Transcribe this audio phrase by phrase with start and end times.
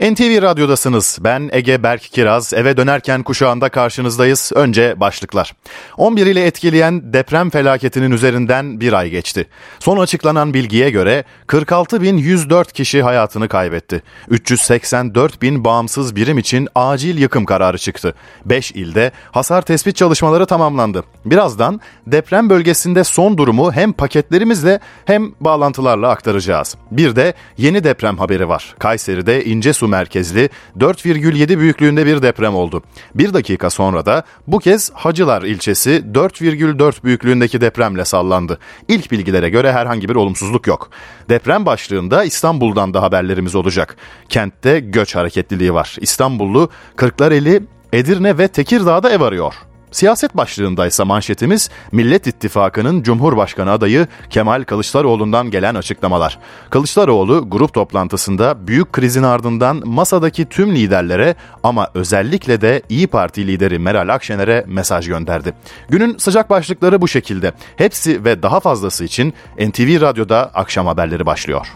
[0.00, 1.18] NTV Radyo'dasınız.
[1.20, 2.52] Ben Ege Berk Kiraz.
[2.54, 4.52] Eve dönerken kuşağında karşınızdayız.
[4.54, 5.54] Önce başlıklar.
[5.96, 9.46] 11 ile etkileyen deprem felaketinin üzerinden bir ay geçti.
[9.78, 14.02] Son açıklanan bilgiye göre 46.104 kişi hayatını kaybetti.
[14.28, 18.14] 384 bin bağımsız birim için acil yıkım kararı çıktı.
[18.44, 21.04] 5 ilde hasar tespit çalışmaları tamamlandı.
[21.24, 26.76] Birazdan deprem bölgesinde son durumu hem paketlerimizle hem bağlantılarla aktaracağız.
[26.90, 28.74] Bir de yeni deprem haberi var.
[28.78, 32.82] Kayseri'de ince su merkezli 4,7 büyüklüğünde bir deprem oldu.
[33.14, 38.58] Bir dakika sonra da bu kez Hacılar ilçesi 4,4 büyüklüğündeki depremle sallandı.
[38.88, 40.90] İlk bilgilere göre herhangi bir olumsuzluk yok.
[41.28, 43.96] Deprem başlığında İstanbul'dan da haberlerimiz olacak.
[44.28, 45.96] Kentte göç hareketliliği var.
[46.00, 47.62] İstanbullu Kırklareli,
[47.92, 49.54] Edirne ve Tekirdağ'da ev arıyor.
[49.90, 56.38] Siyaset başlığındaysa manşetimiz Millet İttifakı'nın Cumhurbaşkanı adayı Kemal Kılıçdaroğlu'ndan gelen açıklamalar.
[56.70, 63.78] Kılıçdaroğlu grup toplantısında büyük krizin ardından masadaki tüm liderlere ama özellikle de İyi Parti lideri
[63.78, 65.54] Meral Akşener'e mesaj gönderdi.
[65.88, 67.52] Günün sıcak başlıkları bu şekilde.
[67.76, 71.66] Hepsi ve daha fazlası için NTV Radyo'da akşam haberleri başlıyor.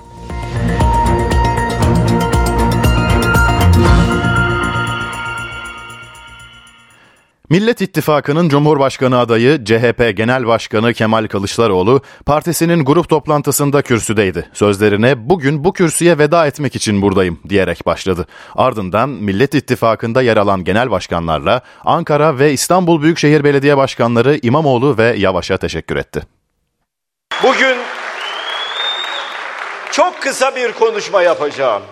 [7.51, 14.49] Millet İttifakı'nın Cumhurbaşkanı adayı CHP Genel Başkanı Kemal Kılıçdaroğlu partisinin grup toplantısında kürsüdeydi.
[14.53, 18.27] Sözlerine bugün bu kürsüye veda etmek için buradayım diyerek başladı.
[18.57, 25.15] Ardından Millet İttifakı'nda yer alan genel başkanlarla Ankara ve İstanbul Büyükşehir Belediye Başkanları İmamoğlu ve
[25.17, 26.23] Yavaş'a teşekkür etti.
[27.43, 27.77] Bugün
[29.93, 31.83] çok kısa bir konuşma yapacağım.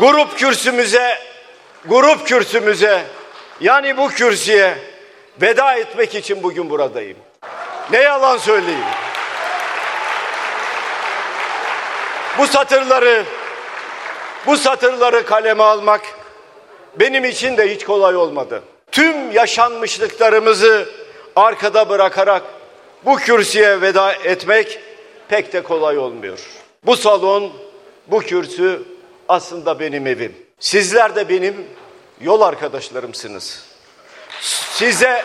[0.00, 1.18] Grup kürsümüze,
[1.88, 3.18] grup kürsümüze
[3.60, 4.78] yani bu kürsüye
[5.42, 7.18] veda etmek için bugün buradayım.
[7.90, 8.84] Ne yalan söyleyeyim.
[12.38, 13.24] Bu satırları
[14.46, 16.00] bu satırları kaleme almak
[17.00, 18.62] benim için de hiç kolay olmadı.
[18.92, 20.88] Tüm yaşanmışlıklarımızı
[21.36, 22.42] arkada bırakarak
[23.04, 24.80] bu kürsüye veda etmek
[25.28, 26.38] pek de kolay olmuyor.
[26.86, 27.52] Bu salon,
[28.06, 28.82] bu kürsü
[29.28, 30.36] aslında benim evim.
[30.60, 31.66] Sizler de benim
[32.20, 33.62] yol arkadaşlarımsınız.
[34.72, 35.24] Size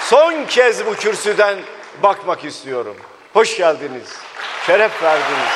[0.00, 1.58] son kez bu kürsüden
[2.02, 2.96] bakmak istiyorum.
[3.32, 4.08] Hoş geldiniz,
[4.66, 5.50] şeref verdiniz,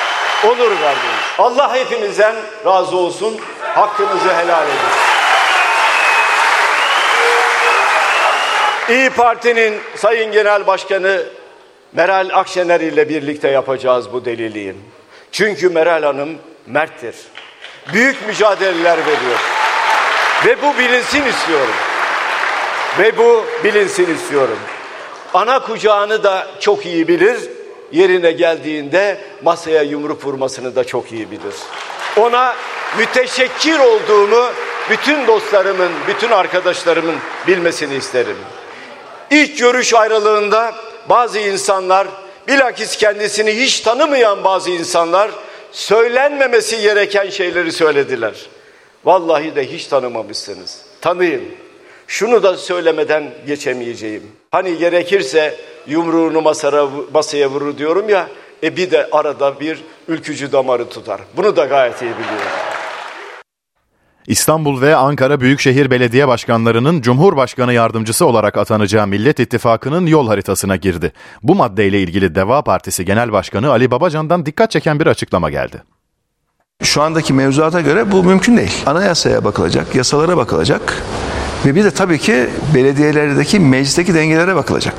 [0.45, 1.25] onur verdiniz.
[1.39, 2.37] Allah hepinizden
[2.67, 3.41] razı olsun,
[3.75, 5.09] hakkınızı helal edin.
[8.89, 11.27] İyi Parti'nin Sayın Genel Başkanı
[11.93, 14.75] Meral Akşener ile birlikte yapacağız bu deliliği.
[15.33, 17.15] Çünkü Meral Hanım merttir
[17.93, 19.39] büyük mücadeleler veriyor.
[20.47, 21.75] Ve bu bilinsin istiyorum.
[22.99, 24.59] Ve bu bilinsin istiyorum.
[25.35, 27.39] Ana kucağını da çok iyi bilir.
[27.93, 31.55] Yerine geldiğinde masaya yumruk vurmasını da çok iyi bilir.
[32.17, 32.55] Ona
[32.99, 34.51] müteşekkir olduğumu
[34.91, 37.17] bütün dostlarımın, bütün arkadaşlarımın
[37.47, 38.37] bilmesini isterim.
[39.31, 40.75] İlk görüş ayrılığında
[41.09, 42.09] bazı insanlar,
[42.49, 45.31] bilakis kendisini hiç tanımayan bazı insanlar
[45.73, 48.35] söylenmemesi gereken şeyleri söylediler.
[49.05, 50.83] Vallahi de hiç tanımamışsınız.
[51.01, 51.43] Tanıyın.
[52.07, 54.23] Şunu da söylemeden geçemeyeceğim.
[54.51, 55.55] Hani gerekirse
[55.87, 58.29] yumruğunu masara, masaya vurur diyorum ya.
[58.63, 61.21] E bir de arada bir ülkücü damarı tutar.
[61.37, 62.78] Bunu da gayet iyi biliyorum.
[64.29, 71.13] İstanbul ve Ankara Büyükşehir Belediye Başkanlarının Cumhurbaşkanı yardımcısı olarak atanacağı Millet İttifakı'nın yol haritasına girdi.
[71.43, 75.83] Bu maddeyle ilgili Deva Partisi Genel Başkanı Ali Babacan'dan dikkat çeken bir açıklama geldi.
[76.83, 78.83] Şu andaki mevzuata göre bu mümkün değil.
[78.87, 81.03] Anayasaya bakılacak, yasalara bakılacak
[81.67, 84.95] ve bir de tabii ki belediyelerdeki meclisteki dengelere bakılacak.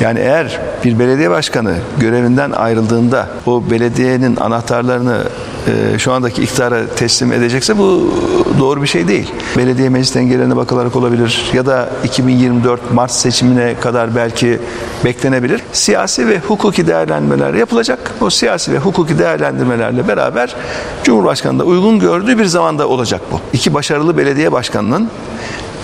[0.00, 5.18] Yani eğer bir belediye başkanı görevinden ayrıldığında o belediyenin anahtarlarını
[5.66, 8.14] e, şu andaki iktidara teslim edecekse bu
[8.58, 9.32] doğru bir şey değil.
[9.56, 14.58] Belediye meclis dengelerine bakılarak olabilir ya da 2024 Mart seçimine kadar belki
[15.04, 15.62] beklenebilir.
[15.72, 18.14] Siyasi ve hukuki değerlendirmeler yapılacak.
[18.20, 20.56] O siyasi ve hukuki değerlendirmelerle beraber
[21.04, 23.40] Cumhurbaşkanı da uygun gördüğü bir zamanda olacak bu.
[23.52, 25.08] İki başarılı belediye başkanının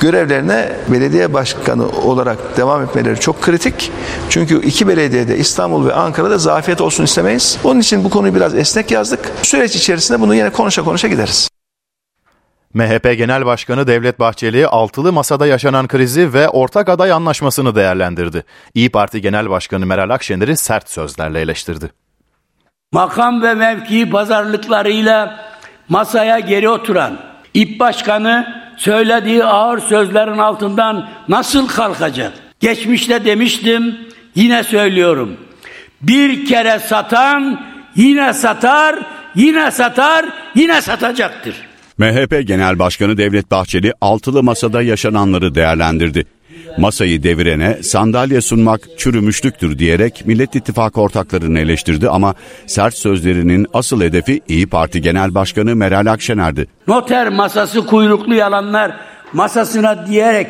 [0.01, 3.93] görevlerine belediye başkanı olarak devam etmeleri çok kritik.
[4.29, 7.59] Çünkü iki belediyede İstanbul ve Ankara'da zafiyet olsun istemeyiz.
[7.65, 9.33] Onun için bu konuyu biraz esnek yazdık.
[9.43, 11.49] Süreç içerisinde bunu yine konuşa konuşa gideriz.
[12.75, 18.45] MHP Genel Başkanı Devlet Bahçeli altılı masada yaşanan krizi ve ortak aday anlaşmasını değerlendirdi.
[18.75, 21.91] İyi Parti Genel Başkanı Meral Akşener'i sert sözlerle eleştirdi.
[22.93, 25.45] Makam ve mevki pazarlıklarıyla
[25.89, 27.19] masaya geri oturan
[27.55, 28.47] İP Başkanı
[28.81, 32.33] söylediği ağır sözlerin altından nasıl kalkacak?
[32.61, 33.97] Geçmişte demiştim,
[34.35, 35.37] yine söylüyorum.
[36.03, 37.61] Bir kere satan
[37.97, 38.97] yine satar,
[39.35, 41.55] yine satar, yine satacaktır.
[41.99, 46.27] MHP Genel Başkanı Devlet Bahçeli altılı masada yaşananları değerlendirdi.
[46.79, 52.35] Masayı devirene sandalye sunmak çürümüşlüktür diyerek Millet İttifakı ortaklarını eleştirdi ama
[52.67, 56.67] sert sözlerinin asıl hedefi İyi Parti Genel Başkanı Meral Akşener'di.
[56.87, 58.93] Noter masası kuyruklu yalanlar
[59.33, 60.47] masasına diyerek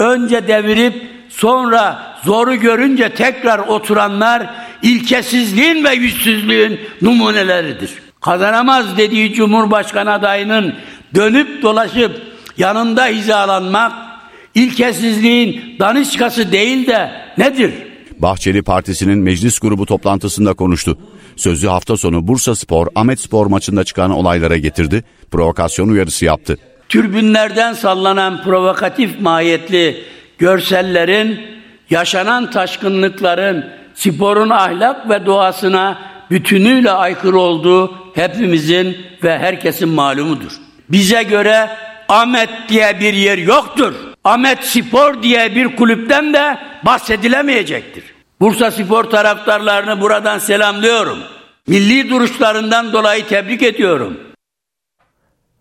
[0.00, 0.94] önce devirip
[1.28, 4.50] sonra zoru görünce tekrar oturanlar
[4.82, 7.90] ilkesizliğin ve yüzsüzlüğün numuneleridir.
[8.20, 10.74] Kazanamaz dediği Cumhurbaşkanı adayının
[11.14, 12.22] dönüp dolaşıp
[12.58, 14.07] yanında hizalanmak
[14.54, 17.72] ilkesizliğin daniskası değil de nedir?
[18.18, 20.98] Bahçeli Partisi'nin meclis grubu toplantısında konuştu.
[21.36, 26.58] Sözü hafta sonu Bursa Spor, Ahmet Spor maçında çıkan olaylara getirdi, provokasyon uyarısı yaptı.
[26.88, 30.04] Türbünlerden sallanan provokatif mahiyetli
[30.38, 31.40] görsellerin,
[31.90, 33.64] yaşanan taşkınlıkların,
[33.94, 35.98] sporun ahlak ve doğasına
[36.30, 40.52] bütünüyle aykırı olduğu hepimizin ve herkesin malumudur.
[40.88, 41.70] Bize göre
[42.08, 43.94] Ahmet diye bir yer yoktur.
[44.24, 48.04] Ahmet Spor diye bir kulüpten de bahsedilemeyecektir.
[48.40, 51.18] Bursa Spor taraftarlarını buradan selamlıyorum.
[51.66, 54.27] Milli duruşlarından dolayı tebrik ediyorum.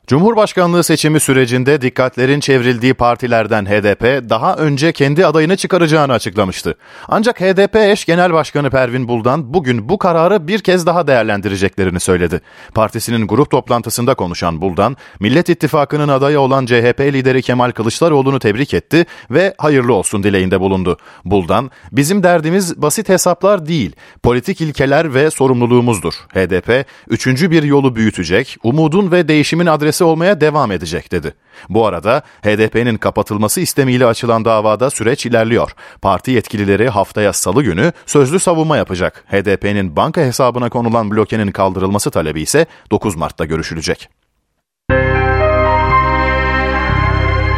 [0.07, 6.75] Cumhurbaşkanlığı seçimi sürecinde dikkatlerin çevrildiği partilerden HDP daha önce kendi adayını çıkaracağını açıklamıştı.
[7.07, 12.41] Ancak HDP eş genel başkanı Pervin Buldan bugün bu kararı bir kez daha değerlendireceklerini söyledi.
[12.73, 19.05] Partisinin grup toplantısında konuşan Buldan, Millet İttifakı'nın adayı olan CHP lideri Kemal Kılıçdaroğlu'nu tebrik etti
[19.31, 20.97] ve hayırlı olsun dileğinde bulundu.
[21.25, 26.13] Buldan, bizim derdimiz basit hesaplar değil, politik ilkeler ve sorumluluğumuzdur.
[26.13, 31.33] HDP, üçüncü bir yolu büyütecek, umudun ve değişimin adresi olmaya devam edecek dedi.
[31.69, 35.71] Bu arada HDP'nin kapatılması istemiyle açılan davada süreç ilerliyor.
[36.01, 39.23] Parti yetkilileri haftaya salı günü sözlü savunma yapacak.
[39.27, 44.09] HDP'nin banka hesabına konulan blokenin kaldırılması talebi ise 9 Mart'ta görüşülecek.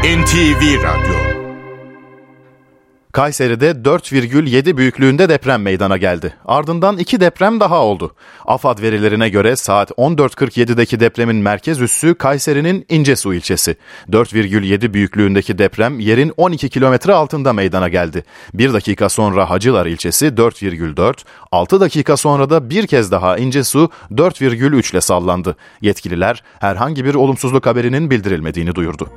[0.04, 1.29] NTV Radyo
[3.20, 6.34] Kayseri'de 4,7 büyüklüğünde deprem meydana geldi.
[6.46, 8.16] Ardından iki deprem daha oldu.
[8.46, 13.76] AFAD verilerine göre saat 14.47'deki depremin merkez üssü Kayseri'nin İncesu ilçesi.
[14.10, 18.24] 4,7 büyüklüğündeki deprem yerin 12 kilometre altında meydana geldi.
[18.54, 21.16] Bir dakika sonra Hacılar ilçesi 4,4,
[21.52, 25.56] 6 dakika sonra da bir kez daha İncesu 4,3 ile sallandı.
[25.82, 29.10] Yetkililer herhangi bir olumsuzluk haberinin bildirilmediğini duyurdu.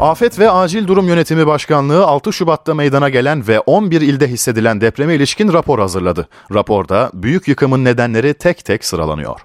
[0.00, 5.14] Afet ve Acil Durum Yönetimi Başkanlığı 6 Şubat'ta meydana gelen ve 11 ilde hissedilen depreme
[5.14, 6.28] ilişkin rapor hazırladı.
[6.54, 9.40] Raporda büyük yıkımın nedenleri tek tek sıralanıyor.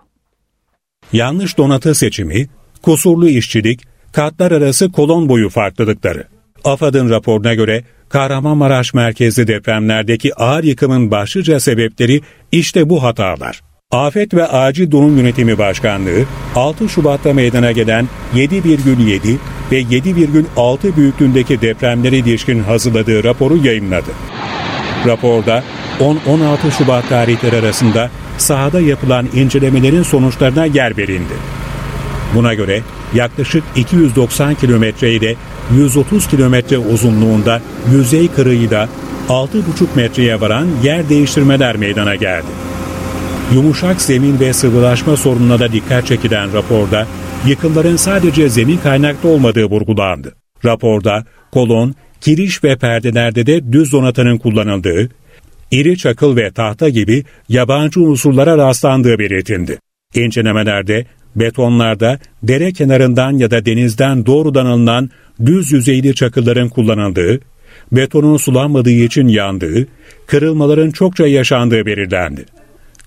[1.14, 2.48] Yanlış donatı seçimi,
[2.82, 3.82] kusurlu işçilik,
[4.14, 6.28] katlar arası kolon boyu farklılıkları.
[6.64, 12.22] AFAD'ın raporuna göre Kahramanmaraş merkezli depremlerdeki ağır yıkımın başlıca sebepleri
[12.52, 13.62] işte bu hatalar.
[13.92, 19.36] Afet ve Acil Durum Yönetimi Başkanlığı 6 Şubat'ta meydana gelen 7,7
[19.72, 24.12] ve 7,6 büyüklüğündeki depremlere ilişkin hazırladığı raporu yayınladı.
[25.08, 25.64] Raporda
[26.00, 31.34] 10-16 Şubat tarihleri arasında sahada yapılan incelemelerin sonuçlarına yer verildi.
[32.36, 32.82] Buna göre
[33.14, 35.36] yaklaşık 290 kilometre ile
[35.78, 37.62] 130 kilometre uzunluğunda
[37.92, 38.90] yüzey kırığıyla
[39.30, 39.48] 6,5
[39.96, 42.75] metreye varan yer değiştirmeler meydana geldi.
[43.54, 47.08] Yumuşak zemin ve sıvılaşma sorununa da dikkat çekilen raporda
[47.48, 50.36] yıkımların sadece zemin kaynaklı olmadığı vurgulandı.
[50.66, 55.10] Raporda kolon, kiriş ve perdelerde de düz donatının kullanıldığı,
[55.72, 59.80] iri çakıl ve tahta gibi yabancı unsurlara rastlandığı belirtildi.
[60.16, 65.10] İncelemelerde betonlarda dere kenarından ya da denizden doğrudan alınan
[65.46, 67.40] düz yüzeyli çakılların kullanıldığı,
[67.92, 69.88] betonun sulanmadığı için yandığı,
[70.28, 72.46] kırılmaların çokça yaşandığı belirlendi.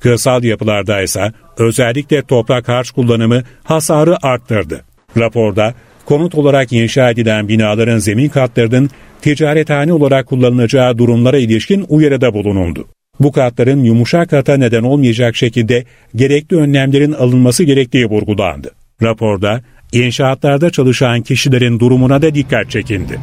[0.01, 4.85] Kırsal yapılarda ise özellikle toprak harç kullanımı hasarı arttırdı.
[5.17, 5.75] Raporda
[6.05, 8.91] konut olarak inşa edilen binaların zemin katlarının
[9.23, 12.89] ticarethane olarak kullanılacağı durumlara ilişkin uyarıda bulunuldu.
[13.21, 15.85] Bu katların yumuşak kata neden olmayacak şekilde
[16.17, 18.71] gerekli önlemlerin alınması gerektiği vurgulandı.
[19.03, 19.61] Raporda
[19.93, 23.19] inşaatlarda çalışan kişilerin durumuna da dikkat çekildi.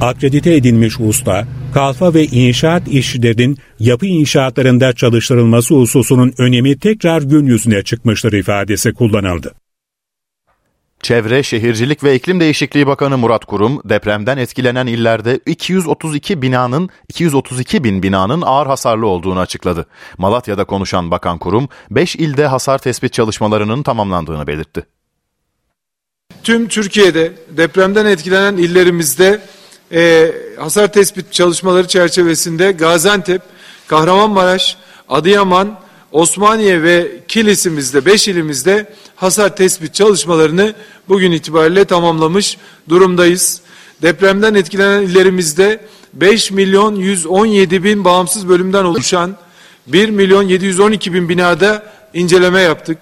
[0.00, 7.82] Akredite edilmiş usta, kalfa ve inşaat işçilerinin yapı inşaatlarında çalıştırılması hususunun önemi tekrar gün yüzüne
[7.82, 9.54] çıkmıştır ifadesi kullanıldı.
[11.02, 18.02] Çevre, Şehircilik ve İklim Değişikliği Bakanı Murat Kurum, depremden etkilenen illerde 232 binanın 232 bin
[18.02, 19.86] binanın ağır hasarlı olduğunu açıkladı.
[20.18, 24.86] Malatya'da konuşan Bakan Kurum, 5 ilde hasar tespit çalışmalarının tamamlandığını belirtti.
[26.42, 29.40] Tüm Türkiye'de depremden etkilenen illerimizde
[29.92, 33.42] e, hasar tespit çalışmaları çerçevesinde Gaziantep,
[33.86, 34.76] Kahramanmaraş,
[35.08, 35.78] Adıyaman,
[36.12, 40.74] Osmaniye ve Kilis'imizde, 5 ilimizde hasar tespit çalışmalarını
[41.08, 43.60] bugün itibariyle tamamlamış durumdayız.
[44.02, 45.80] Depremden etkilenen illerimizde
[46.14, 49.36] 5 milyon 117 bin bağımsız bölümden oluşan
[49.86, 52.98] 1 milyon 712 bin binada inceleme yaptık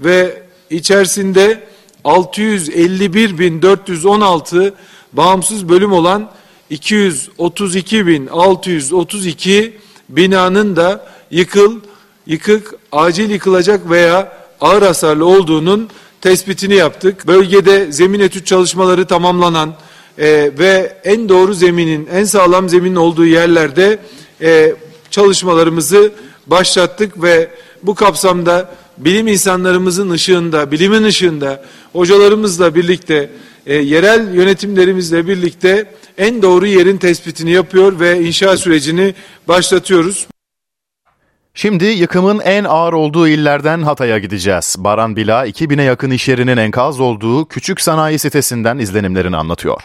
[0.00, 1.60] ve içerisinde
[2.04, 4.74] 651 bin 416
[5.16, 6.30] bağımsız bölüm olan
[6.70, 11.80] 232 bin 632 binanın da yıkıl,
[12.26, 15.88] yıkık, acil yıkılacak veya ağır hasarlı olduğunun
[16.20, 17.26] tespitini yaptık.
[17.26, 19.74] Bölgede zemin etüt çalışmaları tamamlanan
[20.18, 23.98] e, ve en doğru zeminin, en sağlam zeminin olduğu yerlerde
[24.42, 24.74] e,
[25.10, 26.12] çalışmalarımızı
[26.46, 27.50] başlattık ve
[27.82, 33.30] bu kapsamda bilim insanlarımızın ışığında, bilimin ışığında hocalarımızla birlikte,
[33.66, 39.14] e, yerel yönetimlerimizle birlikte en doğru yerin tespitini yapıyor ve inşa sürecini
[39.48, 40.26] başlatıyoruz.
[41.54, 44.76] Şimdi yıkımın en ağır olduğu illerden Hatay'a gideceğiz.
[44.78, 49.82] Baran Bila 2000'e yakın iş yerinin enkaz olduğu küçük sanayi sitesinden izlenimlerini anlatıyor.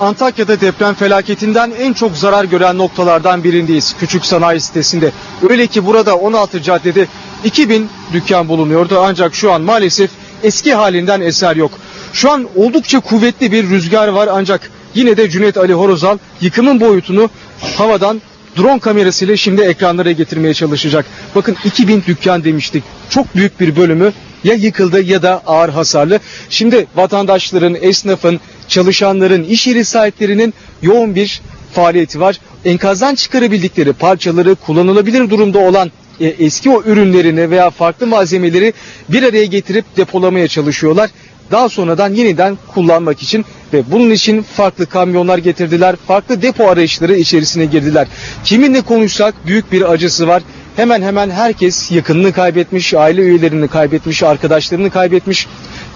[0.00, 3.96] Antakya'da deprem felaketinden en çok zarar gören noktalardan birindeyiz.
[4.00, 5.12] Küçük sanayi sitesinde.
[5.50, 7.06] Öyle ki burada 16 caddede
[7.44, 10.10] 2000 dükkan bulunuyordu ancak şu an maalesef
[10.42, 11.70] eski halinden eser yok.
[12.12, 17.30] Şu an oldukça kuvvetli bir rüzgar var ancak yine de Cüneyt Ali Horozal yıkımın boyutunu
[17.76, 18.22] havadan
[18.58, 21.06] drone kamerasıyla şimdi ekranlara getirmeye çalışacak.
[21.34, 22.84] Bakın 2000 dükkan demiştik.
[23.10, 24.12] Çok büyük bir bölümü
[24.44, 26.20] ya yıkıldı ya da ağır hasarlı.
[26.50, 31.40] Şimdi vatandaşların, esnafın, çalışanların, iş yeri sahiplerinin yoğun bir
[31.72, 32.40] faaliyeti var.
[32.64, 38.72] Enkazdan çıkarabildikleri parçaları kullanılabilir durumda olan eski o ürünlerini veya farklı malzemeleri
[39.08, 41.10] bir araya getirip depolamaya çalışıyorlar.
[41.50, 45.96] Daha sonradan yeniden kullanmak için ve bunun için farklı kamyonlar getirdiler.
[46.06, 48.08] Farklı depo arayışları içerisine girdiler.
[48.44, 50.42] Kiminle konuşsak büyük bir acısı var.
[50.76, 55.46] Hemen hemen herkes yakınını kaybetmiş, aile üyelerini kaybetmiş, arkadaşlarını kaybetmiş.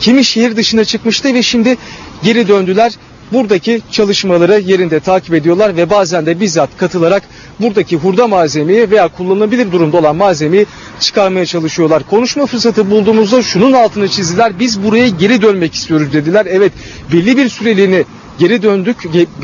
[0.00, 1.76] Kimi şehir dışına çıkmıştı ve şimdi
[2.22, 2.92] geri döndüler.
[3.32, 7.22] Buradaki çalışmaları yerinde takip ediyorlar ve bazen de bizzat katılarak
[7.60, 10.66] buradaki hurda malzemeyi veya kullanılabilir durumda olan malzemeyi
[11.00, 12.02] çıkarmaya çalışıyorlar.
[12.10, 14.58] Konuşma fırsatı bulduğumuzda şunun altını çizdiler.
[14.58, 16.46] Biz buraya geri dönmek istiyoruz dediler.
[16.50, 16.72] Evet
[17.12, 18.04] belli bir süreliğini
[18.38, 18.96] geri döndük,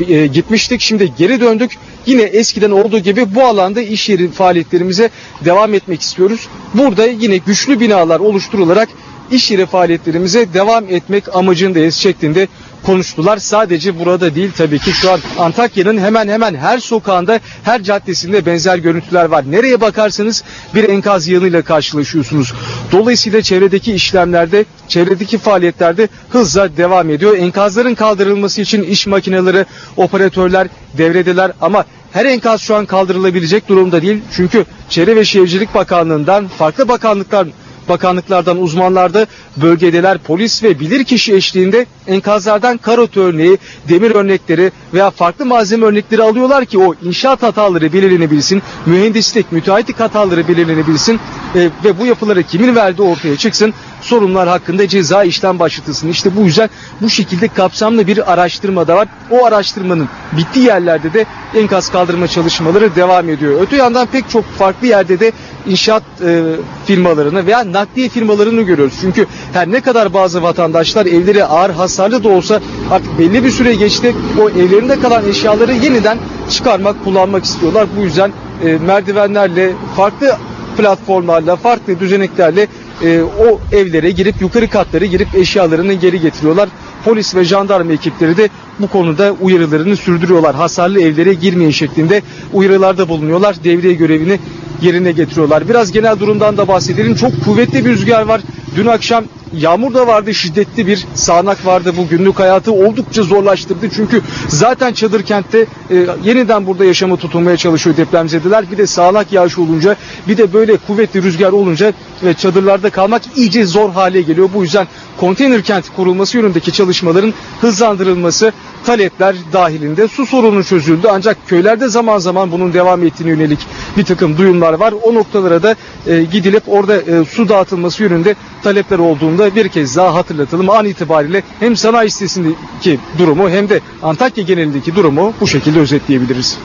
[0.09, 0.81] e, gitmiştik.
[0.81, 1.71] Şimdi geri döndük.
[2.05, 5.09] Yine eskiden olduğu gibi bu alanda iş yeri faaliyetlerimize
[5.45, 6.47] devam etmek istiyoruz.
[6.73, 8.89] Burada yine güçlü binalar oluşturularak
[9.31, 12.47] iş yeri faaliyetlerimize devam etmek amacındayız şeklinde
[12.89, 13.37] konuştular.
[13.37, 18.77] Sadece burada değil tabii ki şu an Antakya'nın hemen hemen her sokağında, her caddesinde benzer
[18.77, 19.51] görüntüler var.
[19.51, 20.43] Nereye bakarsanız
[20.75, 22.53] bir enkaz yığınıyla karşılaşıyorsunuz.
[22.91, 27.37] Dolayısıyla çevredeki işlemlerde, çevredeki faaliyetlerde hızla devam ediyor.
[27.37, 29.65] Enkazların kaldırılması için iş makineleri,
[29.97, 30.67] operatörler
[30.97, 34.21] devredeler ama her enkaz şu an kaldırılabilecek durumda değil.
[34.35, 37.47] Çünkü Çevre ve Şehircilik Bakanlığı'ndan, farklı bakanlıklar
[37.89, 39.27] bakanlıklardan uzmanlar da
[39.57, 43.57] bölgedeler polis ve bilirkişi eşliğinde enkazlardan karot örneği,
[43.89, 50.47] demir örnekleri veya farklı malzeme örnekleri alıyorlar ki o inşaat hataları belirlenebilsin, mühendislik, müteahhitlik hataları
[50.47, 51.19] belirlenebilsin
[51.55, 56.09] e, ve bu yapıları kimin verdiği ortaya çıksın sorunlar hakkında ceza işlem başlatılsın.
[56.09, 56.69] İşte bu yüzden
[57.01, 59.07] bu şekilde kapsamlı bir araştırma da var.
[59.31, 61.25] O araştırmanın bittiği yerlerde de
[61.55, 63.61] enkaz kaldırma çalışmaları devam ediyor.
[63.61, 65.31] Öte yandan pek çok farklı yerde de
[65.67, 66.41] inşaat e,
[66.85, 68.93] firmalarını veya nakliye firmalarını görüyoruz.
[69.01, 72.59] Çünkü her ne kadar bazı vatandaşlar evleri ağır hasarlı da olsa
[72.91, 74.15] artık belli bir süre geçti.
[74.41, 76.17] O evlerinde kalan eşyaları yeniden
[76.49, 77.87] çıkarmak, kullanmak istiyorlar.
[77.97, 78.31] Bu yüzden
[78.65, 80.35] e, merdivenlerle, farklı
[80.77, 82.67] platformlarla, farklı düzeneklerle
[83.03, 86.69] e, o evlere girip yukarı katları girip eşyalarını geri getiriyorlar.
[87.05, 90.55] Polis ve jandarma ekipleri de bu konuda uyarılarını sürdürüyorlar.
[90.55, 92.21] Hasarlı evlere girmeyin şeklinde
[92.53, 93.63] uyarılarda bulunuyorlar.
[93.63, 94.39] Devriye görevini
[94.81, 95.69] yerine getiriyorlar.
[95.69, 97.15] Biraz genel durumdan da bahsedelim.
[97.15, 98.41] Çok kuvvetli bir rüzgar var.
[98.75, 99.23] Dün akşam
[99.57, 101.93] Yağmur da vardı, şiddetli bir sağanak vardı.
[101.97, 103.89] Bu günlük hayatı oldukça zorlaştırdı.
[103.95, 108.71] Çünkü zaten çadır kentte e, yeniden burada yaşamı tutunmaya çalışıyor depremzedeler.
[108.71, 109.95] Bir de sağanak yağış olunca,
[110.27, 114.49] bir de böyle kuvvetli rüzgar olunca ve çadırlarda kalmak iyice zor hale geliyor.
[114.53, 114.87] Bu yüzden
[115.17, 118.51] konteyner kent kurulması yönündeki çalışmaların hızlandırılması
[118.85, 121.07] talepler dahilinde su sorunu çözüldü.
[121.11, 123.59] Ancak köylerde zaman zaman bunun devam ettiğine yönelik
[123.97, 124.93] bir takım duyumlar var.
[125.03, 125.75] O noktalara da
[126.07, 128.99] e, gidilip orada e, su dağıtılması yönünde talepler
[129.39, 130.69] olduğunda bir kez daha hatırlatalım.
[130.69, 136.59] An itibariyle hem sanayi sitesindeki durumu hem de Antakya genelindeki durumu bu şekilde özetleyebiliriz.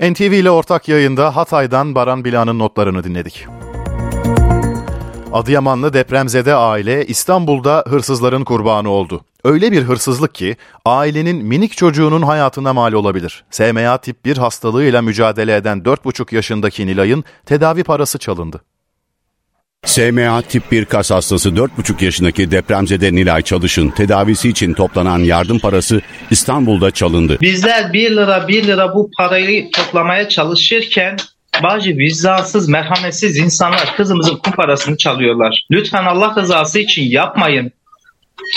[0.00, 3.46] NTV ile ortak yayında Hatay'dan Baran Bila'nın notlarını dinledik.
[5.32, 9.20] Adıyamanlı depremzede aile İstanbul'da hırsızların kurbanı oldu.
[9.44, 13.44] Öyle bir hırsızlık ki ailenin minik çocuğunun hayatına mal olabilir.
[13.50, 18.60] SMA tip 1 hastalığıyla mücadele eden 4,5 yaşındaki Nilay'ın tedavi parası çalındı.
[19.86, 26.00] SMA tip 1 kas hastası 4,5 yaşındaki depremzede Nilay Çalış'ın tedavisi için toplanan yardım parası
[26.30, 27.38] İstanbul'da çalındı.
[27.40, 31.16] Bizler 1 lira 1 lira bu parayı toplamaya çalışırken
[31.62, 35.66] bazı vicdansız, merhametsiz insanlar kızımızın kum parasını çalıyorlar.
[35.70, 37.72] Lütfen Allah rızası için yapmayın.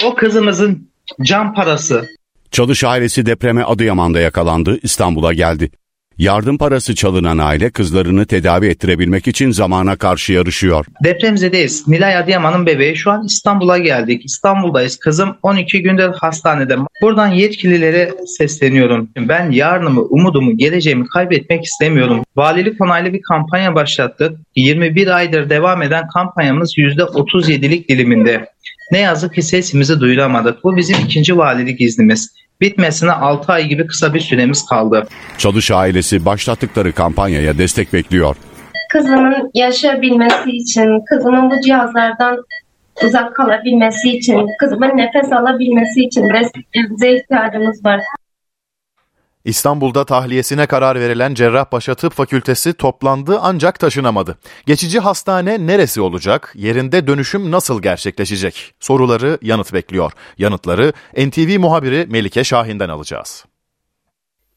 [0.06, 0.90] O kızımızın
[1.22, 2.10] can parası.
[2.52, 5.72] Çalış ailesi depreme Adıyaman'da yakalandı, İstanbul'a geldi.
[6.20, 10.86] Yardım parası çalınan aile kızlarını tedavi ettirebilmek için zamana karşı yarışıyor.
[11.04, 11.88] Depremzedeyiz.
[11.88, 14.26] Nilay Adıyaman'ın bebeği şu an İstanbul'a geldik.
[14.26, 14.98] İstanbul'dayız.
[14.98, 16.78] Kızım 12 gündür hastanede.
[17.02, 19.10] Buradan yetkililere sesleniyorum.
[19.18, 22.24] Ben yarınımı, umudumu, geleceğimi kaybetmek istemiyorum.
[22.36, 24.38] Valilik onaylı bir kampanya başlattık.
[24.56, 28.50] 21 aydır devam eden kampanyamız %37'lik diliminde.
[28.92, 30.64] Ne yazık ki sesimizi duyuramadık.
[30.64, 32.30] Bu bizim ikinci valilik iznimiz.
[32.62, 35.08] Bitmesine 6 ay gibi kısa bir süremiz kaldı.
[35.38, 38.36] Çalış ailesi başlattıkları kampanyaya destek bekliyor.
[38.92, 42.46] Kızımın yaşayabilmesi için, kızımın bu cihazlardan
[43.06, 48.01] uzak kalabilmesi için, kızımın nefes alabilmesi için desteklerinize ihtiyacımız var.
[49.50, 54.38] İstanbul'da tahliyesine karar verilen Cerrahpaşa Tıp Fakültesi toplandı ancak taşınamadı.
[54.65, 56.53] Geçici hastane neresi olacak?
[56.56, 58.74] Yerinde dönüşüm nasıl gerçekleşecek?
[58.79, 60.12] Soruları yanıt bekliyor.
[60.38, 60.94] Yanıtları
[61.27, 63.46] NTV muhabiri Melike Şahin'den alacağız.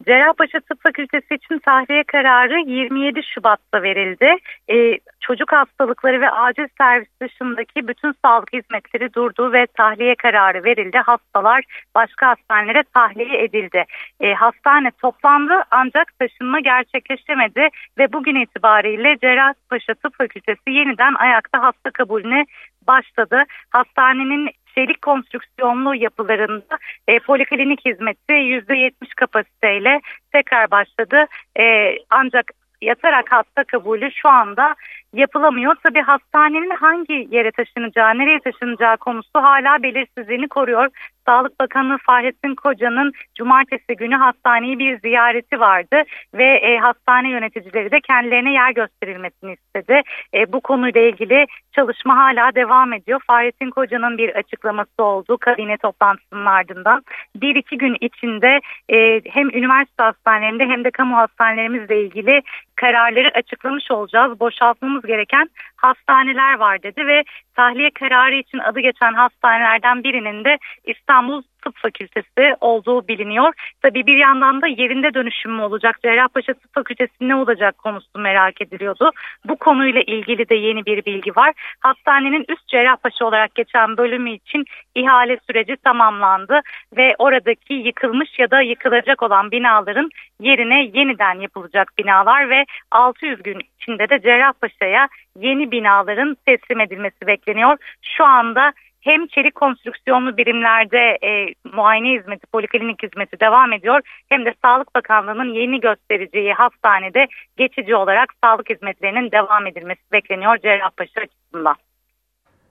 [0.06, 4.36] Cerrahpaşa Tıp Fakültesi için tahliye kararı 27 Şubat'ta verildi.
[4.68, 10.98] Ee, çocuk hastalıkları ve acil servis dışındaki bütün sağlık hizmetleri durdu ve tahliye kararı verildi.
[10.98, 11.64] Hastalar
[11.94, 13.84] başka hastanelere tahliye edildi.
[14.20, 21.90] Ee, hastane toplandı ancak taşınma gerçekleşemedi ve bugün itibariyle Cerrahpaşa Tıp Fakültesi yeniden ayakta hasta
[21.90, 22.44] kabulüne
[22.86, 23.44] başladı.
[23.70, 30.00] Hastanenin çelik konstrüksiyonlu yapılarında e, poliklinik hizmeti %70 kapasiteyle
[30.32, 31.26] tekrar başladı.
[31.58, 32.50] E, ancak
[32.82, 34.74] yatarak hasta kabulü şu anda
[35.14, 35.74] yapılamıyor.
[35.74, 40.88] Tabi hastanenin hangi yere taşınacağı, nereye taşınacağı konusu hala belirsizliğini koruyor.
[41.26, 46.02] Sağlık Bakanı Fahrettin Koca'nın cumartesi günü hastaneyi bir ziyareti vardı
[46.34, 50.02] ve e, hastane yöneticileri de kendilerine yer gösterilmesini istedi.
[50.34, 53.20] E, bu konuyla ilgili çalışma hala devam ediyor.
[53.26, 57.02] Fahrettin Koca'nın bir açıklaması oldu kabine toplantısının ardından.
[57.36, 62.42] Bir iki gün içinde e, hem üniversite hastanelerinde hem de kamu hastanelerimizle ilgili
[62.76, 64.40] kararları açıklamış olacağız.
[64.40, 67.22] Boşaltmamız gereken hastaneler var dedi ve
[67.54, 73.52] tahliye kararı için adı geçen hastanelerden birinin de İstanbul Tıp Fakültesi olduğu biliniyor.
[73.82, 75.98] Tabii bir yandan da yerinde dönüşüm mü olacak?
[76.02, 79.10] Cerrahpaşa Tıp Fakültesi ne olacak konusu merak ediliyordu.
[79.44, 81.52] Bu konuyla ilgili de yeni bir bilgi var.
[81.80, 86.60] Hastanenin üst Cerrahpaşa olarak geçen bölümü için ihale süreci tamamlandı
[86.96, 93.60] ve oradaki yıkılmış ya da yıkılacak olan binaların yerine yeniden yapılacak binalar ve 600 gün
[93.76, 97.76] içinde de Cerrahpaşa'ya yeni binaların teslim edilmesi bekleniyor.
[98.02, 98.72] Şu anda
[99.02, 105.54] hem çelik konstrüksiyonlu birimlerde e, muayene hizmeti, poliklinik hizmeti devam ediyor hem de Sağlık Bakanlığı'nın
[105.54, 111.76] yeni göstereceği hastanede geçici olarak sağlık hizmetlerinin devam edilmesi bekleniyor Cerrahpaşa açısından.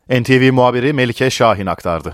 [0.10, 2.13] NTV muhabiri Melike Şahin aktardı.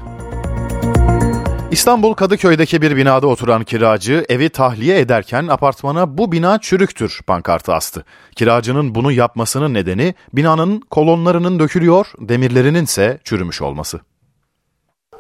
[1.77, 8.03] İstanbul Kadıköy'deki bir binada oturan kiracı evi tahliye ederken apartmana bu bina çürüktür pankartı astı.
[8.35, 13.99] Kiracının bunu yapmasının nedeni binanın kolonlarının dökülüyor, demirlerinin ise çürümüş olması.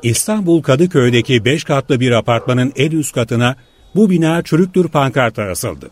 [0.03, 3.55] İstanbul Kadıköy'deki 5 katlı bir apartmanın en üst katına
[3.95, 5.89] bu bina çürüktür pankartı asıldı.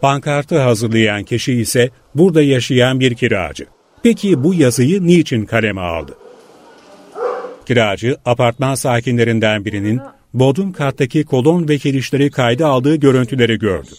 [0.00, 3.66] Pankartı hazırlayan kişi ise burada yaşayan bir kiracı.
[4.02, 6.19] Peki bu yazıyı niçin kaleme aldı?
[7.66, 10.00] Kiracı apartman sakinlerinden birinin
[10.34, 13.90] bodrum kattaki kolon ve kirişleri kayda aldığı görüntüleri gördü.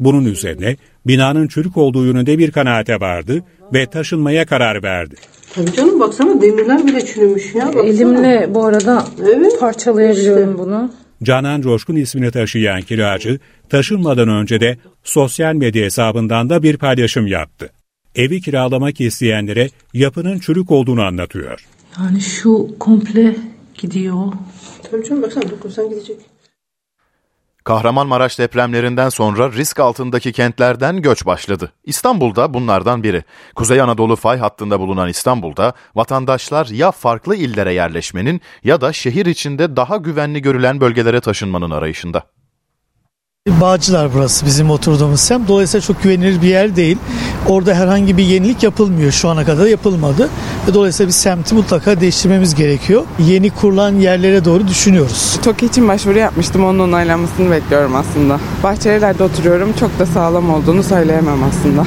[0.00, 0.76] Bunun üzerine
[1.06, 3.42] binanın çürük olduğu yönünde bir kanaate vardı
[3.74, 5.14] ve taşınmaya karar verdi.
[5.54, 7.66] Tabii canım baksana demirler bile çürümüş ya.
[7.66, 7.82] Baksana.
[7.82, 10.58] Elimle bu arada evet, parçalayabiliyorum işte.
[10.58, 10.92] bunu.
[11.22, 17.70] Canan Coşkun ismini taşıyan kiracı taşınmadan önce de sosyal medya hesabından da bir paylaşım yaptı.
[18.14, 21.66] Evi kiralamak isteyenlere yapının çürük olduğunu anlatıyor.
[21.98, 23.36] Yani şu komple
[23.74, 24.32] gidiyor.
[24.90, 26.16] Tabii canım baksana dokunsan gidecek.
[27.64, 31.72] Kahramanmaraş depremlerinden sonra risk altındaki kentlerden göç başladı.
[31.84, 33.24] İstanbul'da bunlardan biri.
[33.54, 39.76] Kuzey Anadolu fay hattında bulunan İstanbul'da vatandaşlar ya farklı illere yerleşmenin ya da şehir içinde
[39.76, 42.22] daha güvenli görülen bölgelere taşınmanın arayışında.
[43.48, 45.48] Bağcılar burası bizim oturduğumuz semt.
[45.48, 46.98] Dolayısıyla çok güvenilir bir yer değil.
[47.48, 49.12] Orada herhangi bir yenilik yapılmıyor.
[49.12, 50.28] Şu ana kadar yapılmadı.
[50.68, 53.02] Ve dolayısıyla bir semti mutlaka değiştirmemiz gerekiyor.
[53.18, 55.38] Yeni kurulan yerlere doğru düşünüyoruz.
[55.44, 56.64] TOKİ için başvuru yapmıştım.
[56.64, 58.40] Onun onaylanmasını bekliyorum aslında.
[58.62, 59.72] Bahçelievler'de oturuyorum.
[59.80, 61.86] Çok da sağlam olduğunu söyleyemem aslında.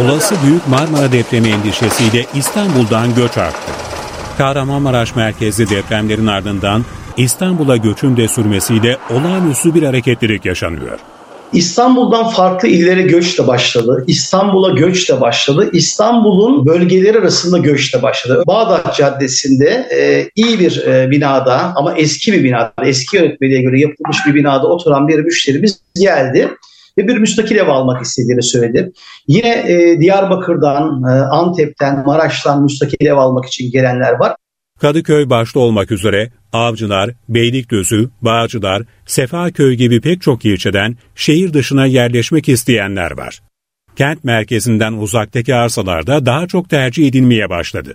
[0.00, 3.72] Olası Büyük Marmara depremi endişesiyle İstanbul'dan göç arttı.
[4.38, 6.84] Kahramanmaraş merkezli depremlerin ardından
[7.18, 10.98] İstanbul'a göçün de sürmesiyle olağanüstü bir hareketlilik yaşanıyor.
[11.52, 14.04] İstanbul'dan farklı illere göç de başladı.
[14.06, 15.70] İstanbul'a göç de başladı.
[15.72, 18.42] İstanbul'un bölgeleri arasında göç de başladı.
[18.46, 24.18] Bağdat Caddesi'nde e, iyi bir e, binada ama eski bir binada, eski yönetmeliğe göre yapılmış
[24.26, 26.48] bir binada oturan bir müşterimiz geldi
[26.98, 28.92] ve bir müstakil ev almak istediğini söyledi.
[29.28, 34.36] Yine e, Diyarbakır'dan, e, Antep'ten, Maraş'tan müstakil ev almak için gelenler var.
[34.80, 42.48] Kadıköy başta olmak üzere Avcılar, Beylikdüzü, Bağcılar, Sefaköy gibi pek çok ilçeden şehir dışına yerleşmek
[42.48, 43.42] isteyenler var.
[43.96, 47.94] Kent merkezinden uzaktaki arsalarda daha çok tercih edilmeye başladı.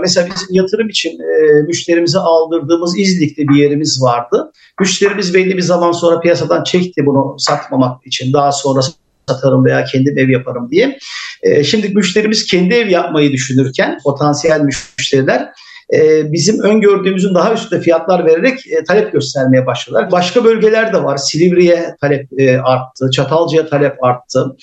[0.00, 4.52] Mesela bizim yatırım için e, müşterimize aldırdığımız İzlik'te bir yerimiz vardı.
[4.80, 8.32] Müşterimiz belli bir zaman sonra piyasadan çekti bunu satmamak için.
[8.32, 8.80] Daha sonra
[9.28, 10.98] satarım veya kendim ev yaparım diye.
[11.42, 15.48] E, şimdi müşterimiz kendi ev yapmayı düşünürken potansiyel müşteriler
[15.92, 20.12] e, bizim öngördüğümüzün daha üstünde fiyatlar vererek e, talep göstermeye başladılar.
[20.12, 21.16] Başka bölgeler de var.
[21.16, 24.56] Silivri'ye talep e, arttı, Çatalca'ya talep arttı.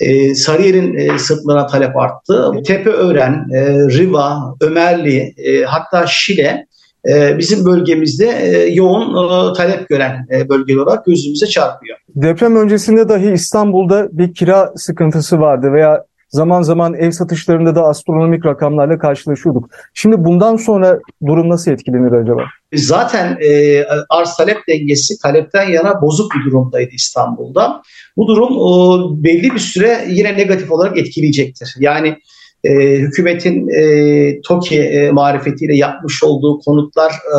[0.00, 2.52] E, Sarıyer'in e, sırtlarına talep arttı.
[2.66, 6.66] Tepeören, e, Riva, Ömerli, e, hatta Şile
[7.08, 8.26] e, bizim bölgemizde
[8.72, 11.98] yoğun talep gören bölge olarak gözümüze çarpıyor.
[12.08, 18.46] Deprem öncesinde dahi İstanbul'da bir kira sıkıntısı vardı veya zaman zaman ev satışlarında da astronomik
[18.46, 19.70] rakamlarla karşılaşıyorduk.
[19.94, 22.42] Şimdi bundan sonra durum nasıl etkilenir acaba?
[22.74, 27.82] Zaten e, arz talep dengesi talepten yana bozuk bir durumdaydı İstanbul'da.
[28.16, 31.74] Bu durum e, belli bir süre yine negatif olarak etkileyecektir.
[31.78, 32.18] Yani
[32.64, 37.38] e, hükümetin e, TOKİ e, marifetiyle yapmış olduğu konutlar e,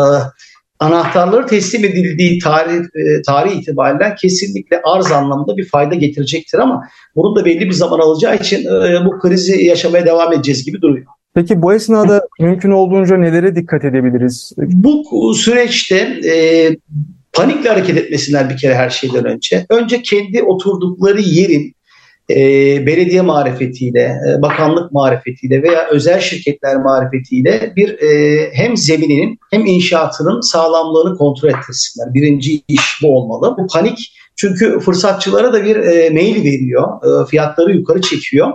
[0.80, 6.84] anahtarları teslim edildiği tarih, e, tarih itibariyle kesinlikle arz anlamında bir fayda getirecektir ama
[7.16, 11.06] bunun da belli bir zaman alacağı için e, bu krizi yaşamaya devam edeceğiz gibi duruyor.
[11.34, 14.52] Peki bu esnada mümkün olduğunca nelere dikkat edebiliriz?
[14.58, 16.70] Bu süreçte e,
[17.34, 19.66] panikle hareket etmesinler bir kere her şeyden önce.
[19.70, 21.74] Önce kendi oturdukları yerin
[22.30, 22.36] e,
[22.86, 30.42] belediye marifetiyle, e, bakanlık marifetiyle veya özel şirketler marifetiyle bir e, hem zemininin hem inşaatının
[30.42, 32.14] sağlamlığını kontrol ettirsinler.
[32.14, 33.56] Birinci iş bu olmalı.
[33.58, 36.88] Bu panik çünkü fırsatçılara da bir e, mail veriyor,
[37.24, 38.54] e, fiyatları yukarı çekiyor.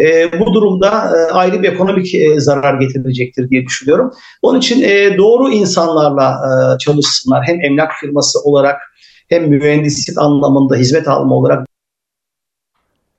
[0.00, 4.10] E, bu durumda e, ayrı bir ekonomik e, zarar getirecektir diye düşünüyorum.
[4.42, 7.44] Onun için e, doğru insanlarla e, çalışsınlar.
[7.46, 8.76] Hem emlak firması olarak
[9.28, 11.66] hem mühendislik anlamında hizmet alma olarak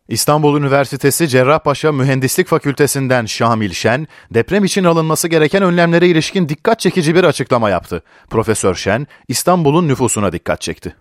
[0.10, 7.16] İstanbul Üniversitesi Cerrahpaşa Mühendislik Fakültesinden Şamil Şen, deprem için alınması gereken önlemlere ilişkin dikkat çekici
[7.16, 8.04] bir açıklama yaptı.
[8.30, 10.96] Profesör Şen, İstanbul'un nüfusuna dikkat çekti.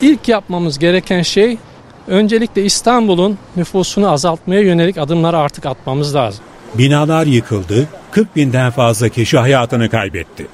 [0.00, 1.58] İlk yapmamız gereken şey
[2.06, 6.44] öncelikle İstanbul'un nüfusunu azaltmaya yönelik adımları artık atmamız lazım.
[6.74, 10.46] Binalar yıkıldı, 40 binden fazla kişi hayatını kaybetti.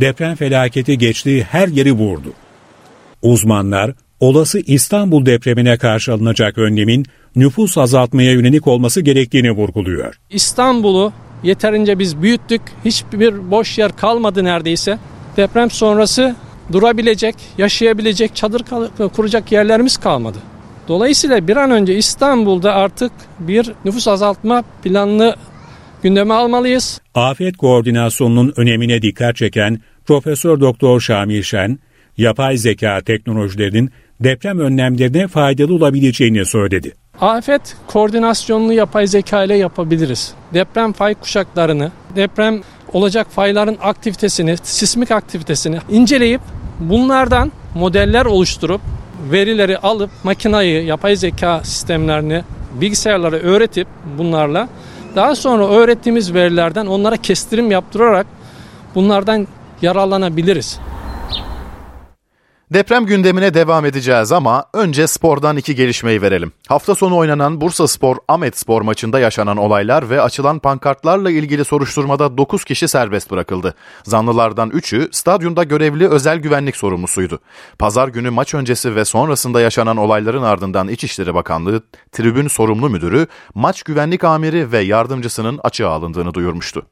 [0.00, 2.32] Deprem felaketi geçtiği her yeri vurdu.
[3.22, 10.20] Uzmanlar olası İstanbul depremine karşı alınacak önlemin nüfus azaltmaya yönelik olması gerektiğini vurguluyor.
[10.30, 12.62] İstanbul'u yeterince biz büyüttük.
[12.84, 14.98] Hiçbir boş yer kalmadı neredeyse.
[15.36, 16.36] Deprem sonrası
[16.72, 18.62] durabilecek, yaşayabilecek, çadır
[19.16, 20.38] kuracak yerlerimiz kalmadı.
[20.88, 25.36] Dolayısıyla bir an önce İstanbul'da artık bir nüfus azaltma planını
[26.02, 27.00] gündeme almalıyız.
[27.14, 31.78] Afet koordinasyonunun önemine dikkat çeken Profesör Doktor Şamil Şen,
[32.16, 36.94] yapay zeka teknolojilerinin deprem önlemlerine faydalı olabileceğini söyledi.
[37.20, 40.34] Afet koordinasyonunu yapay zeka ile yapabiliriz.
[40.54, 42.60] Deprem fay kuşaklarını, deprem
[42.92, 46.40] olacak fayların aktivitesini, sismik aktivitesini inceleyip
[46.80, 48.80] bunlardan modeller oluşturup
[49.30, 52.42] verileri alıp makinayı, yapay zeka sistemlerini
[52.80, 54.68] bilgisayarlara öğretip bunlarla
[55.16, 58.26] daha sonra öğrettiğimiz verilerden onlara kestirim yaptırarak
[58.94, 59.46] bunlardan
[59.82, 60.80] yararlanabiliriz.
[62.72, 66.52] Deprem gündemine devam edeceğiz ama önce spordan iki gelişmeyi verelim.
[66.68, 72.38] Hafta sonu oynanan Bursa Spor Ahmet Spor maçında yaşanan olaylar ve açılan pankartlarla ilgili soruşturmada
[72.38, 73.74] 9 kişi serbest bırakıldı.
[74.04, 77.38] Zanlılardan 3'ü stadyumda görevli özel güvenlik sorumlusuydu.
[77.78, 83.82] Pazar günü maç öncesi ve sonrasında yaşanan olayların ardından İçişleri Bakanlığı tribün sorumlu müdürü, maç
[83.82, 86.86] güvenlik amiri ve yardımcısının açığa alındığını duyurmuştu.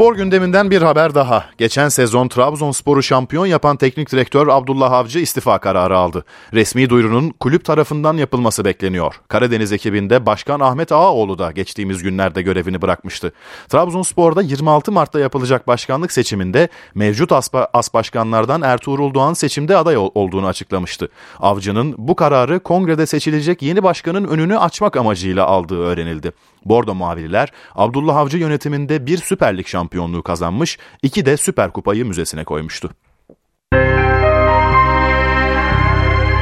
[0.00, 1.44] Spor gündeminden bir haber daha.
[1.58, 6.24] Geçen sezon Trabzonspor'u şampiyon yapan teknik direktör Abdullah Avcı istifa kararı aldı.
[6.54, 9.20] Resmi duyurunun kulüp tarafından yapılması bekleniyor.
[9.28, 13.32] Karadeniz ekibinde Başkan Ahmet Ağaoğlu da geçtiğimiz günlerde görevini bırakmıştı.
[13.68, 20.46] Trabzonspor'da 26 Mart'ta yapılacak başkanlık seçiminde mevcut aspa, as başkanlardan Ertuğrul Doğan seçimde aday olduğunu
[20.46, 21.08] açıklamıştı.
[21.40, 26.32] Avcı'nın bu kararı kongrede seçilecek yeni başkanın önünü açmak amacıyla aldığı öğrenildi.
[26.64, 32.44] Bordo muhabirler Abdullah Avcı yönetiminde bir Süper Lig şampiyonluğu kazanmış, iki de Süper Kupayı müzesine
[32.44, 32.90] koymuştu.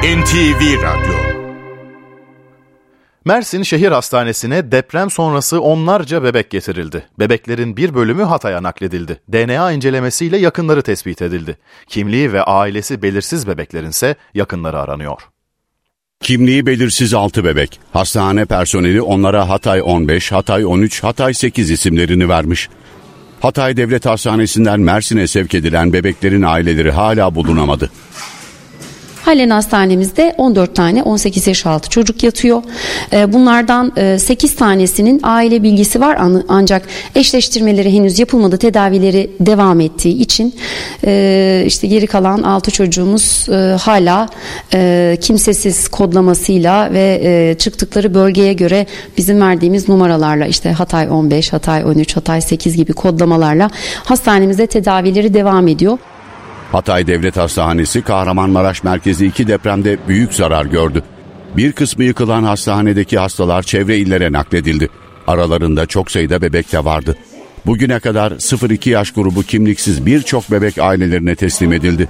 [0.03, 1.13] NTV Radyo
[3.25, 7.05] Mersin Şehir Hastanesi'ne deprem sonrası onlarca bebek getirildi.
[7.19, 9.21] Bebeklerin bir bölümü Hatay'a nakledildi.
[9.31, 11.57] DNA incelemesiyle yakınları tespit edildi.
[11.87, 15.21] Kimliği ve ailesi belirsiz bebeklerin ise yakınları aranıyor.
[16.21, 17.79] Kimliği belirsiz 6 bebek.
[17.93, 22.69] Hastane personeli onlara Hatay 15, Hatay 13, Hatay 8 isimlerini vermiş.
[23.39, 27.91] Hatay Devlet Hastanesi'nden Mersin'e sevk edilen bebeklerin aileleri hala bulunamadı.
[29.29, 32.63] Halen hastanemizde 14 tane 18 yaş altı çocuk yatıyor.
[33.13, 38.57] Ee, bunlardan 8 e, tanesinin aile bilgisi var ancak eşleştirmeleri henüz yapılmadı.
[38.57, 40.55] Tedavileri devam ettiği için
[41.05, 44.29] e, işte geri kalan 6 çocuğumuz e, hala
[45.21, 48.85] kimsesiz kodlamasıyla ve çıktıkları bölgeye göre
[49.17, 53.69] bizim verdiğimiz numaralarla işte Hatay 15, Hatay 13, Hatay 8 gibi kodlamalarla
[54.03, 55.97] hastanemizde tedavileri devam ediyor.
[56.71, 61.03] Hatay Devlet Hastanesi Kahramanmaraş merkezi iki depremde büyük zarar gördü.
[61.57, 64.89] Bir kısmı yıkılan hastanedeki hastalar çevre illere nakledildi.
[65.27, 67.15] Aralarında çok sayıda bebek de vardı.
[67.65, 72.09] Bugüne kadar 0-2 yaş grubu kimliksiz birçok bebek ailelerine teslim edildi.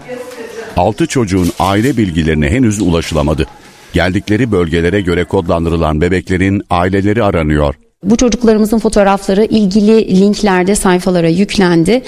[0.77, 3.47] 6 çocuğun aile bilgilerine henüz ulaşılamadı.
[3.93, 7.75] Geldikleri bölgelere göre kodlandırılan bebeklerin aileleri aranıyor.
[8.03, 12.01] Bu çocuklarımızın fotoğrafları ilgili linklerde sayfalara yüklendi.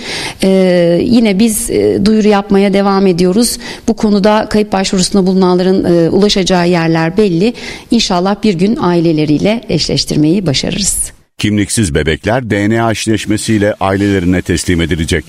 [0.43, 3.57] Ee, yine biz e, duyuru yapmaya devam ediyoruz.
[3.87, 7.53] Bu konuda kayıp başvurusunda bulunanların e, ulaşacağı yerler belli.
[7.91, 11.11] İnşallah bir gün aileleriyle eşleştirmeyi başarırız.
[11.37, 15.25] Kimliksiz bebekler DNA eşleşmesiyle ailelerine teslim edilecek.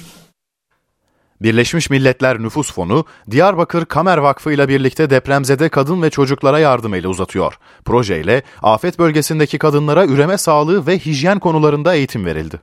[1.42, 7.09] Birleşmiş Milletler Nüfus Fonu, Diyarbakır Kamer Vakfı ile birlikte depremzede kadın ve çocuklara yardım eli
[7.09, 7.59] uzatıyor.
[7.85, 12.61] Projeyle afet bölgesindeki kadınlara üreme sağlığı ve hijyen konularında eğitim verildi.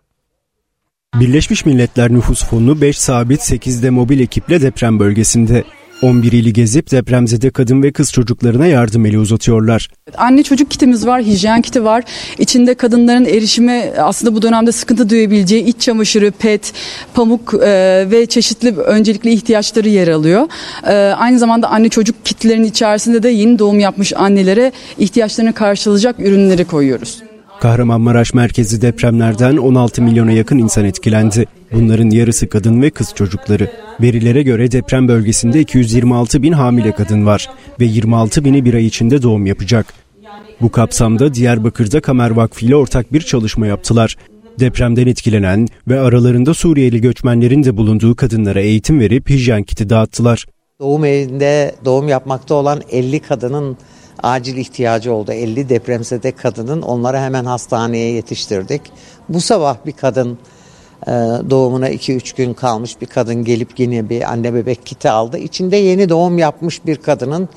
[1.15, 5.63] Birleşmiş Milletler Nüfus Fonu 5 sabit 8 de mobil ekiple deprem bölgesinde.
[6.01, 9.89] 11 ili gezip depremzede kadın ve kız çocuklarına yardım eli uzatıyorlar.
[10.17, 12.03] Anne çocuk kitimiz var, hijyen kiti var.
[12.37, 16.73] İçinde kadınların erişime aslında bu dönemde sıkıntı duyabileceği iç çamaşırı, pet,
[17.13, 20.47] pamuk e, ve çeşitli öncelikli ihtiyaçları yer alıyor.
[20.87, 26.65] E, aynı zamanda anne çocuk kitlerin içerisinde de yeni doğum yapmış annelere ihtiyaçlarını karşılayacak ürünleri
[26.65, 27.28] koyuyoruz.
[27.59, 31.45] Kahramanmaraş merkezi depremlerden 16 milyona yakın insan etkilendi.
[31.71, 33.71] Bunların yarısı kadın ve kız çocukları.
[34.01, 39.21] Verilere göre deprem bölgesinde 226 bin hamile kadın var ve 26 bini bir ay içinde
[39.21, 39.93] doğum yapacak.
[40.61, 44.15] Bu kapsamda Diyarbakır'da Kamer Vakfı ile ortak bir çalışma yaptılar.
[44.59, 50.45] Depremden etkilenen ve aralarında Suriyeli göçmenlerin de bulunduğu kadınlara eğitim verip hijyen kiti dağıttılar.
[50.79, 53.77] Doğum evinde doğum yapmakta olan 50 kadının
[54.23, 55.31] acil ihtiyacı oldu.
[55.31, 58.81] 50 depremzede kadının onları hemen hastaneye yetiştirdik.
[59.29, 60.37] Bu sabah bir kadın
[61.07, 61.11] e,
[61.49, 65.37] doğumuna 2-3 gün kalmış bir kadın gelip yine bir anne bebek kiti aldı.
[65.37, 67.49] İçinde yeni doğum yapmış bir kadının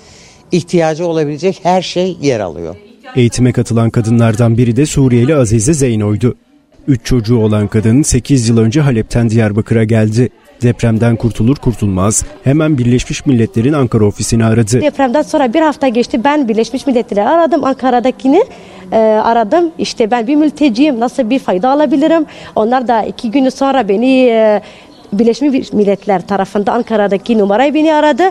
[0.53, 2.77] ihtiyacı olabilecek her şey yer alıyor.
[3.17, 6.35] Eğitime katılan kadınlardan biri de Suriyeli Azize Zeyno'ydu.
[6.87, 10.29] Üç çocuğu olan kadın 8 yıl önce Halep'ten Diyarbakır'a geldi.
[10.63, 14.81] Depremden kurtulur kurtulmaz hemen Birleşmiş Milletler'in Ankara ofisini aradı.
[14.81, 16.25] Depremden sonra bir hafta geçti.
[16.25, 17.65] Ben Birleşmiş Milletler'i aradım.
[17.65, 18.45] Ankara'dakini
[18.93, 19.71] e, aradım.
[19.79, 21.01] İşte ben bir mülteciyim.
[21.01, 22.27] Nasıl bir fayda alabilirim?
[22.57, 24.63] Onlar da iki gün sonra beni e,
[25.13, 28.23] Birleşmiş Milletler tarafında Ankara'daki numarayı beni aradı.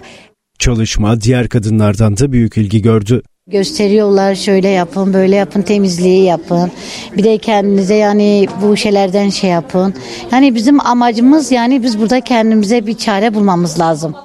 [0.59, 6.71] Çalışma diğer kadınlardan da büyük ilgi gördü gösteriyorlar şöyle yapın böyle yapın temizliği yapın
[7.17, 9.93] bir de kendinize yani bu şeylerden şey yapın
[10.31, 14.15] yani bizim amacımız yani biz burada kendimize bir çare bulmamız lazım.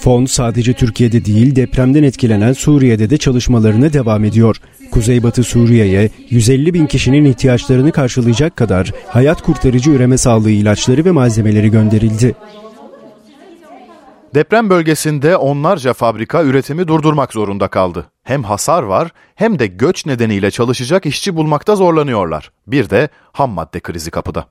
[0.00, 4.56] Fon sadece Türkiye'de değil depremden etkilenen Suriye'de de çalışmalarına devam ediyor.
[4.90, 11.70] Kuzeybatı Suriye'ye 150 bin kişinin ihtiyaçlarını karşılayacak kadar hayat kurtarıcı üreme sağlığı ilaçları ve malzemeleri
[11.70, 12.34] gönderildi.
[14.34, 18.10] Deprem bölgesinde onlarca fabrika üretimi durdurmak zorunda kaldı.
[18.22, 22.50] Hem hasar var hem de göç nedeniyle çalışacak işçi bulmakta zorlanıyorlar.
[22.66, 24.48] Bir de ham madde krizi kapıda.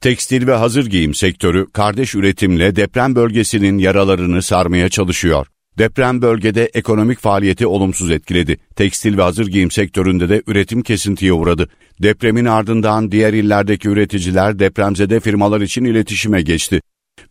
[0.00, 5.46] Tekstil ve hazır giyim sektörü kardeş üretimle deprem bölgesinin yaralarını sarmaya çalışıyor.
[5.78, 8.56] Deprem bölgede ekonomik faaliyeti olumsuz etkiledi.
[8.76, 11.68] Tekstil ve hazır giyim sektöründe de üretim kesintiye uğradı.
[12.02, 16.80] Depremin ardından diğer illerdeki üreticiler depremzede firmalar için iletişime geçti.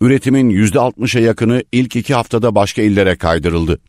[0.01, 3.79] Üretimin %60'a yakını ilk iki haftada başka illere kaydırıldı.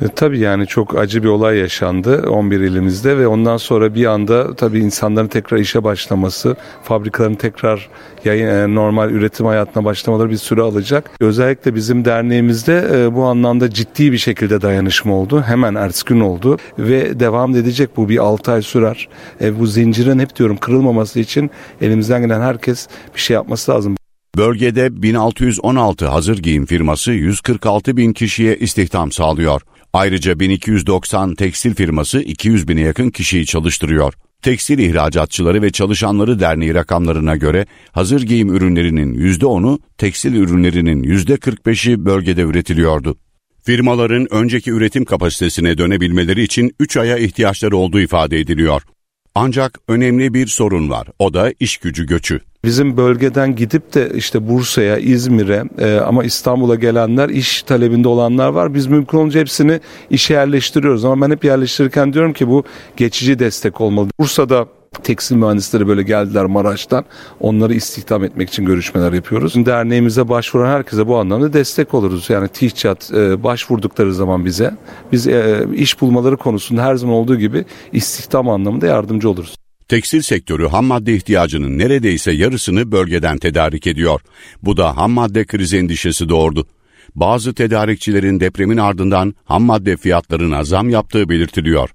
[0.00, 4.56] E, tabii yani çok acı bir olay yaşandı 11 ilimizde ve ondan sonra bir anda
[4.56, 7.88] tabii insanların tekrar işe başlaması, fabrikaların tekrar
[8.24, 11.10] yayın, e, normal üretim hayatına başlamaları bir süre alacak.
[11.20, 15.42] Özellikle bizim derneğimizde e, bu anlamda ciddi bir şekilde dayanışma oldu.
[15.46, 19.08] Hemen ertesi gün oldu ve devam edecek bu bir 6 ay sürer.
[19.40, 23.96] Bu zincirin hep diyorum kırılmaması için elimizden gelen herkes bir şey yapması lazım.
[24.36, 29.62] Bölgede 1616 hazır giyim firması 146 bin kişiye istihdam sağlıyor.
[29.92, 34.14] Ayrıca 1290 tekstil firması 200 bine yakın kişiyi çalıştırıyor.
[34.42, 42.40] Tekstil İhracatçıları ve Çalışanları Derneği rakamlarına göre hazır giyim ürünlerinin %10'u, tekstil ürünlerinin %45'i bölgede
[42.42, 43.18] üretiliyordu.
[43.62, 48.82] Firmaların önceki üretim kapasitesine dönebilmeleri için 3 aya ihtiyaçları olduğu ifade ediliyor.
[49.34, 51.08] Ancak önemli bir sorun var.
[51.18, 52.40] O da iş gücü göçü.
[52.64, 58.74] Bizim bölgeden gidip de işte Bursa'ya, İzmir'e e, ama İstanbul'a gelenler iş talebinde olanlar var.
[58.74, 62.64] Biz mümkün olunca hepsini işe yerleştiriyoruz ama ben hep yerleştirirken diyorum ki bu
[62.96, 64.08] geçici destek olmalı.
[64.20, 64.66] Bursa'da
[65.02, 67.04] tekstil mühendisleri böyle geldiler Maraş'tan.
[67.40, 69.66] Onları istihdam etmek için görüşmeler yapıyoruz.
[69.66, 72.30] Derneğimize başvuran herkese bu anlamda destek oluruz.
[72.30, 74.74] Yani TİHÇAT e, başvurdukları zaman bize
[75.12, 79.61] biz e, iş bulmaları konusunda her zaman olduğu gibi istihdam anlamında yardımcı oluruz.
[79.92, 84.20] Tekstil sektörü ham madde ihtiyacının neredeyse yarısını bölgeden tedarik ediyor.
[84.62, 86.66] Bu da ham madde krizi endişesi doğurdu.
[87.14, 91.90] Bazı tedarikçilerin depremin ardından ham madde fiyatlarına zam yaptığı belirtiliyor.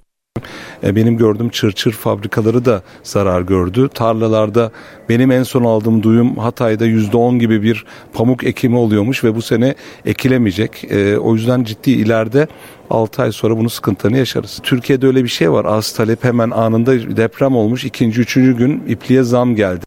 [0.84, 3.90] E, benim gördüğüm çırçır fabrikaları da zarar gördü.
[3.94, 4.72] Tarlalarda
[5.10, 9.76] benim en son aldığım duyum Hatay'da %10 gibi bir pamuk ekimi oluyormuş ve bu sene
[10.06, 10.84] ekilemeyecek.
[10.92, 12.48] E, o yüzden ciddi ileride
[12.90, 14.60] 6 ay sonra bunu sıkıntını yaşarız.
[14.64, 15.66] Türkiye'de öyle bir şey var.
[15.66, 17.86] Az talep hemen anında deprem olmuş.
[17.86, 19.86] ikinci, üçüncü gün ipliğe zam geldi.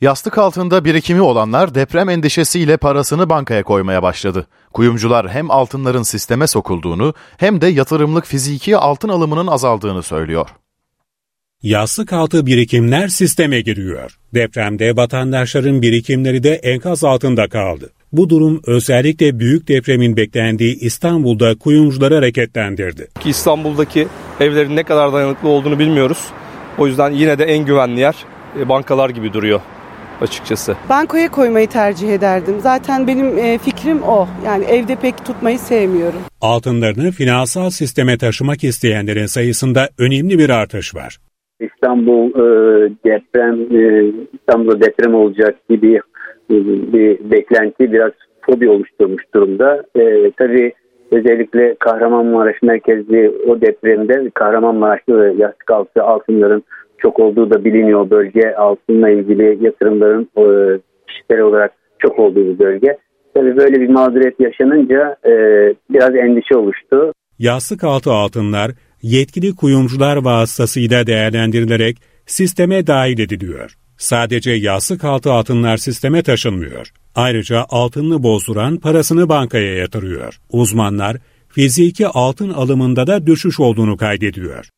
[0.00, 4.46] Yastık altında birikimi olanlar deprem endişesiyle parasını bankaya koymaya başladı.
[4.72, 10.48] Kuyumcular hem altınların sisteme sokulduğunu hem de yatırımlık fiziki altın alımının azaldığını söylüyor.
[11.62, 14.18] Yastık altı birikimler sisteme giriyor.
[14.34, 17.92] Depremde vatandaşların birikimleri de enkaz altında kaldı.
[18.12, 23.08] Bu durum özellikle büyük depremin beklendiği İstanbul'da kuyumcuları hareketlendirdi.
[23.24, 24.06] İstanbul'daki
[24.40, 26.30] evlerin ne kadar dayanıklı olduğunu bilmiyoruz.
[26.78, 28.16] O yüzden yine de en güvenli yer
[28.60, 29.60] e, bankalar gibi duruyor
[30.20, 30.76] açıkçası.
[30.88, 32.54] Bankoya koymayı tercih ederdim.
[32.58, 34.28] Zaten benim e, fikrim o.
[34.46, 36.20] Yani evde pek tutmayı sevmiyorum.
[36.40, 41.18] Altınlarını finansal sisteme taşımak isteyenlerin sayısında önemli bir artış var.
[41.60, 42.44] İstanbul e,
[43.04, 46.00] deprem, e, İstanbul'da deprem olacak gibi
[46.50, 49.82] bir beklenti biraz fobi oluşturmuş durumda.
[49.96, 50.72] E, tabii
[51.10, 56.62] özellikle Kahramanmaraş merkezli o depremde Kahramanmaraş'ta ve yastık altı altınların
[56.98, 58.54] çok olduğu da biliniyor bölge.
[58.54, 60.44] Altınla ilgili yatırımların e,
[61.08, 62.98] kişisel olarak çok olduğu bir bölge.
[63.34, 65.32] Tabii böyle bir mağduriyet yaşanınca e,
[65.90, 67.12] biraz endişe oluştu.
[67.38, 68.70] Yastık altı altınlar
[69.02, 73.76] yetkili kuyumcular vasıtasıyla değerlendirilerek sisteme dahil ediliyor.
[73.98, 76.92] Sadece yastık altı altınlar sisteme taşınmıyor.
[77.14, 80.40] Ayrıca altınını bozduran parasını bankaya yatırıyor.
[80.50, 81.16] Uzmanlar
[81.48, 84.70] fiziki altın alımında da düşüş olduğunu kaydediyor.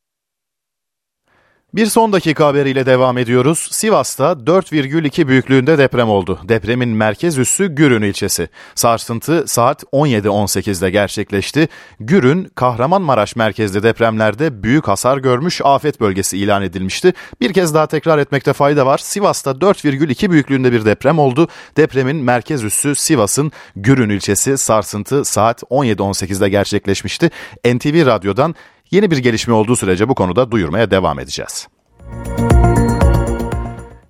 [1.78, 3.68] Bir son dakika haberiyle devam ediyoruz.
[3.70, 6.38] Sivas'ta 4,2 büyüklüğünde deprem oldu.
[6.44, 8.48] Depremin merkez üssü Gürün ilçesi.
[8.74, 11.68] Sarsıntı saat 17.18'de gerçekleşti.
[12.00, 17.12] Gürün, Kahramanmaraş merkezli depremlerde büyük hasar görmüş afet bölgesi ilan edilmişti.
[17.40, 18.98] Bir kez daha tekrar etmekte fayda var.
[18.98, 21.48] Sivas'ta 4,2 büyüklüğünde bir deprem oldu.
[21.76, 24.58] Depremin merkez üssü Sivas'ın Gürün ilçesi.
[24.58, 27.30] Sarsıntı saat 17.18'de gerçekleşmişti.
[27.64, 28.54] NTV Radyo'dan
[28.90, 31.68] Yeni bir gelişme olduğu sürece bu konuda duyurmaya devam edeceğiz.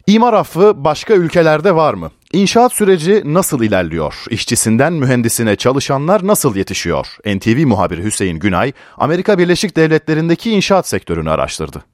[0.07, 2.11] İmar affı başka ülkelerde var mı?
[2.33, 4.15] İnşaat süreci nasıl ilerliyor?
[4.31, 7.07] İşçisinden mühendisine çalışanlar nasıl yetişiyor?
[7.27, 11.85] NTV muhabiri Hüseyin Günay, Amerika Birleşik Devletleri'ndeki inşaat sektörünü araştırdı.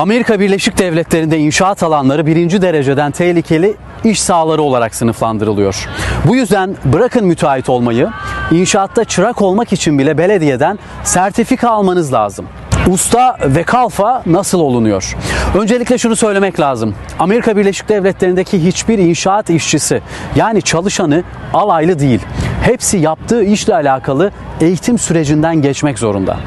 [0.00, 5.88] Amerika Birleşik Devletleri'nde inşaat alanları birinci dereceden tehlikeli iş sahaları olarak sınıflandırılıyor.
[6.26, 8.08] Bu yüzden bırakın müteahhit olmayı,
[8.50, 12.46] inşaatta çırak olmak için bile belediyeden sertifika almanız lazım.
[12.90, 15.16] Usta ve kalfa nasıl olunuyor?
[15.54, 16.94] Öncelikle şunu söylemek lazım.
[17.18, 20.02] Amerika Birleşik Devletleri'ndeki hiçbir inşaat işçisi
[20.34, 21.24] yani çalışanı
[21.54, 22.20] alaylı değil.
[22.66, 26.38] Hepsi yaptığı işle alakalı eğitim sürecinden geçmek zorunda.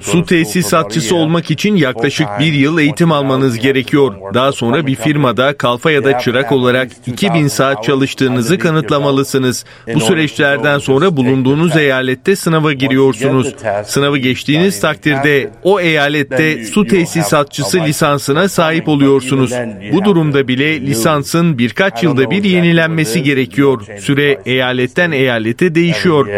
[0.00, 4.14] Su tesisatçısı olmak için yaklaşık bir yıl eğitim almanız gerekiyor.
[4.34, 9.64] Daha sonra bir firmada kalfa ya da çırak olarak 2000 saat çalıştığınızı kanıtlamalısınız.
[9.94, 13.54] Bu süreçlerden sonra bulunduğunuz eyalette sınava giriyorsunuz.
[13.84, 19.52] Sınavı geçtiğiniz takdirde o eyalette su tesisatçısı lisansına sahip oluyorsunuz.
[19.92, 23.83] Bu durumda bile lisansın birkaç yılda bir yenilenmesi gerekiyor.
[24.00, 26.28] Süre eyaletten eyalete değişiyor.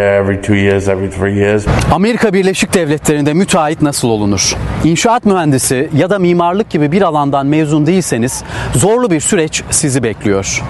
[1.93, 4.57] Amerika Birleşik Devletleri'nde müteahhit nasıl olunur?
[4.85, 8.45] İnşaat mühendisi ya da mimarlık gibi bir alandan mezun değilseniz
[8.75, 10.63] zorlu bir süreç sizi bekliyor.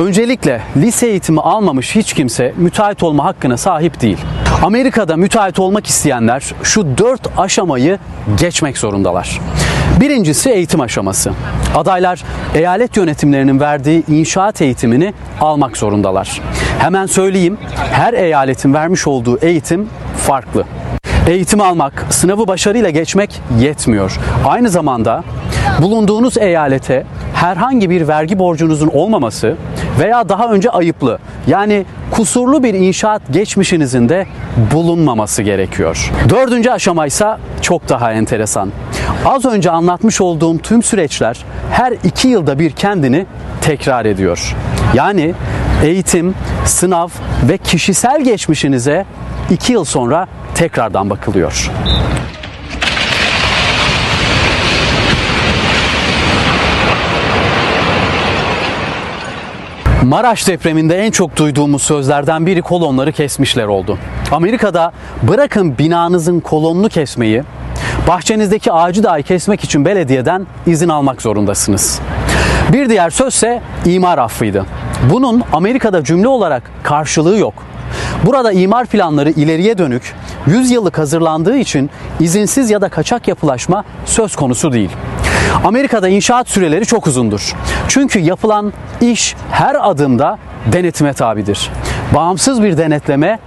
[0.00, 4.18] Öncelikle lise eğitimi almamış hiç kimse müteahhit olma hakkına sahip değil.
[4.62, 7.98] Amerika'da müteahhit olmak isteyenler şu dört aşamayı
[8.40, 9.40] geçmek zorundalar.
[10.00, 11.32] Birincisi eğitim aşaması.
[11.74, 12.24] Adaylar
[12.54, 16.40] eyalet yönetimlerinin verdiği inşaat eğitimini almak zorundalar.
[16.78, 17.58] Hemen söyleyeyim,
[17.92, 20.64] her eyaletin vermiş olduğu eğitim farklı.
[21.28, 24.18] Eğitim almak, sınavı başarıyla geçmek yetmiyor.
[24.46, 25.24] Aynı zamanda
[25.82, 29.56] bulunduğunuz eyalete herhangi bir vergi borcunuzun olmaması
[30.00, 34.26] veya daha önce ayıplı yani kusurlu bir inşaat geçmişinizin de
[34.72, 36.12] bulunmaması gerekiyor.
[36.28, 37.26] Dördüncü aşama ise
[37.60, 38.72] çok daha enteresan.
[39.24, 43.26] Az önce anlatmış olduğum tüm süreçler her iki yılda bir kendini
[43.60, 44.56] tekrar ediyor.
[44.94, 45.34] Yani
[45.82, 46.34] eğitim,
[46.64, 47.08] sınav
[47.48, 49.04] ve kişisel geçmişinize
[49.50, 51.70] iki yıl sonra tekrardan bakılıyor.
[60.04, 63.98] Maraş depreminde en çok duyduğumuz sözlerden biri kolonları kesmişler oldu.
[64.32, 64.92] Amerika'da
[65.22, 67.42] bırakın binanızın kolonunu kesmeyi,
[68.08, 72.00] bahçenizdeki ağacı dahi kesmek için belediyeden izin almak zorundasınız.
[72.72, 74.66] Bir diğer sözse imar affıydı.
[75.12, 77.54] Bunun Amerika'da cümle olarak karşılığı yok.
[78.26, 80.14] Burada imar planları ileriye dönük
[80.46, 84.90] 100 yıllık hazırlandığı için izinsiz ya da kaçak yapılaşma söz konusu değil.
[85.64, 87.54] Amerika'da inşaat süreleri çok uzundur.
[87.88, 90.38] Çünkü yapılan iş her adımda
[90.72, 91.70] denetime tabidir.
[92.14, 93.38] Bağımsız bir denetleme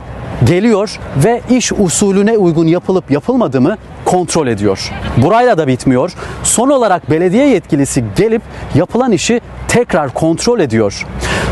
[0.43, 4.91] geliyor ve iş usulüne uygun yapılıp yapılmadığımı kontrol ediyor.
[5.17, 6.13] Burayla da bitmiyor.
[6.43, 8.41] Son olarak belediye yetkilisi gelip
[8.75, 11.05] yapılan işi tekrar kontrol ediyor.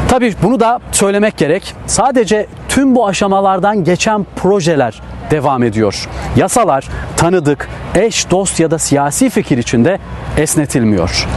[0.08, 1.74] Tabii bunu da söylemek gerek.
[1.88, 6.10] Sadece tüm bu aşamalardan geçen projeler devam ediyor.
[6.36, 10.00] Yasalar tanıdık, eş, dost ya da siyasi fikir içinde
[10.38, 11.28] esnetilmiyor.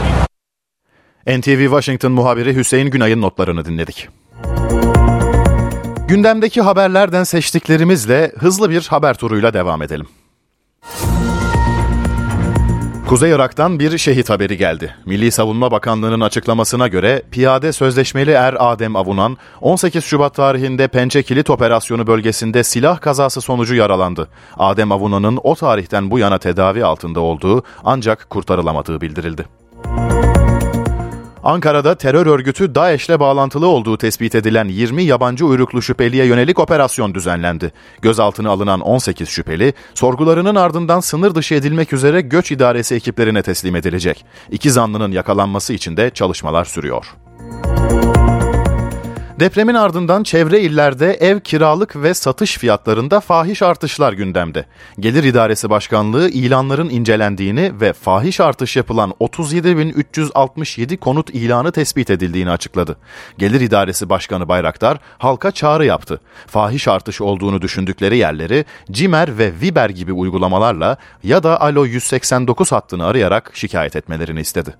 [1.27, 4.18] NTV Washington muhabiri Hüseyin Günay'ın notlarını dinledik.
[6.09, 10.07] Gündemdeki haberlerden seçtiklerimizle hızlı bir haber turuyla devam edelim.
[13.07, 14.95] Kuzey Irak'tan bir şehit haberi geldi.
[15.05, 21.49] Milli Savunma Bakanlığı'nın açıklamasına göre piyade sözleşmeli er Adem Avunan 18 Şubat tarihinde Pençe Kilit
[21.49, 24.27] Operasyonu bölgesinde silah kazası sonucu yaralandı.
[24.57, 29.45] Adem Avunan'ın o tarihten bu yana tedavi altında olduğu ancak kurtarılamadığı bildirildi.
[31.49, 37.71] Ankara'da terör örgütü DAEŞ'le bağlantılı olduğu tespit edilen 20 yabancı uyruklu şüpheliye yönelik operasyon düzenlendi.
[38.01, 44.25] Gözaltına alınan 18 şüpheli, sorgularının ardından sınır dışı edilmek üzere göç idaresi ekiplerine teslim edilecek.
[44.51, 47.05] İki zanlının yakalanması için de çalışmalar sürüyor.
[49.39, 54.65] Depremin ardından çevre illerde ev kiralık ve satış fiyatlarında fahiş artışlar gündemde.
[54.99, 62.97] Gelir İdaresi Başkanlığı ilanların incelendiğini ve fahiş artış yapılan 37.367 konut ilanı tespit edildiğini açıkladı.
[63.37, 66.21] Gelir İdaresi Başkanı Bayraktar halka çağrı yaptı.
[66.47, 73.05] Fahiş artış olduğunu düşündükleri yerleri Cimer ve Viber gibi uygulamalarla ya da Alo 189 hattını
[73.05, 74.75] arayarak şikayet etmelerini istedi.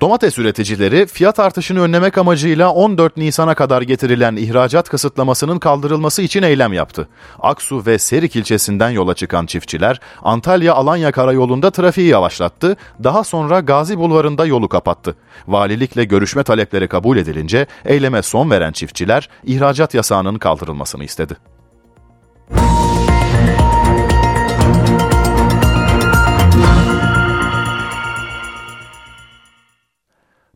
[0.00, 6.72] Domates üreticileri fiyat artışını önlemek amacıyla 14 Nisan'a kadar getirilen ihracat kısıtlamasının kaldırılması için eylem
[6.72, 7.08] yaptı.
[7.40, 14.46] Aksu ve Serik ilçesinden yola çıkan çiftçiler Antalya-Alanya karayolunda trafiği yavaşlattı, daha sonra Gazi Bulvarı'nda
[14.46, 15.16] yolu kapattı.
[15.48, 21.36] Valilikle görüşme talepleri kabul edilince eyleme son veren çiftçiler ihracat yasağının kaldırılmasını istedi.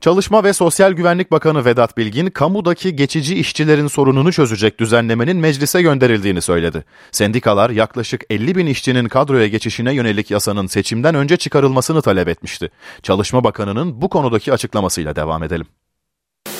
[0.01, 6.43] Çalışma ve Sosyal Güvenlik Bakanı Vedat Bilgin, kamudaki geçici işçilerin sorununu çözecek düzenlemenin meclise gönderildiğini
[6.43, 6.85] söyledi.
[7.13, 12.71] Sendikalar yaklaşık 50 bin işçinin kadroya geçişine yönelik yasanın seçimden önce çıkarılmasını talep etmişti.
[13.03, 15.67] Çalışma Bakanı'nın bu konudaki açıklamasıyla devam edelim.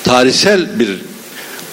[0.03, 1.01] Tarihsel bir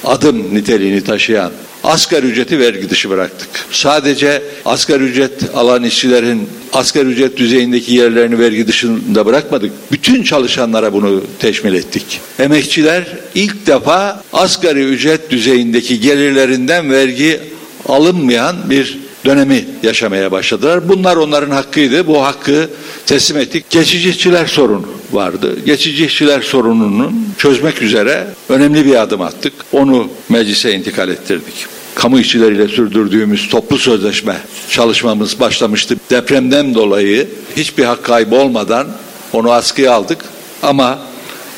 [0.05, 1.53] adım niteliğini taşıyan
[1.85, 3.49] asgari ücreti vergi dışı bıraktık.
[3.71, 9.73] Sadece asgari ücret alan işçilerin asgari ücret düzeyindeki yerlerini vergi dışında bırakmadık.
[9.93, 12.21] Bütün çalışanlara bunu teşmil ettik.
[12.39, 17.41] Emekçiler ilk defa asgari ücret düzeyindeki gelirlerinden vergi
[17.89, 20.89] alınmayan bir dönemi yaşamaya başladılar.
[20.89, 22.07] Bunlar onların hakkıydı.
[22.07, 22.71] Bu hakkı
[23.07, 23.71] teslim ettik.
[23.71, 25.57] Geçici işçiler sorunu vardı.
[25.67, 29.53] Geçici işçiler sorununun çözmek üzere önemli bir adım attık.
[29.73, 31.67] Onu meclise intikal ettirdik.
[31.95, 34.37] Kamu işçileriyle sürdürdüğümüz toplu sözleşme
[34.71, 35.97] çalışmamız başlamıştı.
[36.11, 38.87] Depremden dolayı hiçbir hak kaybı olmadan
[39.33, 40.25] onu askıya aldık
[40.63, 40.99] ama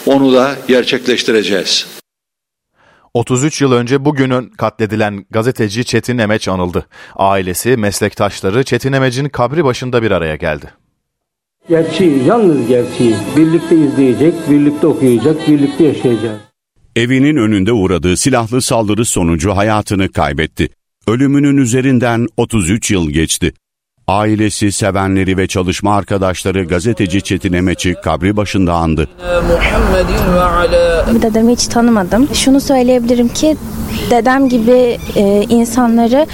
[0.07, 1.87] onu da gerçekleştireceğiz.
[3.15, 6.87] 33 yıl önce bugünün katledilen gazeteci Çetin Emeç anıldı.
[7.17, 10.67] Ailesi, meslektaşları Çetin Emeç'in kabri başında bir araya geldi.
[11.69, 16.41] Gerçeği, yalnız gerçeği birlikte izleyecek, birlikte okuyacak, birlikte yaşayacak.
[16.97, 20.69] Evinin önünde uğradığı silahlı saldırı sonucu hayatını kaybetti.
[21.07, 23.53] Ölümünün üzerinden 33 yıl geçti.
[24.11, 29.09] Ailesi, sevenleri ve çalışma arkadaşları gazeteci Çetin Emeç'i kabri başında andı.
[31.23, 32.29] Dedemi hiç tanımadım.
[32.35, 33.57] Şunu söyleyebilirim ki
[34.11, 36.27] dedem gibi e, insanları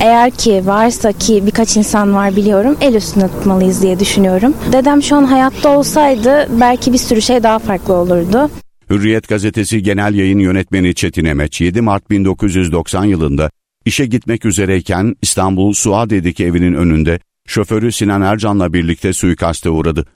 [0.00, 4.54] eğer ki varsa ki birkaç insan var biliyorum el üstüne tutmalıyız diye düşünüyorum.
[4.72, 8.50] Dedem şu an hayatta olsaydı belki bir sürü şey daha farklı olurdu.
[8.90, 13.50] Hürriyet gazetesi genel yayın yönetmeni Çetin Emeç 7 Mart 1990 yılında
[13.84, 20.06] işe gitmek üzereyken İstanbul Suadiye'deki evinin önünde şoförü Sinan Ercan'la birlikte suikaste uğradı.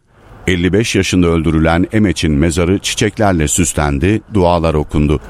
[0.46, 5.20] 55 yaşında öldürülen Emeç'in mezarı çiçeklerle süslendi, dualar okundu.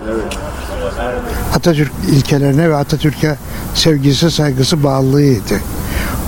[1.55, 3.37] Atatürk ilkelerine ve Atatürk'e
[3.75, 5.61] sevgisi, saygısı, bağlılığıydı.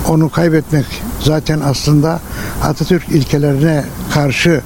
[0.09, 0.87] Onu kaybetmek
[1.21, 2.21] zaten aslında
[2.63, 3.85] Atatürk ilkelerine
[4.15, 4.61] karşı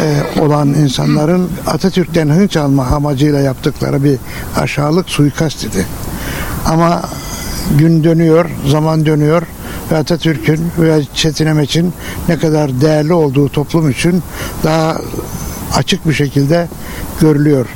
[0.00, 4.18] e, olan insanların Atatürk'ten hınç alma amacıyla yaptıkları bir
[4.56, 5.86] aşağılık suikast idi.
[6.66, 7.02] Ama
[7.78, 9.42] gün dönüyor, zaman dönüyor
[9.92, 11.92] ve Atatürk'ün ve Çetin Emeç'in
[12.28, 14.22] ne kadar değerli olduğu toplum için
[14.64, 14.98] daha
[15.74, 16.68] açık bir şekilde
[17.20, 17.66] görülüyor.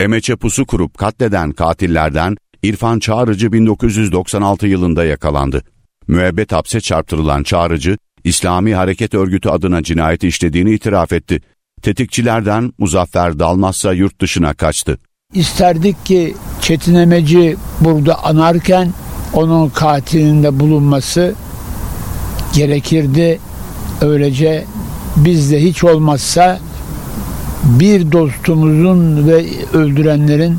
[0.00, 5.62] Emeç'e pusu kurup katleden katillerden İrfan Çağrıcı 1996 yılında yakalandı.
[6.08, 11.40] Müebbet hapse çarptırılan Çağrıcı, İslami Hareket Örgütü adına cinayeti işlediğini itiraf etti.
[11.82, 14.98] Tetikçilerden Muzaffer Dalmazsa yurt dışına kaçtı.
[15.34, 18.92] İsterdik ki Çetin Emeci burada anarken
[19.32, 21.34] onun katilinde bulunması
[22.54, 23.40] gerekirdi.
[24.00, 24.64] Öylece
[25.16, 26.58] biz de hiç olmazsa
[27.64, 30.58] bir dostumuzun ve öldürenlerin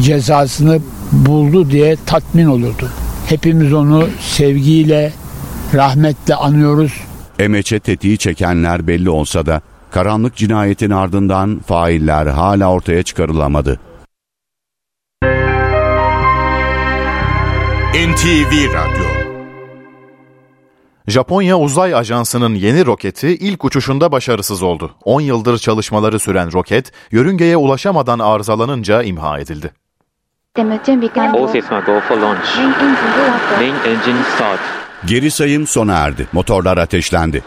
[0.00, 0.78] cezasını
[1.12, 2.88] buldu diye tatmin olurdu.
[3.26, 5.12] Hepimiz onu sevgiyle,
[5.74, 6.92] rahmetle anıyoruz.
[7.38, 9.60] Emeç'e tetiği çekenler belli olsa da
[9.90, 13.80] karanlık cinayetin ardından failler hala ortaya çıkarılamadı.
[17.94, 19.04] NTV Radyo
[21.06, 24.94] Japonya Uzay Ajansı'nın yeni roketi ilk uçuşunda başarısız oldu.
[25.04, 29.70] 10 yıldır çalışmaları süren roket, yörüngeye ulaşamadan arızalanınca imha edildi.
[35.06, 36.26] Geri sayım sona erdi.
[36.32, 37.44] Motorlar ateşlendi.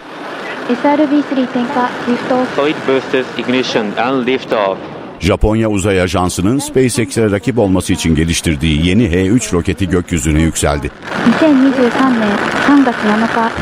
[5.24, 10.92] Japonya Uzay Ajansı'nın SpaceX'e rakip olması için geliştirdiği yeni H-3 roketi gökyüzüne yükseldi.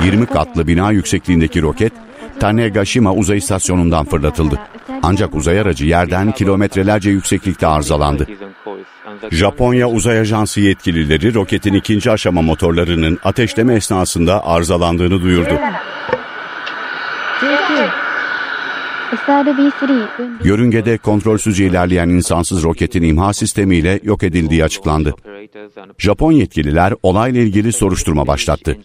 [0.03, 1.93] 20 katlı bina yüksekliğindeki roket
[2.39, 4.59] Tanegashima uzay istasyonundan fırlatıldı.
[5.03, 8.27] Ancak uzay aracı yerden kilometrelerce yükseklikte arızalandı.
[9.31, 15.53] Japonya Uzay Ajansı yetkilileri roketin ikinci aşama motorlarının ateşleme esnasında arızalandığını duyurdu.
[20.43, 25.13] Yörüngede kontrolsüz ilerleyen insansız roketin imha sistemiyle yok edildiği açıklandı.
[25.97, 28.77] Japon yetkililer olayla ilgili soruşturma başlattı.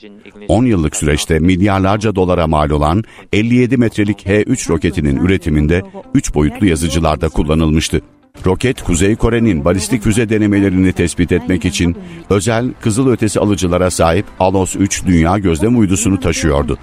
[0.48, 5.82] 10 yıllık süreçte milyarlarca dolara mal olan 57 metrelik H-3 roketinin üretiminde
[6.14, 8.00] 3 boyutlu yazıcılarda kullanılmıştı.
[8.46, 11.96] Roket, Kuzey Kore'nin balistik füze denemelerini tespit etmek için
[12.30, 16.78] özel kızılötesi alıcılara sahip Alos-3 dünya gözlem uydusunu taşıyordu.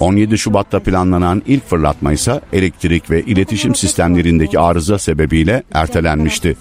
[0.00, 6.56] 17 Şubat'ta planlanan ilk fırlatma ise elektrik ve iletişim sistemlerindeki arıza sebebiyle ertelenmişti.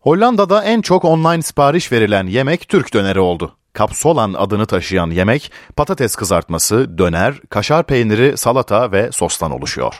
[0.00, 3.56] Hollanda'da en çok online sipariş verilen yemek Türk döneri oldu.
[3.72, 9.94] Kapsolan adını taşıyan yemek patates kızartması, döner, kaşar peyniri, salata ve sostan oluşuyor.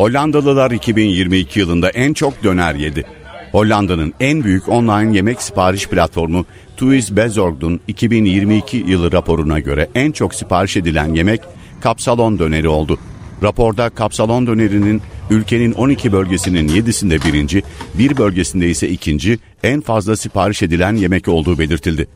[0.00, 3.04] Hollandalılar 2022 yılında en çok döner yedi.
[3.52, 6.46] Hollanda'nın en büyük online yemek sipariş platformu
[6.76, 11.40] Tuis Bezorg'un 2022 yılı raporuna göre en çok sipariş edilen yemek
[11.80, 12.98] kapsalon döneri oldu.
[13.42, 17.62] Raporda kapsalon dönerinin Ülkenin 12 bölgesinin 7'sinde birinci,
[17.94, 22.08] bir bölgesinde ise ikinci, en fazla sipariş edilen yemek olduğu belirtildi.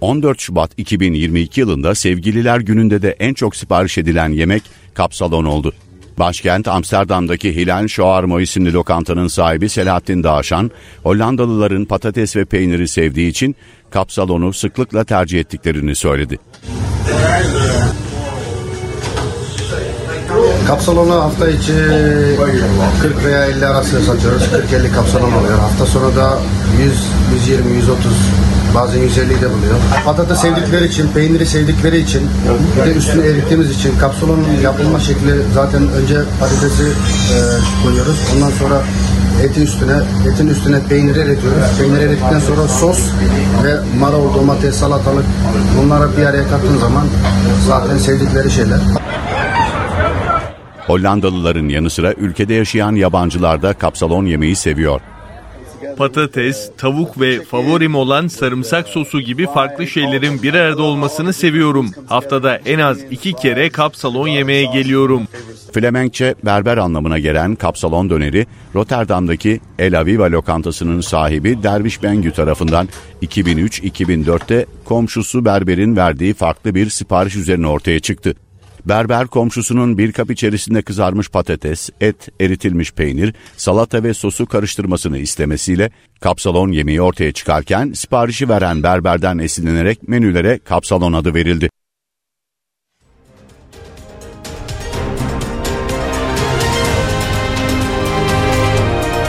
[0.00, 4.62] 14 Şubat 2022 yılında Sevgililer Günü'nde de en çok sipariş edilen yemek
[4.94, 5.72] kapsalon oldu.
[6.18, 10.70] Başkent Amsterdam'daki Hilal Şoarmo isimli lokantanın sahibi Selahattin Dağşan,
[11.02, 13.56] Hollandalıların patates ve peyniri sevdiği için
[13.90, 16.38] kapsalonu sıklıkla tercih ettiklerini söyledi.
[20.66, 21.72] Kapsalonu hafta içi
[23.02, 24.42] 40 veya 50 arası satıyoruz.
[24.42, 25.58] 40-50 kapsalon oluyor.
[25.58, 26.38] Hafta sonu da
[26.82, 26.92] 100,
[27.48, 28.12] 120, 130
[28.74, 29.74] bazen 150'yi de buluyor.
[30.04, 32.22] Patates sevdikleri için, peyniri sevdikleri için
[32.76, 37.36] bir de üstüne erittiğimiz için kapsalonun yapılma şekli zaten önce patatesi e,
[37.84, 38.16] koyuyoruz.
[38.36, 38.82] Ondan sonra
[39.42, 39.96] eti üstüne,
[40.32, 41.78] etin üstüne peyniri eritiyoruz.
[41.78, 42.98] Peyniri erittikten sonra sos
[43.64, 45.24] ve marul, domates, salatalık
[45.78, 47.04] bunları bir araya kattığın zaman
[47.66, 48.78] zaten sevdikleri şeyler.
[50.86, 55.00] Hollandalıların yanı sıra ülkede yaşayan yabancılar da kapsalon yemeği seviyor.
[55.96, 61.90] Patates, tavuk ve favorim olan sarımsak sosu gibi farklı şeylerin bir arada olmasını seviyorum.
[62.06, 65.28] Haftada en az iki kere kapsalon yemeye geliyorum.
[65.72, 72.88] Flemenkçe berber anlamına gelen kapsalon döneri Rotterdam'daki El Aviva lokantasının sahibi Derviş Bengü tarafından
[73.22, 78.34] 2003-2004'te komşusu berberin verdiği farklı bir sipariş üzerine ortaya çıktı.
[78.84, 85.90] Berber komşusunun bir kap içerisinde kızarmış patates, et, eritilmiş peynir, salata ve sosu karıştırmasını istemesiyle
[86.20, 91.68] kapsalon yemeği ortaya çıkarken siparişi veren berberden esinlenerek menülere kapsalon adı verildi.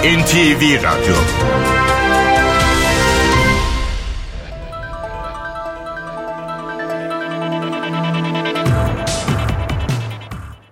[0.05, 1.15] NTV Radyo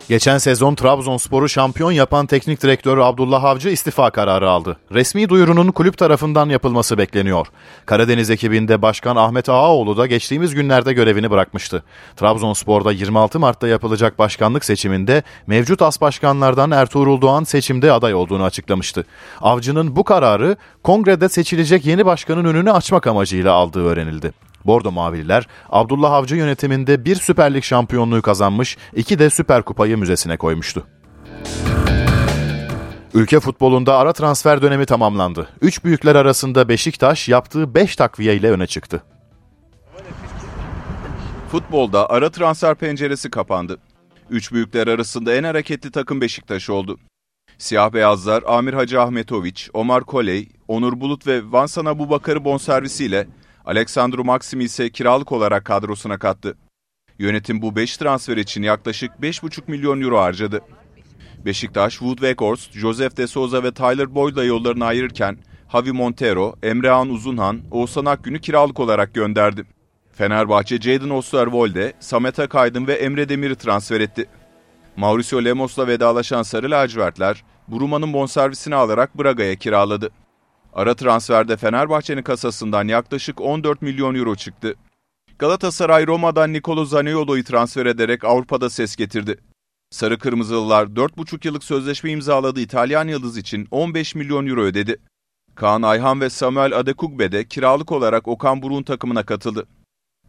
[0.10, 4.78] Geçen sezon Trabzonspor'u şampiyon yapan teknik direktör Abdullah Avcı istifa kararı aldı.
[4.92, 7.48] Resmi duyurunun kulüp tarafından yapılması bekleniyor.
[7.86, 11.84] Karadeniz ekibinde Başkan Ahmet Ağaoğlu da geçtiğimiz günlerde görevini bırakmıştı.
[12.16, 19.06] Trabzonspor'da 26 Mart'ta yapılacak başkanlık seçiminde mevcut as başkanlardan Ertuğrul Doğan seçimde aday olduğunu açıklamıştı.
[19.42, 24.34] Avcı'nın bu kararı kongrede seçilecek yeni başkanın önünü açmak amacıyla aldığı öğrenildi.
[24.66, 30.38] Bordo Mavililer Abdullah Avcı yönetiminde bir Süper Lig şampiyonluğu kazanmış, iki de Süper Kupayı müzesine
[30.38, 30.88] koymuştu.
[33.14, 35.50] Ülke futbolunda ara transfer dönemi tamamlandı.
[35.62, 39.04] Üç büyükler arasında Beşiktaş yaptığı 5 takviye ile öne çıktı.
[41.52, 43.78] Futbolda ara transfer penceresi kapandı.
[44.30, 46.98] Üç büyükler arasında en hareketli takım Beşiktaş oldu.
[47.58, 53.28] Siyah beyazlar Amir Hacı Ahmetoviç, Omar Koley, Onur Bulut ve Vansan Abu Bakar'ı bonservisiyle
[53.66, 56.58] Alexandru Maxim'i ise kiralık olarak kadrosuna kattı.
[57.20, 60.62] Yönetim bu 5 transfer için yaklaşık 5,5 milyon euro harcadı.
[61.46, 65.38] Beşiktaş, Wood Weghorst, Joseph De Souza ve Tyler Boyd'la yollarını ayırırken
[65.72, 69.64] Javi Montero, Emrehan Uzunhan, Oğuzhan Akgün'ü kiralık olarak gönderdi.
[70.12, 74.26] Fenerbahçe, Jadon Osterwolde, Samet Akaydın ve Emre Demir'i transfer etti.
[74.98, 80.12] Mauricio Lemos'la vedalaşan Sarı Lacivertler, Buruma'nın bonservisini alarak Braga'ya kiraladı.
[80.76, 84.76] Ara transferde Fenerbahçe'nin kasasından yaklaşık 14 milyon euro çıktı.
[85.40, 89.38] Galatasaray Roma'dan Nicolo Zaniolo'yu transfer ederek Avrupa'da ses getirdi.
[89.92, 94.98] Sarı Kırmızılılar 4,5 yıllık sözleşme imzaladı İtalyan Yıldız için 15 milyon euro ödedi.
[95.56, 99.68] Kaan Ayhan ve Samuel Adekugbe de kiralık olarak Okan Buruk'un takımına katıldı.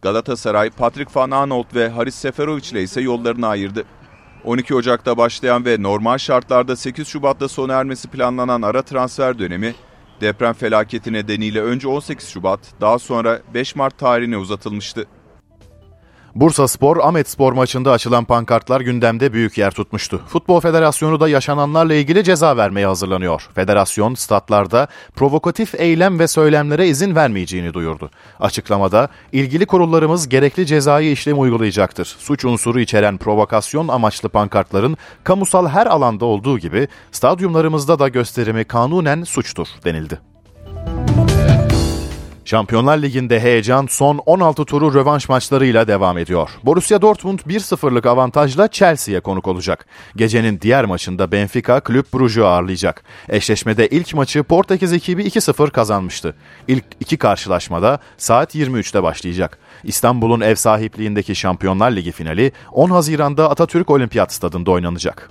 [0.03, 3.84] Galatasaray, Patrick Van Aanholt ve Haris Seferovic ile ise yollarını ayırdı.
[4.45, 9.74] 12 Ocak'ta başlayan ve normal şartlarda 8 Şubat'ta sona ermesi planlanan ara transfer dönemi
[10.21, 15.07] Deprem felaketi nedeniyle önce 18 Şubat, daha sonra 5 Mart tarihine uzatılmıştı.
[16.35, 20.20] Bursa Spor, Ahmet Spor maçında açılan pankartlar gündemde büyük yer tutmuştu.
[20.26, 23.49] Futbol Federasyonu da yaşananlarla ilgili ceza vermeye hazırlanıyor.
[23.55, 28.11] Federasyon statlarda provokatif eylem ve söylemlere izin vermeyeceğini duyurdu.
[28.41, 32.16] Açıklamada ilgili kurullarımız gerekli cezai işlem uygulayacaktır.
[32.18, 39.24] Suç unsuru içeren provokasyon amaçlı pankartların kamusal her alanda olduğu gibi stadyumlarımızda da gösterimi kanunen
[39.24, 40.34] suçtur denildi.
[42.45, 46.51] Şampiyonlar Ligi'nde heyecan son 16 turu rövanş maçlarıyla devam ediyor.
[46.62, 49.86] Borussia Dortmund 1-0'lık avantajla Chelsea'ye konuk olacak.
[50.16, 53.05] Gecenin diğer maçında Benfica Kulüp Brugge'u ağırlayacak.
[53.28, 56.34] Eşleşmede ilk maçı Portekiz ekibi 2-0 kazanmıştı.
[56.68, 59.59] İlk iki karşılaşmada saat 23'te başlayacak.
[59.84, 65.30] İstanbul'un ev sahipliğindeki Şampiyonlar Ligi finali 10 Haziran'da Atatürk Olimpiyat Stadında oynanacak.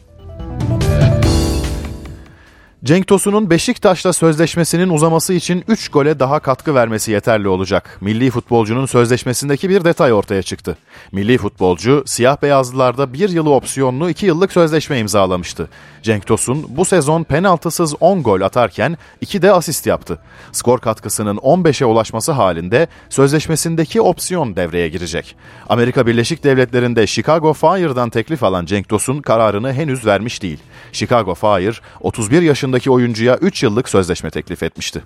[2.84, 7.98] Cenk Tosun'un Beşiktaş'la sözleşmesinin uzaması için 3 gole daha katkı vermesi yeterli olacak.
[8.02, 10.78] Milli futbolcunun sözleşmesindeki bir detay ortaya çıktı.
[11.12, 15.70] Milli futbolcu siyah beyazlılarda bir yılı opsiyonlu 2 yıllık sözleşme imzalamıştı.
[16.02, 20.20] Cenk Tosun bu sezon penaltısız 10 gol atarken 2 de asist yaptı.
[20.52, 25.36] Skor katkısının 15'e ulaşması halinde sözleşmesindeki opsiyon devreye girecek.
[25.70, 30.60] Amerika Birleşik Devletleri'nde Chicago Fire'dan teklif alan Cenk Tosun kararını henüz vermiş değil.
[30.92, 32.42] Chicago Fire 31
[32.74, 35.04] yaşındaki oyuncuya 3 yıllık sözleşme teklif etmişti.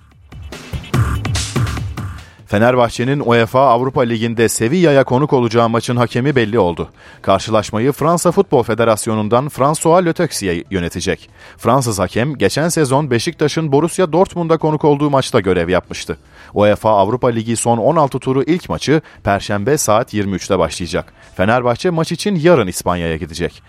[2.48, 6.90] Fenerbahçe'nin UEFA Avrupa Ligi'nde Sevilla'ya konuk olacağı maçın hakemi belli oldu.
[7.22, 11.30] Karşılaşmayı Fransa Futbol Federasyonu'ndan François Le Texier yönetecek.
[11.58, 16.18] Fransız hakem geçen sezon Beşiktaş'ın Borussia Dortmund'a konuk olduğu maçta görev yapmıştı.
[16.54, 21.14] UEFA Avrupa Ligi son 16 turu ilk maçı Perşembe saat 23'te başlayacak.
[21.36, 23.64] Fenerbahçe maç için yarın İspanya'ya gidecek.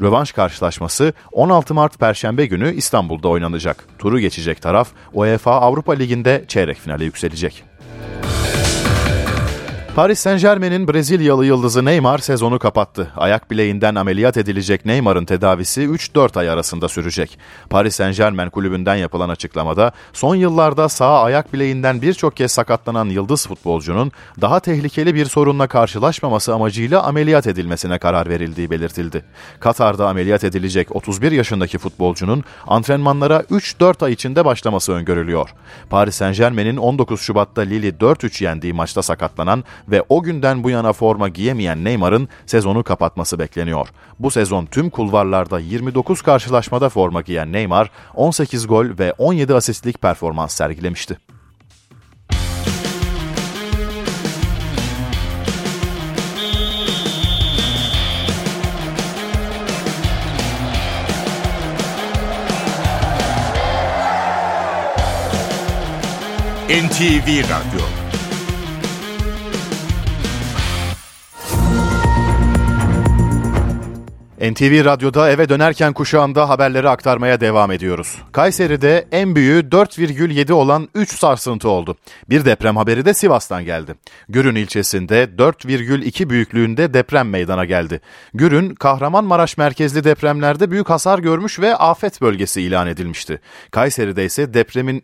[0.00, 3.84] Rövanş karşılaşması 16 Mart Perşembe günü İstanbul'da oynanacak.
[3.98, 7.64] Turu geçecek taraf UEFA Avrupa Ligi'nde çeyrek finale yükselecek.
[10.00, 13.12] Paris Saint Germain'in Brezilyalı yıldızı Neymar sezonu kapattı.
[13.16, 17.38] Ayak bileğinden ameliyat edilecek Neymar'ın tedavisi 3-4 ay arasında sürecek.
[17.70, 23.46] Paris Saint Germain kulübünden yapılan açıklamada son yıllarda sağ ayak bileğinden birçok kez sakatlanan yıldız
[23.46, 29.24] futbolcunun daha tehlikeli bir sorunla karşılaşmaması amacıyla ameliyat edilmesine karar verildiği belirtildi.
[29.60, 35.54] Katar'da ameliyat edilecek 31 yaşındaki futbolcunun antrenmanlara 3-4 ay içinde başlaması öngörülüyor.
[35.90, 40.92] Paris Saint Germain'in 19 Şubat'ta Lille 4-3 yendiği maçta sakatlanan ve o günden bu yana
[40.92, 43.88] forma giyemeyen Neymar'ın sezonu kapatması bekleniyor.
[44.18, 50.54] Bu sezon tüm kulvarlarda 29 karşılaşmada forma giyen Neymar 18 gol ve 17 asistlik performans
[50.54, 51.18] sergilemişti.
[66.70, 67.89] NTV Radyo
[74.40, 78.16] NTV Radyo'da eve dönerken kuşağında haberleri aktarmaya devam ediyoruz.
[78.32, 81.96] Kayseri'de en büyüğü 4,7 olan 3 sarsıntı oldu.
[82.30, 83.94] Bir deprem haberi de Sivas'tan geldi.
[84.28, 88.00] Gürün ilçesinde 4,2 büyüklüğünde deprem meydana geldi.
[88.34, 93.40] Gürün, Kahramanmaraş merkezli depremlerde büyük hasar görmüş ve afet bölgesi ilan edilmişti.
[93.70, 95.02] Kayseri'de ise depremin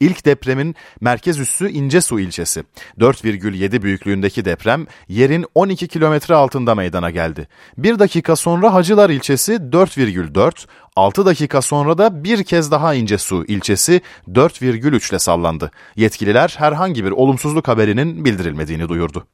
[0.00, 2.64] İlk depremin merkez üssü İncesu ilçesi.
[2.98, 7.48] 4,7 büyüklüğündeki deprem yerin 12 kilometre altında meydana geldi.
[7.78, 14.00] Bir dakika sonra Hacılar ilçesi 4,4, 6 dakika sonra da bir kez daha İncesu ilçesi
[14.28, 15.70] 4,3 ile sallandı.
[15.96, 19.26] Yetkililer herhangi bir olumsuzluk haberinin bildirilmediğini duyurdu.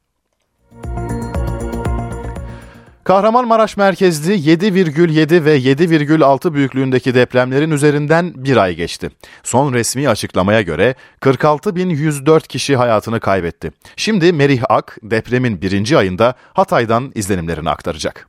[3.07, 9.09] Kahramanmaraş merkezli 7,7 ve 7,6 büyüklüğündeki depremlerin üzerinden bir ay geçti.
[9.43, 13.71] Son resmi açıklamaya göre 46.104 kişi hayatını kaybetti.
[13.95, 18.27] Şimdi Merih Ak depremin birinci ayında Hatay'dan izlenimlerini aktaracak.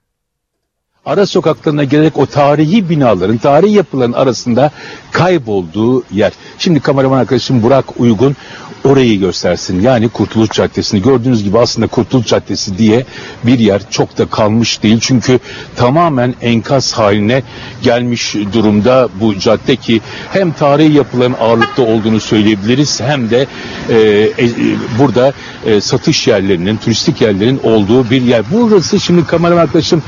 [1.06, 4.70] Ara sokaklarına gelerek o tarihi binaların, tarihi yapıların arasında
[5.12, 6.32] kaybolduğu yer.
[6.58, 8.36] Şimdi kameraman arkadaşım Burak Uygun
[8.84, 9.80] orayı göstersin.
[9.80, 13.06] Yani Kurtuluş Caddesi'ni gördüğünüz gibi aslında Kurtuluş Caddesi diye
[13.44, 14.98] bir yer çok da kalmış değil.
[15.00, 15.38] Çünkü
[15.76, 17.42] tamamen enkaz haline
[17.82, 20.00] gelmiş durumda bu cadde ki
[20.32, 23.46] hem tarihi yapıların ağırlıkta olduğunu söyleyebiliriz hem de
[23.88, 23.96] e,
[24.38, 24.50] e,
[24.98, 25.32] burada
[25.66, 28.42] e, satış yerlerinin, turistik yerlerin olduğu bir yer.
[28.52, 30.02] Burası şimdi kameraman arkadaşım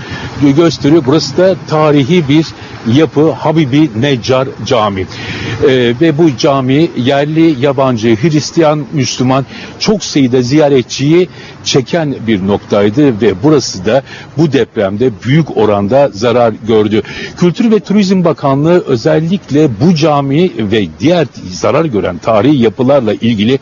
[0.81, 1.03] gösteriyor.
[1.07, 2.47] Burası da tarihi bir
[2.95, 5.07] yapı Habibi Neccar Camii.
[5.62, 9.47] Ee, ve bu cami yerli, yabancı, Hristiyan, Müslüman
[9.78, 11.28] çok sayıda ziyaretçiyi
[11.64, 14.03] çeken bir noktaydı ve burası da
[14.37, 17.03] bu depremde büyük oranda zarar gördü.
[17.37, 23.59] Kültür ve Turizm Bakanlığı özellikle bu cami ve diğer zarar gören tarihi yapılarla ilgili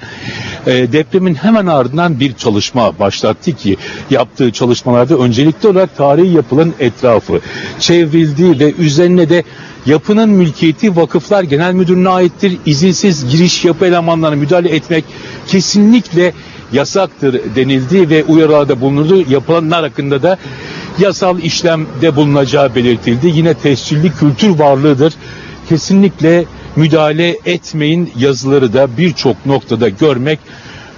[0.69, 3.77] e, depremin hemen ardından bir çalışma başlattı ki
[4.11, 7.41] yaptığı çalışmalarda öncelikli olarak tarihi yapılan etrafı
[7.79, 9.45] çevrildi ve üzerine de
[9.87, 12.57] yapının mülkiyeti Vakıflar Genel Müdürlüğü'ne aittir.
[12.66, 15.05] İzinsiz giriş yapı elemanlarına müdahale etmek
[15.47, 16.33] kesinlikle
[16.73, 19.25] yasaktır denildi ve uyarılarda bulunuldu.
[19.31, 20.39] Yapılanlar hakkında da
[20.99, 23.27] yasal işlemde bulunacağı belirtildi.
[23.27, 25.14] Yine tescilli kültür varlığıdır.
[25.69, 26.45] Kesinlikle
[26.79, 30.39] müdahale etmeyin yazıları da birçok noktada görmek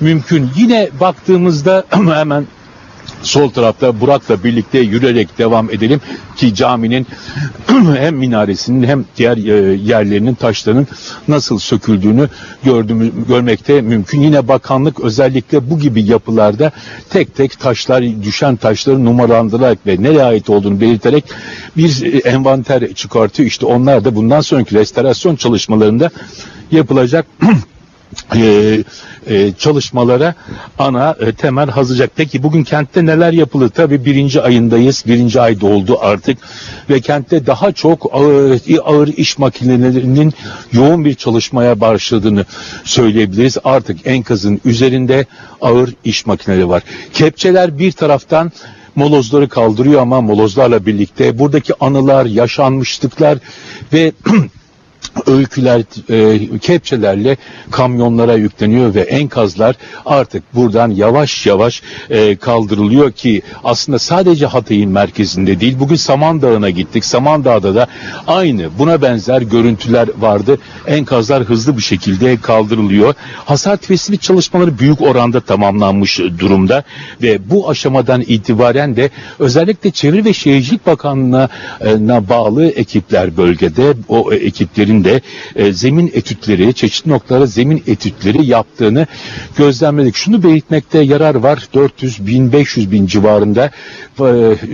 [0.00, 0.50] mümkün.
[0.56, 2.46] Yine baktığımızda hemen
[3.22, 6.00] Sol tarafta Burak'la birlikte yürüyerek devam edelim
[6.36, 7.06] ki caminin
[7.96, 10.86] hem minaresinin hem diğer e, yerlerinin taşlarının
[11.28, 12.28] nasıl söküldüğünü
[12.64, 14.20] gördüğümü, görmekte mümkün.
[14.20, 16.72] Yine bakanlık özellikle bu gibi yapılarda
[17.10, 21.24] tek tek taşlar, düşen taşları numaralandırarak ve nereye ait olduğunu belirterek
[21.76, 23.46] bir e, envanter çıkartıyor.
[23.46, 26.10] İşte onlar da bundan sonraki restorasyon çalışmalarında
[26.70, 27.26] yapılacak
[28.36, 28.84] e,
[29.26, 30.34] e, çalışmalara
[30.78, 32.10] ana e, temel hazırlayacak.
[32.16, 33.68] Peki bugün kentte neler yapılır?
[33.68, 35.04] Tabii birinci ayındayız.
[35.06, 36.38] Birinci ay doldu artık.
[36.90, 40.34] Ve kentte daha çok ağır, ağır iş makinelerinin
[40.72, 42.44] yoğun bir çalışmaya başladığını
[42.84, 43.56] söyleyebiliriz.
[43.64, 45.26] Artık enkazın üzerinde
[45.60, 46.82] ağır iş makineleri var.
[47.12, 48.52] Kepçeler bir taraftan
[48.96, 53.38] molozları kaldırıyor ama molozlarla birlikte buradaki anılar, yaşanmışlıklar
[53.92, 54.12] ve
[55.26, 57.36] öyküler, e, kepçelerle
[57.70, 65.60] kamyonlara yükleniyor ve enkazlar artık buradan yavaş yavaş e, kaldırılıyor ki aslında sadece Hatay'ın merkezinde
[65.60, 65.76] değil.
[65.80, 67.04] Bugün Samandağ'ına gittik.
[67.04, 67.86] Samandağ'da da
[68.26, 70.58] aynı buna benzer görüntüler vardı.
[70.86, 73.14] Enkazlar hızlı bir şekilde kaldırılıyor.
[73.44, 76.82] Hasar tespit çalışmaları büyük oranda tamamlanmış durumda
[77.22, 84.99] ve bu aşamadan itibaren de özellikle Çevre ve Şehircilik Bakanlığı'na bağlı ekipler bölgede o ekiplerin
[85.04, 85.20] de
[85.56, 89.06] e, zemin etütleri, çeşitli noktalara zemin etütleri yaptığını
[89.56, 90.16] gözlemledik.
[90.16, 91.68] Şunu belirtmekte yarar var.
[91.74, 93.70] 400 bin 500 bin civarında
[94.20, 94.22] e,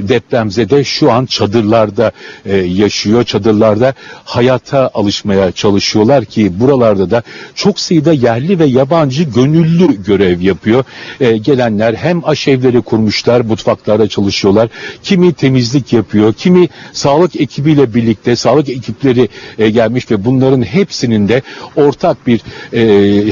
[0.08, 2.12] depremzede şu an çadırlarda
[2.44, 3.24] e, yaşıyor.
[3.24, 7.22] Çadırlarda hayata alışmaya çalışıyorlar ki buralarda da
[7.54, 10.84] çok sayıda yerli ve yabancı gönüllü görev yapıyor.
[11.20, 14.68] E, gelenler hem aşevleri kurmuşlar, mutfaklarda çalışıyorlar.
[15.02, 21.42] Kimi temizlik yapıyor, kimi sağlık ekibiyle birlikte sağlık ekipleri e, gelmiş ve bunların hepsinin de
[21.76, 22.40] ortak bir
[22.72, 22.80] e,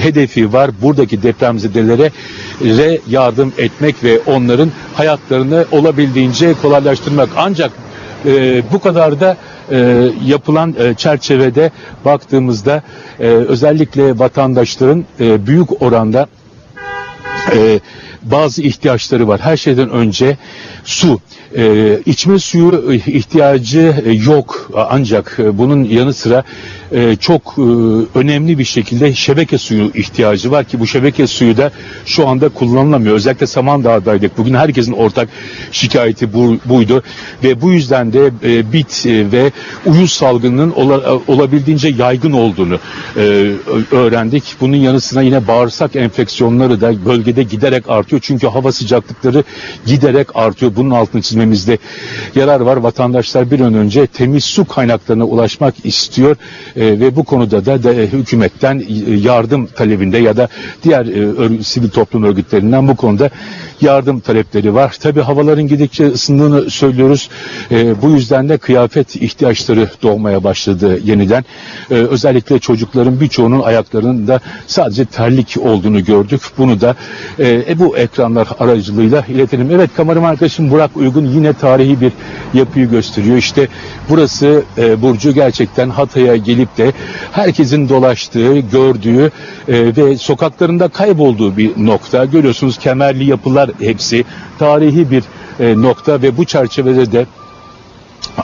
[0.04, 0.70] hedefi var.
[0.82, 2.10] Buradaki depremzedelere
[2.60, 7.28] re yardım etmek ve onların hayatlarını olabildiğince kolaylaştırmak.
[7.36, 7.72] Ancak
[8.26, 9.36] e, bu kadar da
[9.70, 11.70] e, yapılan e, çerçevede
[12.04, 12.82] baktığımızda
[13.20, 16.26] e, özellikle vatandaşların e, büyük oranda
[17.52, 17.80] e,
[18.22, 19.40] bazı ihtiyaçları var.
[19.40, 20.36] Her şeyden önce
[20.84, 21.20] su.
[21.56, 26.44] E, içme suyu ihtiyacı e, yok ancak e, bunun yanı sıra
[26.92, 27.62] e, çok e,
[28.18, 31.70] önemli bir şekilde şebeke suyu ihtiyacı var ki bu şebeke suyu da
[32.06, 33.16] şu anda kullanılamıyor.
[33.16, 34.38] Özellikle Samandağ'daydık.
[34.38, 35.28] Bugün herkesin ortak
[35.72, 37.02] şikayeti bu, buydu
[37.44, 39.52] ve bu yüzden de e, bit e, ve
[39.86, 42.78] uyuz salgınının ola, olabildiğince yaygın olduğunu
[43.16, 43.20] e,
[43.90, 44.44] öğrendik.
[44.60, 48.22] Bunun yanı sıra yine bağırsak enfeksiyonları da bölgede giderek artıyor.
[48.24, 49.44] Çünkü hava sıcaklıkları
[49.86, 50.72] giderek artıyor.
[50.76, 51.78] Bunun altını çizmemizde
[52.34, 52.76] yarar var.
[52.76, 56.36] Vatandaşlar bir an önce temiz su kaynaklarına ulaşmak istiyor.
[56.76, 58.82] E, ve bu konuda da, da hükümetten
[59.22, 60.48] yardım talebinde ya da
[60.82, 63.30] diğer e, sivil toplum örgütlerinden bu konuda
[63.84, 64.96] yardım talepleri var.
[65.00, 67.28] Tabi havaların gidikçe ısındığını söylüyoruz.
[67.70, 71.44] E, bu yüzden de kıyafet ihtiyaçları doğmaya başladı yeniden.
[71.90, 76.40] E, özellikle çocukların birçoğunun ayaklarında sadece terlik olduğunu gördük.
[76.58, 76.94] Bunu da
[77.38, 79.70] e, bu ekranlar aracılığıyla iletelim.
[79.70, 82.12] Evet kameram arkadaşım Burak Uygun yine tarihi bir
[82.54, 83.36] yapıyı gösteriyor.
[83.36, 83.68] İşte
[84.08, 86.92] burası e, Burcu gerçekten Hatay'a gelip de
[87.32, 89.30] herkesin dolaştığı, gördüğü
[89.68, 92.24] e, ve sokaklarında kaybolduğu bir nokta.
[92.24, 94.24] Görüyorsunuz kemerli yapılar hepsi
[94.58, 95.24] tarihi bir
[95.60, 97.26] e, nokta ve bu çerçevede de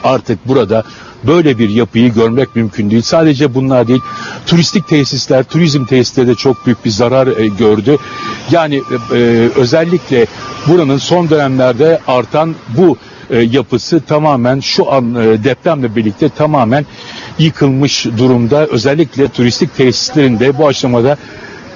[0.03, 0.83] artık burada
[1.23, 3.01] böyle bir yapıyı görmek mümkün değil.
[3.01, 4.01] Sadece bunlar değil,
[4.45, 7.97] turistik tesisler, turizm tesisleri de çok büyük bir zarar e, gördü.
[8.51, 8.81] Yani
[9.13, 9.15] e,
[9.55, 10.25] özellikle
[10.67, 12.97] buranın son dönemlerde artan bu
[13.29, 16.85] e, yapısı tamamen şu an e, depremle birlikte tamamen
[17.39, 18.65] yıkılmış durumda.
[18.65, 21.17] Özellikle turistik tesislerinde bu aşamada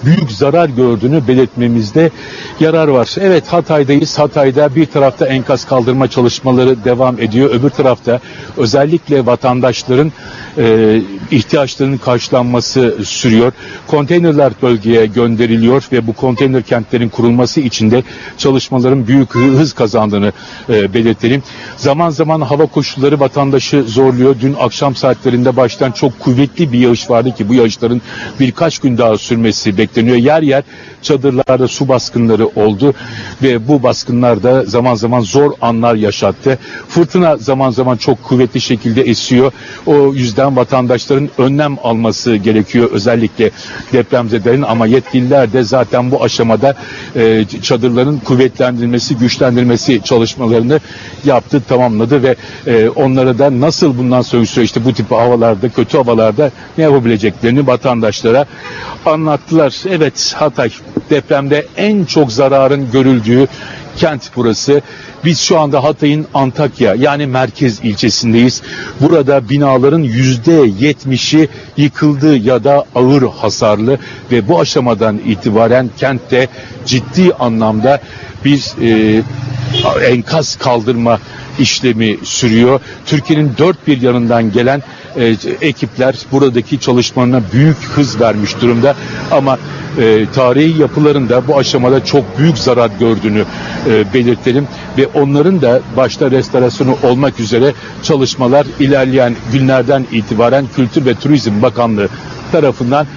[0.05, 2.11] büyük zarar gördüğünü belirtmemizde
[2.59, 3.15] yarar var.
[3.19, 4.19] Evet Hatay'dayız.
[4.19, 7.49] Hatay'da bir tarafta enkaz kaldırma çalışmaları devam ediyor.
[7.49, 8.19] Öbür tarafta
[8.57, 10.11] özellikle vatandaşların
[10.57, 11.01] e,
[11.31, 13.51] ihtiyaçlarının karşılanması sürüyor.
[13.87, 18.03] Konteynerler bölgeye gönderiliyor ve bu konteyner kentlerin kurulması için de
[18.37, 20.31] çalışmaların büyük hız kazandığını
[20.69, 21.43] e, belirtelim.
[21.77, 24.35] Zaman zaman hava koşulları vatandaşı zorluyor.
[24.41, 28.01] Dün akşam saatlerinde baştan çok kuvvetli bir yağış vardı ki bu yağışların
[28.39, 29.94] birkaç gün daha sürmesi bekleniyor.
[29.95, 30.63] Yer yer
[31.05, 32.93] çadırlarda su baskınları oldu
[33.43, 36.59] ve bu baskınlar da zaman zaman zor anlar yaşattı.
[36.87, 39.51] Fırtına zaman zaman çok kuvvetli şekilde esiyor.
[39.85, 43.51] O yüzden vatandaşların önlem alması gerekiyor özellikle
[43.93, 46.75] depremzedelerin ama yetkililer de zaten bu aşamada
[47.15, 50.79] e, çadırların kuvvetlendirilmesi, güçlendirilmesi çalışmalarını
[51.25, 52.35] yaptı, tamamladı ve
[52.67, 58.45] e, onlara da nasıl bundan sonraki süreçte bu tip havalarda, kötü havalarda ne yapabileceklerini vatandaşlara
[59.05, 59.75] anlattılar.
[59.89, 60.69] Evet Hatay
[61.09, 63.47] depremde en çok zararın görüldüğü
[63.97, 64.81] kent burası.
[65.25, 68.61] Biz şu anda Hatay'ın Antakya yani merkez ilçesindeyiz.
[69.01, 73.99] Burada binaların yüzde yetmişi yıkıldı ya da ağır hasarlı
[74.31, 76.47] ve bu aşamadan itibaren kentte
[76.85, 78.01] ciddi anlamda
[78.45, 79.21] bir e,
[80.09, 81.19] enkaz kaldırma
[81.59, 82.79] işlemi sürüyor.
[83.05, 84.83] Türkiye'nin dört bir yanından gelen
[85.15, 88.95] e, ekipler buradaki çalışmalarına büyük hız vermiş durumda
[89.31, 89.57] ama
[89.99, 93.45] e, tarihi yapıların da bu aşamada çok büyük zarar gördüğünü
[93.89, 94.67] e, belirtelim
[94.97, 97.73] ve onların da başta restorasyonu olmak üzere
[98.03, 102.09] çalışmalar ilerleyen günlerden itibaren Kültür ve Turizm Bakanlığı
[102.51, 103.07] tarafından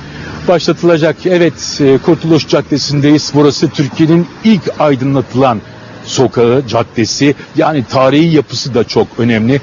[0.48, 1.26] başlatılacak.
[1.26, 3.32] Evet e, Kurtuluş Caddesi'ndeyiz.
[3.34, 5.60] Burası Türkiye'nin ilk aydınlatılan
[6.04, 9.60] sokağı, caddesi yani tarihi yapısı da çok önemli.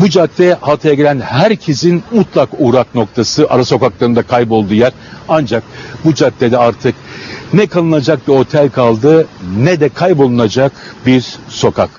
[0.00, 3.46] Bu cadde Hatay'a gelen herkesin mutlak uğrak noktası.
[3.50, 4.92] Ara sokaklarında kaybolduğu yer.
[5.28, 5.62] Ancak
[6.04, 6.94] bu caddede artık
[7.52, 9.26] ne kalınacak bir otel kaldı
[9.58, 10.72] ne de kaybolunacak
[11.06, 11.90] bir sokak.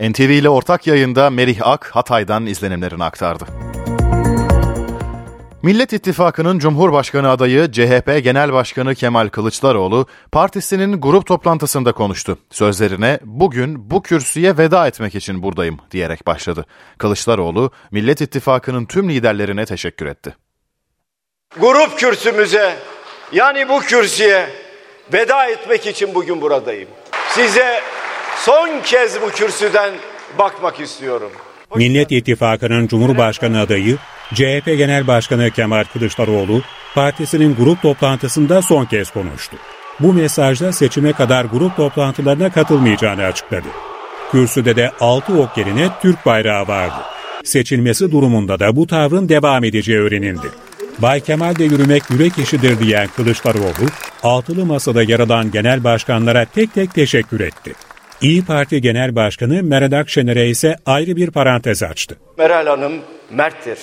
[0.00, 3.67] NTV ile ortak yayında Merih Ak Hatay'dan izlenimlerini aktardı.
[5.62, 12.38] Millet İttifakı'nın Cumhurbaşkanı adayı CHP Genel Başkanı Kemal Kılıçdaroğlu partisinin grup toplantısında konuştu.
[12.50, 16.66] Sözlerine bugün bu kürsüye veda etmek için buradayım diyerek başladı.
[16.98, 20.36] Kılıçdaroğlu Millet İttifakı'nın tüm liderlerine teşekkür etti.
[21.60, 22.76] Grup kürsümüze
[23.32, 24.48] yani bu kürsüye
[25.12, 26.88] veda etmek için bugün buradayım.
[27.28, 27.80] Size
[28.36, 29.94] son kez bu kürsüden
[30.38, 31.30] bakmak istiyorum.
[31.76, 33.98] Millet İttifakı'nın Cumhurbaşkanı adayı
[34.34, 36.62] CHP Genel Başkanı Kemal Kılıçdaroğlu
[36.94, 39.56] partisinin grup toplantısında son kez konuştu.
[40.00, 43.68] Bu mesajda seçime kadar grup toplantılarına katılmayacağını açıkladı.
[44.30, 47.02] Kürsüde de 6 ok yerine Türk bayrağı vardı.
[47.44, 50.46] Seçilmesi durumunda da bu tavrın devam edeceği öğrenildi.
[50.98, 53.88] Bay Kemal de yürümek yürek işidir diyen Kılıçdaroğlu,
[54.22, 57.72] altılı masada yer alan genel başkanlara tek tek teşekkür etti.
[58.20, 62.16] İyi Parti Genel Başkanı Meral Akşener'e ise ayrı bir parantez açtı.
[62.38, 62.92] Meral Hanım
[63.30, 63.78] merttir.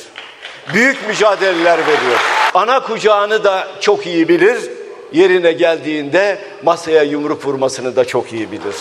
[0.74, 2.20] Büyük mücadeleler veriyor.
[2.53, 4.57] Ana kucağını da çok iyi bilir.
[5.13, 8.76] Yerine geldiğinde masaya yumruk vurmasını da çok iyi bilir.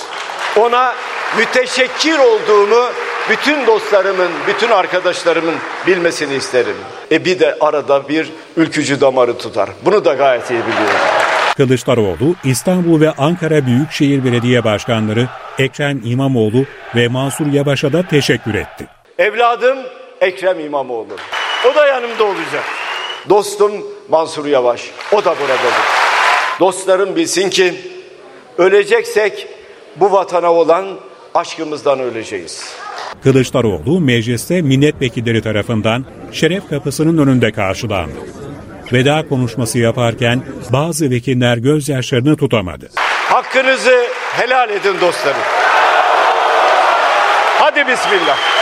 [0.56, 0.94] Ona
[1.38, 2.84] müteşekkir olduğumu
[3.30, 5.54] bütün dostlarımın, bütün arkadaşlarımın
[5.86, 6.76] bilmesini isterim.
[7.12, 9.70] E bir de arada bir ülkücü damarı tutar.
[9.84, 11.00] Bunu da gayet iyi biliyorum.
[11.56, 15.28] Kılıçdaroğlu, İstanbul ve Ankara Büyükşehir Belediye Başkanları
[15.58, 16.64] Ekrem İmamoğlu
[16.96, 18.86] ve Mansur Yavaş'a da teşekkür etti.
[19.18, 19.78] Evladım
[20.20, 21.16] Ekrem İmamoğlu.
[21.70, 22.64] O da yanımda olacak.
[23.28, 23.72] Dostum
[24.08, 24.90] Mansur Yavaş.
[25.12, 25.74] O da buradadır.
[26.60, 27.74] Dostlarım bilsin ki
[28.58, 29.48] öleceksek
[29.96, 30.86] bu vatana olan
[31.34, 32.74] aşkımızdan öleceğiz.
[33.22, 38.14] Kılıçdaroğlu mecliste milletvekilleri tarafından şeref kapısının önünde karşılandı.
[38.92, 40.42] Veda konuşması yaparken
[40.72, 42.88] bazı vekiller gözyaşlarını tutamadı.
[43.28, 45.40] Hakkınızı helal edin dostlarım.
[47.58, 48.53] Hadi bismillah.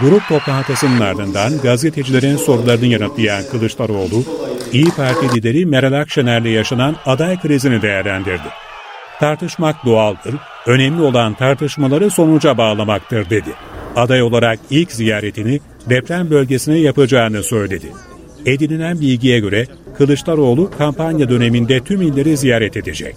[0.00, 4.24] Grup toplantısının ardından gazetecilerin sorularını yanıtlayan Kılıçdaroğlu,
[4.72, 8.48] İyi Parti lideri Meral Akşener'le yaşanan aday krizini değerlendirdi.
[9.20, 10.34] Tartışmak doğaldır,
[10.66, 13.50] önemli olan tartışmaları sonuca bağlamaktır dedi.
[13.96, 17.92] Aday olarak ilk ziyaretini deprem bölgesine yapacağını söyledi.
[18.46, 19.66] Edinilen bilgiye göre
[19.98, 23.16] Kılıçdaroğlu kampanya döneminde tüm illeri ziyaret edecek.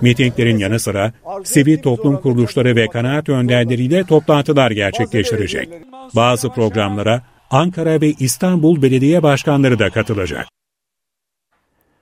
[0.00, 1.12] Mitinglerin yanı sıra
[1.44, 5.68] sivil toplum kuruluşları ve kanaat önderleriyle toplantılar gerçekleştirecek.
[6.14, 10.46] Bazı programlara Ankara ve İstanbul belediye başkanları da katılacak.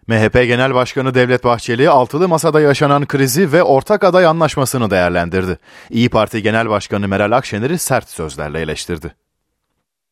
[0.06, 5.58] MHP Genel Başkanı Devlet Bahçeli altılı masada yaşanan krizi ve ortak aday anlaşmasını değerlendirdi.
[5.90, 9.14] İyi Parti Genel Başkanı Meral Akşener'i sert sözlerle eleştirdi.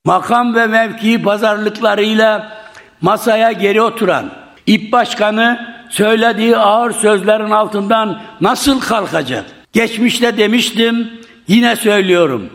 [0.04, 2.52] Makam ve mevki pazarlıklarıyla
[3.00, 4.32] masaya geri oturan
[4.66, 9.44] İP Başkanı söylediği ağır sözlerin altından nasıl kalkacak?
[9.72, 11.10] Geçmişte demiştim,
[11.48, 12.50] yine söylüyorum.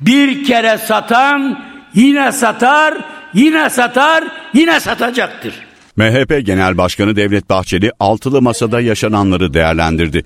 [0.00, 1.60] Bir kere satan
[1.94, 2.94] yine satar,
[3.34, 4.24] yine satar,
[4.54, 5.54] yine satacaktır.
[5.96, 10.24] MHP Genel Başkanı Devlet Bahçeli altılı masada yaşananları değerlendirdi.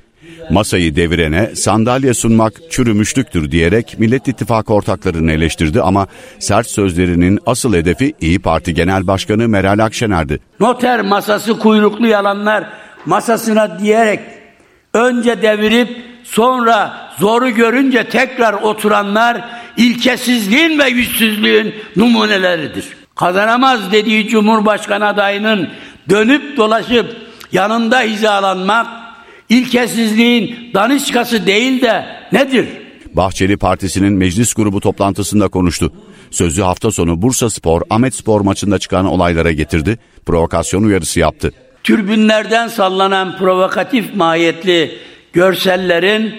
[0.51, 6.07] Masayı devirene sandalye sunmak çürümüşlüktür diyerek Millet İttifakı ortaklarını eleştirdi ama
[6.38, 10.40] sert sözlerinin asıl hedefi İyi Parti Genel Başkanı Meral Akşener'di.
[10.61, 12.64] Noter masası kuyruklu yalanlar
[13.07, 14.20] masasına diyerek
[14.95, 15.88] önce devirip
[16.24, 19.45] sonra zoru görünce tekrar oturanlar
[19.76, 22.84] ilkesizliğin ve yüzsüzlüğün numuneleridir.
[23.16, 25.68] Kazanamaz dediği Cumhurbaşkanı adayının
[26.09, 27.16] dönüp dolaşıp
[27.53, 29.01] yanında hizalanmak
[29.49, 32.66] ilkesizliğin daniskası değil de nedir?
[33.14, 35.93] Bahçeli Partisi'nin meclis grubu toplantısında konuştu.
[36.30, 41.53] Sözü hafta sonu Bursa Spor, Ahmet Spor maçında çıkan olaylara getirdi, provokasyon uyarısı yaptı.
[41.84, 44.99] Türbünlerden sallanan provokatif mahiyetli
[45.32, 46.34] görsellerin,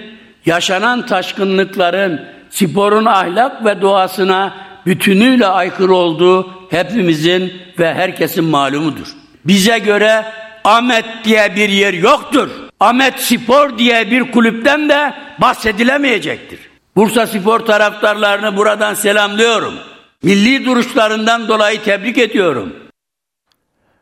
[0.46, 4.54] yaşanan taşkınlıkların, sporun ahlak ve doğasına
[4.86, 9.08] bütünüyle aykırı olduğu hepimizin ve herkesin malumudur.
[9.46, 10.26] Bize göre
[10.64, 12.50] Ahmet diye bir yer yoktur.
[12.80, 16.60] Ahmet Spor diye bir kulüpten de bahsedilemeyecektir.
[16.96, 19.74] Bursa Spor taraftarlarını buradan selamlıyorum.
[20.24, 22.74] Milli duruşlarından dolayı tebrik ediyorum.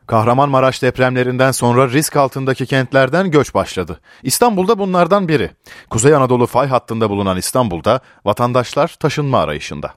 [0.06, 4.00] Kahramanmaraş depremlerinden sonra risk altındaki kentlerden göç başladı.
[4.22, 5.50] İstanbul'da bunlardan biri.
[5.90, 9.94] Kuzey Anadolu fay hattında bulunan İstanbul'da vatandaşlar taşınma arayışında.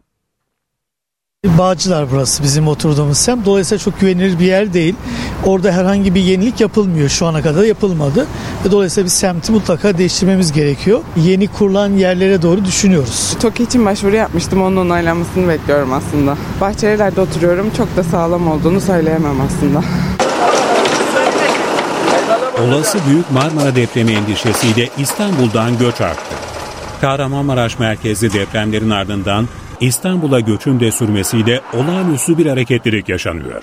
[1.46, 3.46] Bağcılar burası bizim oturduğumuz sem.
[3.46, 4.96] Dolayısıyla çok güvenilir bir yer değil.
[5.46, 7.10] Orada herhangi bir yenilik yapılmıyor.
[7.10, 8.28] Şu ana kadar yapılmadı.
[8.66, 11.00] Ve dolayısıyla biz semti mutlaka değiştirmemiz gerekiyor.
[11.18, 13.34] Yeni kurulan yerlere doğru düşünüyoruz.
[13.42, 14.62] TOKİ için başvuru yapmıştım.
[14.62, 16.38] Onun onaylanmasını bekliyorum aslında.
[16.62, 17.72] Bahçeliler'de oturuyorum.
[17.78, 19.84] Çok da sağlam olduğunu söyleyemem aslında.
[22.64, 26.36] Olası Büyük Marmara depremi endişesiyle İstanbul'dan göç arttı.
[27.02, 29.48] Kahramanmaraş merkezli depremlerin ardından
[29.80, 33.62] İstanbul'a göçün de sürmesiyle olağanüstü bir hareketlilik yaşanıyor.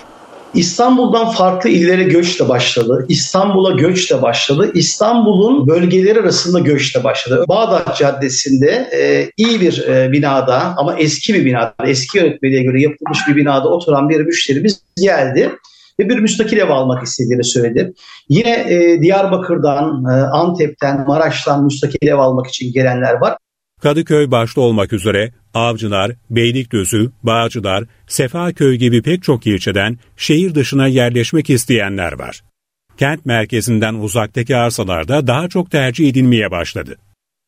[0.53, 3.05] İstanbul'dan farklı illere göç de başladı.
[3.09, 4.71] İstanbul'a göç de başladı.
[4.73, 7.45] İstanbul'un bölgeleri arasında göç de başladı.
[7.47, 13.19] Bağdat Caddesi'nde e, iyi bir e, binada ama eski bir binada, eski yönetmeliğe göre yapılmış
[13.27, 15.51] bir binada oturan bir müşterimiz geldi
[15.99, 17.93] ve bir müstakil ev almak istediğini söyledi.
[18.29, 23.37] Yine e, Diyarbakır'dan, e, Antep'ten, Maraş'tan müstakil ev almak için gelenler var.
[23.83, 31.49] Kadıköy başta olmak üzere Avcılar, Beylikdüzü, Bağcılar, Sefaköy gibi pek çok ilçeden şehir dışına yerleşmek
[31.49, 32.43] isteyenler var.
[32.97, 36.97] Kent merkezinden uzaktaki arsalarda daha çok tercih edilmeye başladı.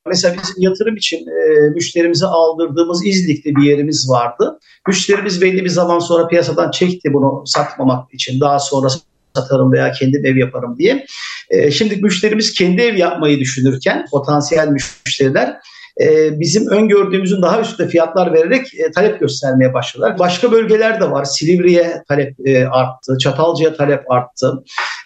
[0.08, 4.60] Mesela bizim yatırım için e, müşterimize aldırdığımız İzlik'te bir yerimiz vardı.
[4.88, 8.40] Müşterimiz belli bir zaman sonra piyasadan çekti bunu satmamak için.
[8.40, 8.88] Daha sonra
[9.36, 11.06] satarım veya kendim ev yaparım diye.
[11.50, 15.58] E, şimdi müşterimiz kendi ev yapmayı düşünürken potansiyel müşteriler
[16.02, 20.20] e, bizim öngördüğümüzün daha üstünde fiyatlar vererek e, talep göstermeye başladılar.
[20.20, 21.24] Başka bölgeler de var.
[21.24, 24.64] Silivri'ye talep e, arttı, Çatalca'ya talep arttı.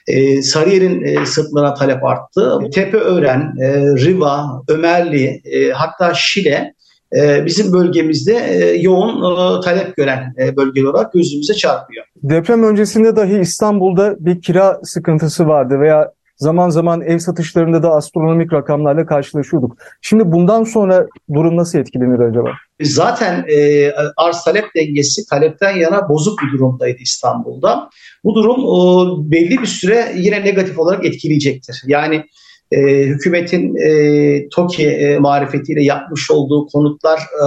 [0.08, 2.60] E, Sarıyer'in e, sırtlarına talep arttı.
[2.74, 6.74] Tepeören, e, Riva, Ömerli, e, hatta Şile
[7.16, 12.06] e, bizim bölgemizde e, yoğun e, talep gören bölge olarak gözümüze çarpıyor.
[12.16, 18.54] Deprem öncesinde dahi İstanbul'da bir kira sıkıntısı vardı veya zaman zaman ev satışlarında da astronomik
[18.54, 19.78] rakamlarla karşılaşıyorduk.
[20.02, 22.50] Şimdi bundan sonra durum nasıl etkilenir acaba?
[22.82, 27.90] Zaten e, arz talep dengesi talepten yana bozuk bir durumdaydı İstanbul'da.
[28.24, 31.84] Bu durum e, belli bir süre yine negatif olarak etkileyecektir.
[31.88, 32.26] Yani
[32.72, 37.46] e, hükümetin e, TOKİ e, marifetiyle yapmış olduğu konutlar e,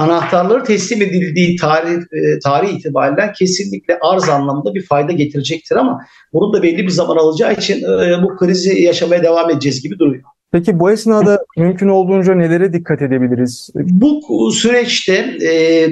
[0.00, 6.00] anahtarları teslim edildiği tarih, e, tarih itibariyle kesinlikle arz anlamında bir fayda getirecektir ama
[6.32, 10.22] bunun da belli bir zaman alacağı için e, bu krizi yaşamaya devam edeceğiz gibi duruyor.
[10.52, 13.70] Peki bu esnada mümkün olduğunca nelere dikkat edebiliriz?
[13.74, 15.86] Bu süreçte e,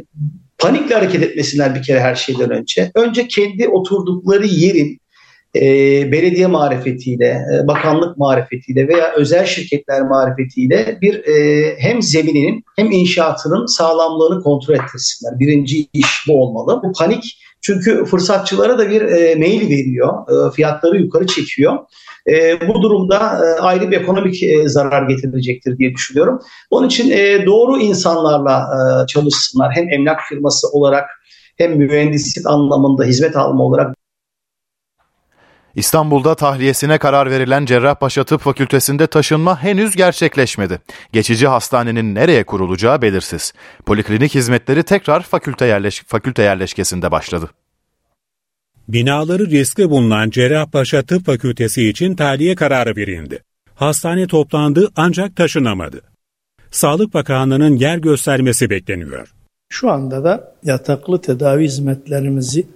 [0.59, 2.91] panikle hareket etmesinler bir kere her şeyden önce.
[2.95, 4.99] Önce kendi oturdukları yerin
[5.57, 5.63] e,
[6.13, 13.67] belediye marifetiyle, e, bakanlık marifetiyle veya özel şirketler marifetiyle bir e, hem zemininin hem inşaatının
[13.67, 15.39] sağlamlığını kontrol ettirsinler.
[15.39, 16.81] Birinci iş bu olmalı.
[16.85, 20.13] Bu panik çünkü fırsatçılara da bir e, mail veriyor,
[20.49, 21.79] e, fiyatları yukarı çekiyor.
[22.31, 26.41] E, bu durumda e, ayrı bir ekonomik e, zarar getirecektir diye düşünüyorum.
[26.71, 29.73] Onun için e, doğru insanlarla e, çalışsınlar.
[29.73, 31.11] Hem emlak firması olarak
[31.57, 33.98] hem mühendislik anlamında hizmet alma olarak
[35.79, 40.81] İstanbul'da tahliyesine karar verilen Cerrahpaşa Tıp Fakültesi'nde taşınma henüz gerçekleşmedi.
[41.13, 43.53] Geçici hastanenin nereye kurulacağı belirsiz.
[43.87, 47.51] Poliklinik hizmetleri tekrar fakülte, yerleş fakülte yerleşkesinde başladı.
[48.89, 53.43] Binaları riskli bulunan Cerrahpaşa Tıp Fakültesi için tahliye kararı verildi.
[53.75, 56.01] Hastane toplandı ancak taşınamadı.
[56.71, 59.35] Sağlık Bakanlığı'nın yer göstermesi bekleniyor.
[59.69, 62.67] Şu anda da yataklı tedavi hizmetlerimizi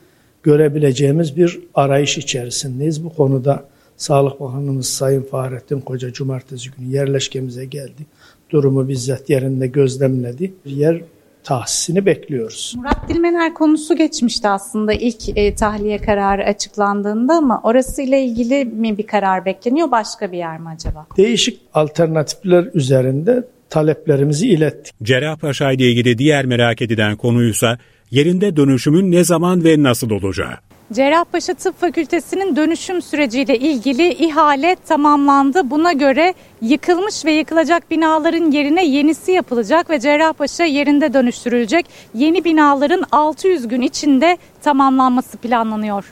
[0.43, 3.05] görebileceğimiz bir arayış içerisindeyiz.
[3.05, 3.65] Bu konuda
[3.97, 8.07] Sağlık Bakanımız Sayın Fahrettin Koca cumartesi günü yerleşkemize geldi.
[8.51, 10.53] Durumu bizzat yerinde gözlemledi.
[10.65, 11.01] Yer
[11.45, 12.75] tahsisini bekliyoruz.
[12.77, 19.07] Murat Dilmener konusu geçmişti aslında ilk e, tahliye kararı açıklandığında ama orasıyla ilgili mi bir
[19.07, 21.07] karar bekleniyor başka bir yer mi acaba?
[21.17, 24.95] Değişik alternatifler üzerinde taleplerimizi ilettik.
[25.03, 27.79] Cerrahpaşa ile ilgili diğer merak edilen konuysa
[28.13, 30.55] yerinde dönüşümün ne zaman ve nasıl olacağı.
[30.93, 35.71] Cerrahpaşa Tıp Fakültesi'nin dönüşüm süreciyle ilgili ihale tamamlandı.
[35.71, 41.87] Buna göre yıkılmış ve yıkılacak binaların yerine yenisi yapılacak ve Cerrahpaşa yerinde dönüştürülecek.
[42.15, 46.05] Yeni binaların 600 gün içinde tamamlanması planlanıyor.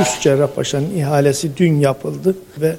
[0.00, 2.76] Üst Cerrahpaşa'nın ihalesi dün yapıldı ve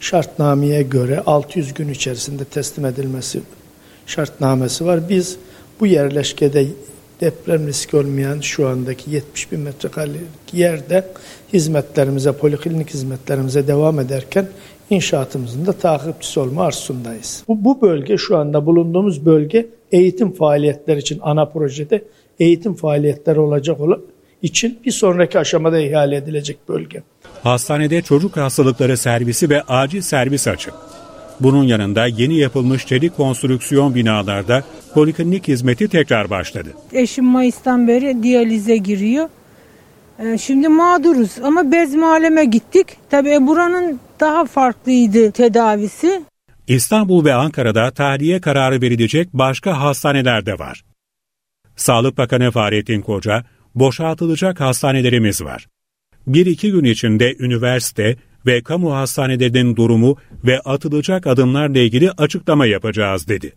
[0.00, 3.40] şartnameye göre 600 gün içerisinde teslim edilmesi
[4.06, 5.08] şartnamesi var.
[5.08, 5.36] Biz
[5.82, 6.66] bu yerleşkede
[7.20, 10.20] deprem riski olmayan şu andaki 70 bin metrekarelik
[10.52, 11.04] yerde
[11.52, 14.46] hizmetlerimize, poliklinik hizmetlerimize devam ederken
[14.90, 17.44] inşaatımızın da takipçisi olma arzusundayız.
[17.48, 22.04] Bu, bu bölge şu anda bulunduğumuz bölge eğitim faaliyetleri için ana projede
[22.40, 24.00] eğitim faaliyetleri olacak olan
[24.42, 27.02] için bir sonraki aşamada ihale edilecek bölge.
[27.42, 30.74] Hastanede çocuk hastalıkları servisi ve acil servis açık.
[31.42, 34.64] Bunun yanında yeni yapılmış çelik konstrüksiyon binalarda
[34.94, 36.68] poliklinik hizmeti tekrar başladı.
[36.92, 39.28] Eşim Mayıs'tan beri diyalize giriyor.
[40.18, 42.86] Ee, şimdi mağduruz ama bez maleme gittik.
[43.10, 46.22] Tabii buranın daha farklıydı tedavisi.
[46.66, 50.84] İstanbul ve Ankara'da tahliye kararı verilecek başka hastaneler de var.
[51.76, 53.44] Sağlık Bakanı Fahrettin Koca,
[53.74, 55.66] boşaltılacak hastanelerimiz var.
[56.26, 58.16] Bir iki gün içinde üniversite
[58.46, 63.52] ve kamu hastanelerinin durumu ve atılacak adımlarla ilgili açıklama yapacağız dedi.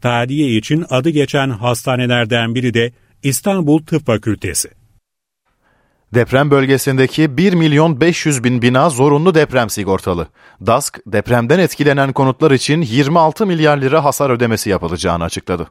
[0.00, 4.70] Tahliye için adı geçen hastanelerden biri de İstanbul Tıp Fakültesi.
[6.14, 10.28] Deprem bölgesindeki 1 milyon 500 bin bina zorunlu deprem sigortalı.
[10.66, 15.70] DASK, depremden etkilenen konutlar için 26 milyar lira hasar ödemesi yapılacağını açıkladı.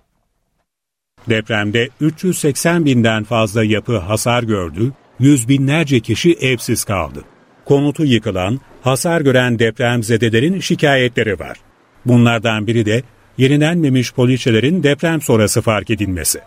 [1.30, 7.24] Depremde 380 binden fazla yapı hasar gördü, yüz binlerce kişi evsiz kaldı.
[7.70, 11.58] Konutu yıkılan, hasar gören depremzedelerin şikayetleri var.
[12.06, 13.02] Bunlardan biri de
[13.38, 16.40] yenilenmemiş poliçelerin deprem sonrası fark edilmesi.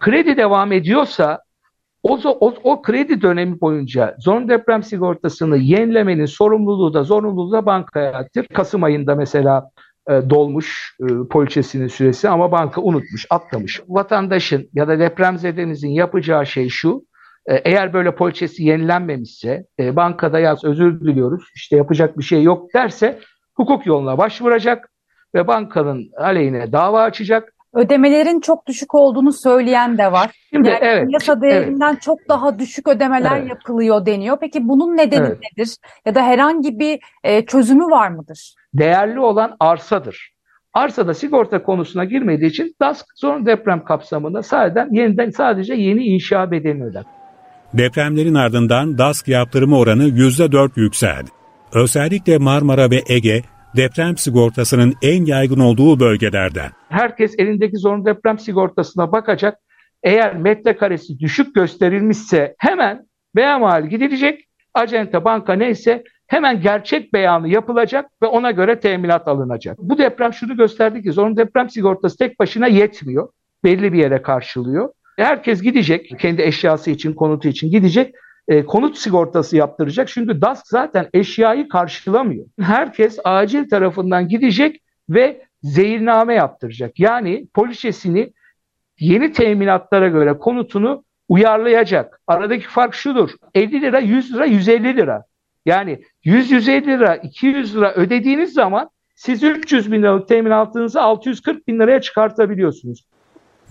[0.00, 1.38] Kredi devam ediyorsa
[2.02, 8.12] o, o, o kredi dönemi boyunca zorunlu deprem sigortasını yenilemenin sorumluluğu da zorunluluğu da bankaya
[8.12, 8.46] aittir.
[8.54, 9.70] Kasım ayında mesela
[10.10, 13.80] e, dolmuş e, poliçesinin süresi ama banka unutmuş, atlamış.
[13.88, 17.04] Vatandaşın ya da depremzedenizin yapacağı şey şu,
[17.46, 23.18] eğer böyle poliçesi yenilenmemişse, e, bankada yaz özür diliyoruz, işte yapacak bir şey yok derse
[23.54, 24.90] hukuk yoluna başvuracak
[25.34, 27.54] ve bankanın aleyhine dava açacak.
[27.74, 30.30] Ödemelerin çok düşük olduğunu söyleyen de var.
[30.52, 32.02] Şimdi, yani evet, piyasa değerinden evet.
[32.02, 33.48] çok daha düşük ödemeler Evet.
[33.48, 34.36] yapılıyor deniyor.
[34.40, 35.38] Peki bunun nedeni Evet.
[35.42, 35.76] nedir?
[36.06, 38.54] Ya da herhangi bir e, çözümü var mıdır?
[38.74, 40.34] Değerli olan arsadır.
[40.74, 46.84] Arsada sigorta konusuna girmediği için DASK zorunlu deprem kapsamında sadece yeniden sadece yeni inşa bedelini
[46.84, 47.04] öder.
[47.78, 51.30] Depremlerin ardından DASK yaptırımı oranı %4 yükseldi.
[51.72, 53.42] Özellikle Marmara ve Ege
[53.76, 56.70] deprem sigortasının en yaygın olduğu bölgelerden.
[56.88, 59.58] Herkes elindeki zorunlu deprem sigortasına bakacak.
[60.02, 63.06] Eğer metrekaresi düşük gösterilmişse hemen
[63.36, 64.44] beyan gidilecek.
[64.74, 69.78] Acente banka neyse hemen gerçek beyanı yapılacak ve ona göre teminat alınacak.
[69.78, 73.28] Bu deprem şunu gösterdi ki zorunlu deprem sigortası tek başına yetmiyor.
[73.64, 74.88] Belli bir yere karşılıyor.
[75.16, 78.14] Herkes gidecek kendi eşyası için, konutu için gidecek.
[78.48, 80.08] E, konut sigortası yaptıracak.
[80.08, 82.46] Çünkü DASK zaten eşyayı karşılamıyor.
[82.60, 86.98] Herkes acil tarafından gidecek ve zehirname yaptıracak.
[86.98, 88.32] Yani poliçesini
[88.98, 92.20] yeni teminatlara göre konutunu uyarlayacak.
[92.26, 93.30] Aradaki fark şudur.
[93.54, 95.24] 50 lira, 100 lira, 150 lira.
[95.66, 102.00] Yani 100-150 lira, 200 lira ödediğiniz zaman siz 300 bin liralık teminatınızı 640 bin liraya
[102.00, 103.04] çıkartabiliyorsunuz.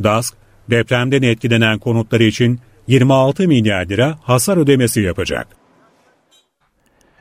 [0.03, 0.36] DASK,
[0.69, 5.48] depremden etkilenen konutları için 26 milyar lira hasar ödemesi yapacak.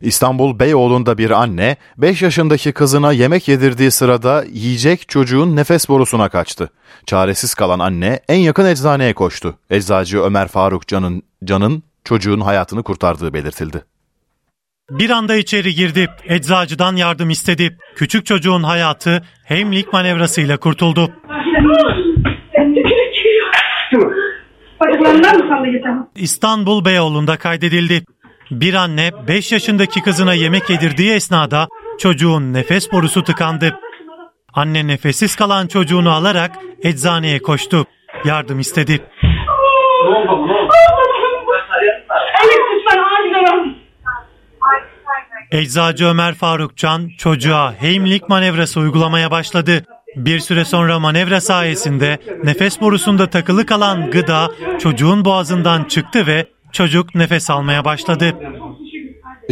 [0.01, 6.71] İstanbul Beyoğlu'nda bir anne 5 yaşındaki kızına yemek yedirdiği sırada yiyecek çocuğun nefes borusuna kaçtı.
[7.07, 9.59] Çaresiz kalan anne en yakın eczaneye koştu.
[9.71, 13.85] Eczacı Ömer Faruk Can'ın Can'ın çocuğun hayatını kurtardığı belirtildi.
[14.91, 17.79] Bir anda içeri girdi, eczacıdan yardım istedi.
[17.97, 21.13] Küçük çocuğun hayatı Heimlich manevrasıyla kurtuldu.
[26.17, 28.05] İstanbul Beyoğlu'nda kaydedildi.
[28.51, 31.69] Bir anne 5 yaşındaki kızına yemek yedirdiği esnada
[31.99, 33.79] çocuğun nefes borusu tıkandı.
[34.55, 36.51] Anne nefessiz kalan çocuğunu alarak
[36.83, 37.87] eczaneye koştu.
[38.25, 39.01] Yardım istedi.
[45.53, 49.83] Eczacı Ömer Faruk Can çocuğa Heimlich manevrası uygulamaya başladı.
[50.17, 57.15] Bir süre sonra manevra sayesinde nefes borusunda takılı kalan gıda çocuğun boğazından çıktı ve çocuk
[57.15, 58.35] nefes almaya başladı.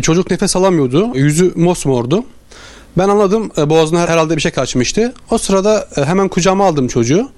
[0.02, 1.10] Çocuk nefes alamıyordu.
[1.14, 2.24] Yüzü mosmordu.
[2.98, 5.14] Ben anladım e, boğazına herhalde bir şey kaçmıştı.
[5.30, 7.28] O sırada e, hemen kucağıma aldım çocuğu.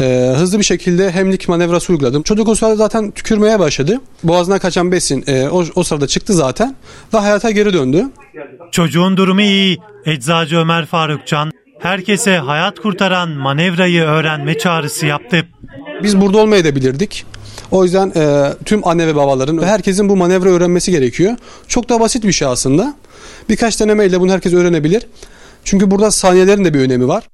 [0.00, 2.22] E, hızlı bir şekilde hemlik manevrası uyguladım.
[2.22, 4.00] Çocuk o sırada zaten tükürmeye başladı.
[4.22, 6.76] Boğazına kaçan besin e, o, o sırada çıktı zaten
[7.14, 8.04] ve hayata geri döndü.
[8.70, 9.78] Çocuğun durumu iyi.
[10.06, 11.50] Eczacı Ömer Faruk Can
[11.80, 15.46] herkese hayat kurtaran manevrayı öğrenme çağrısı yaptı.
[16.02, 17.24] Biz burada olmayabilirdik.
[17.70, 21.36] O yüzden e, tüm anne ve babaların herkesin bu manevra öğrenmesi gerekiyor.
[21.68, 22.94] Çok da basit bir şey aslında.
[23.48, 25.06] Birkaç denemeyle bunu herkes öğrenebilir.
[25.64, 27.24] Çünkü burada saniyelerin de bir önemi var.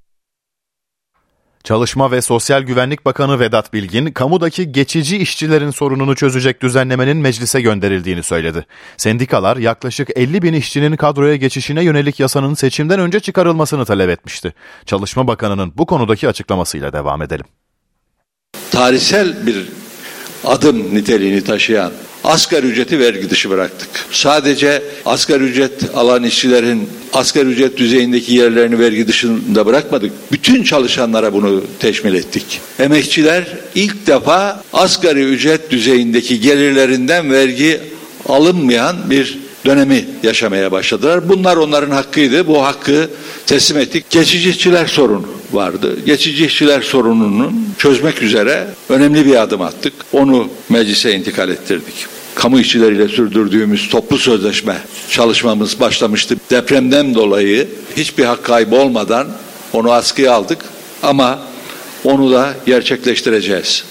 [1.66, 8.22] Çalışma ve Sosyal Güvenlik Bakanı Vedat Bilgin, kamudaki geçici işçilerin sorununu çözecek düzenlemenin meclise gönderildiğini
[8.22, 8.66] söyledi.
[8.97, 14.55] Sendikalar yaklaşık 50 bin işçinin kadroya geçişine yönelik yasanın seçimden önce çıkarılmasını talep etmişti.
[14.86, 17.47] Çalışma Bakanı'nın bu konudaki açıklamasıyla devam edelim.
[18.70, 19.68] Tarihsel bir
[20.44, 21.93] adım niteliğini taşıyan
[22.27, 23.89] asgari ücreti vergi dışı bıraktık.
[24.11, 30.12] Sadece asgari ücret alan işçilerin asgari ücret düzeyindeki yerlerini vergi dışında bırakmadık.
[30.32, 32.61] Bütün çalışanlara bunu teşmil ettik.
[32.78, 33.44] Emekçiler
[33.74, 37.81] ilk defa asgari ücret düzeyindeki gelirlerinden vergi
[38.28, 41.28] alınmayan bir dönemi yaşamaya başladılar.
[41.28, 42.47] Bunlar onların hakkıydı.
[42.47, 43.11] Bu hakkı
[43.47, 44.11] teslim ettik.
[44.11, 45.97] Geçici işçiler sorunu vardı.
[46.07, 49.93] Geçici işçiler sorununu çözmek üzere önemli bir adım attık.
[50.12, 54.76] Onu meclise intikal ettirdik kamu işçileriyle sürdürdüğümüz toplu sözleşme
[55.10, 56.36] çalışmamız başlamıştı.
[56.50, 59.26] Depremden dolayı hiçbir hak kaybı olmadan
[59.72, 60.64] onu askıya aldık
[61.02, 61.38] ama
[62.04, 63.84] onu da gerçekleştireceğiz.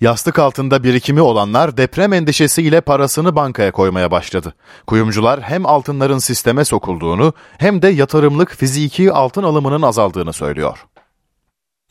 [0.00, 4.54] Yastık altında birikimi olanlar deprem endişesiyle parasını bankaya koymaya başladı.
[4.86, 10.78] Kuyumcular hem altınların sisteme sokulduğunu hem de yatırımlık fiziki altın alımının azaldığını söylüyor.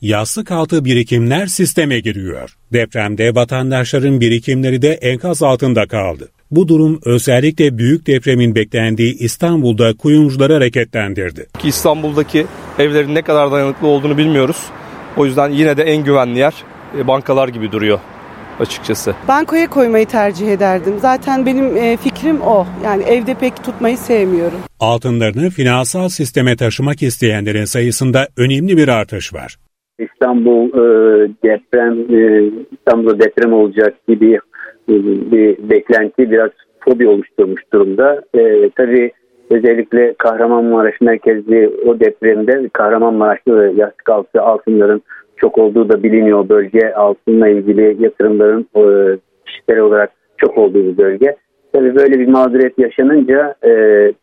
[0.00, 2.56] Yastık altı birikimler sisteme giriyor.
[2.72, 6.28] Depremde vatandaşların birikimleri de enkaz altında kaldı.
[6.50, 11.46] Bu durum özellikle büyük depremin beklendiği İstanbul'da kuyumcuları hareketlendirdi.
[11.64, 12.46] İstanbul'daki
[12.78, 14.56] evlerin ne kadar dayanıklı olduğunu bilmiyoruz.
[15.16, 16.54] O yüzden yine de en güvenli yer
[16.98, 17.98] e, bankalar gibi duruyor
[18.60, 19.14] açıkçası.
[19.28, 20.94] Bankoya koymayı tercih ederdim.
[21.00, 22.66] Zaten benim e, fikrim o.
[22.84, 24.58] Yani evde pek tutmayı sevmiyorum.
[24.80, 29.56] Altınlarını finansal sisteme taşımak isteyenlerin sayısında önemli bir artış var.
[29.98, 30.82] İstanbul e,
[31.44, 34.34] deprem e, İstanbul'da deprem olacak gibi
[34.88, 34.92] e,
[35.32, 36.50] bir beklenti biraz
[36.80, 38.22] fobi oluşturmuş durumda.
[38.34, 39.12] E, tabii
[39.50, 45.02] özellikle Kahramanmaraş merkezli o depremde Kahramanmaraş'ta da yastık altı altınların
[45.36, 46.48] çok olduğu da biliniyor.
[46.48, 48.82] Bölge altınla ilgili yatırımların e,
[49.46, 51.36] kişisel olarak çok olduğu bir bölge.
[51.72, 53.70] Tabii böyle bir mağduriyet yaşanınca e,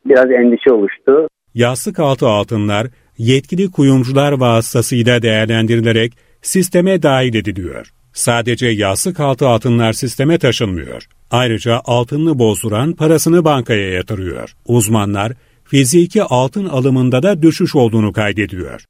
[0.06, 1.28] biraz endişe oluştu.
[1.54, 2.88] Yastık altı altınlar
[3.18, 7.94] yetkili kuyumcular vasıtasıyla değerlendirilerek sisteme dahil ediliyor.
[8.14, 11.08] Sadece yastık altı altınlar sisteme taşınmıyor.
[11.32, 14.56] Ayrıca altınını bozduran parasını bankaya yatırıyor.
[14.66, 15.34] Uzmanlar
[15.64, 18.86] fiziki altın alımında da düşüş olduğunu kaydediyor.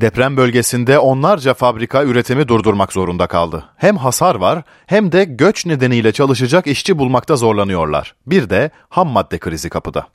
[0.00, 3.64] Deprem bölgesinde onlarca fabrika üretimi durdurmak zorunda kaldı.
[3.76, 8.14] Hem hasar var hem de göç nedeniyle çalışacak işçi bulmakta zorlanıyorlar.
[8.26, 10.06] Bir de ham madde krizi kapıda.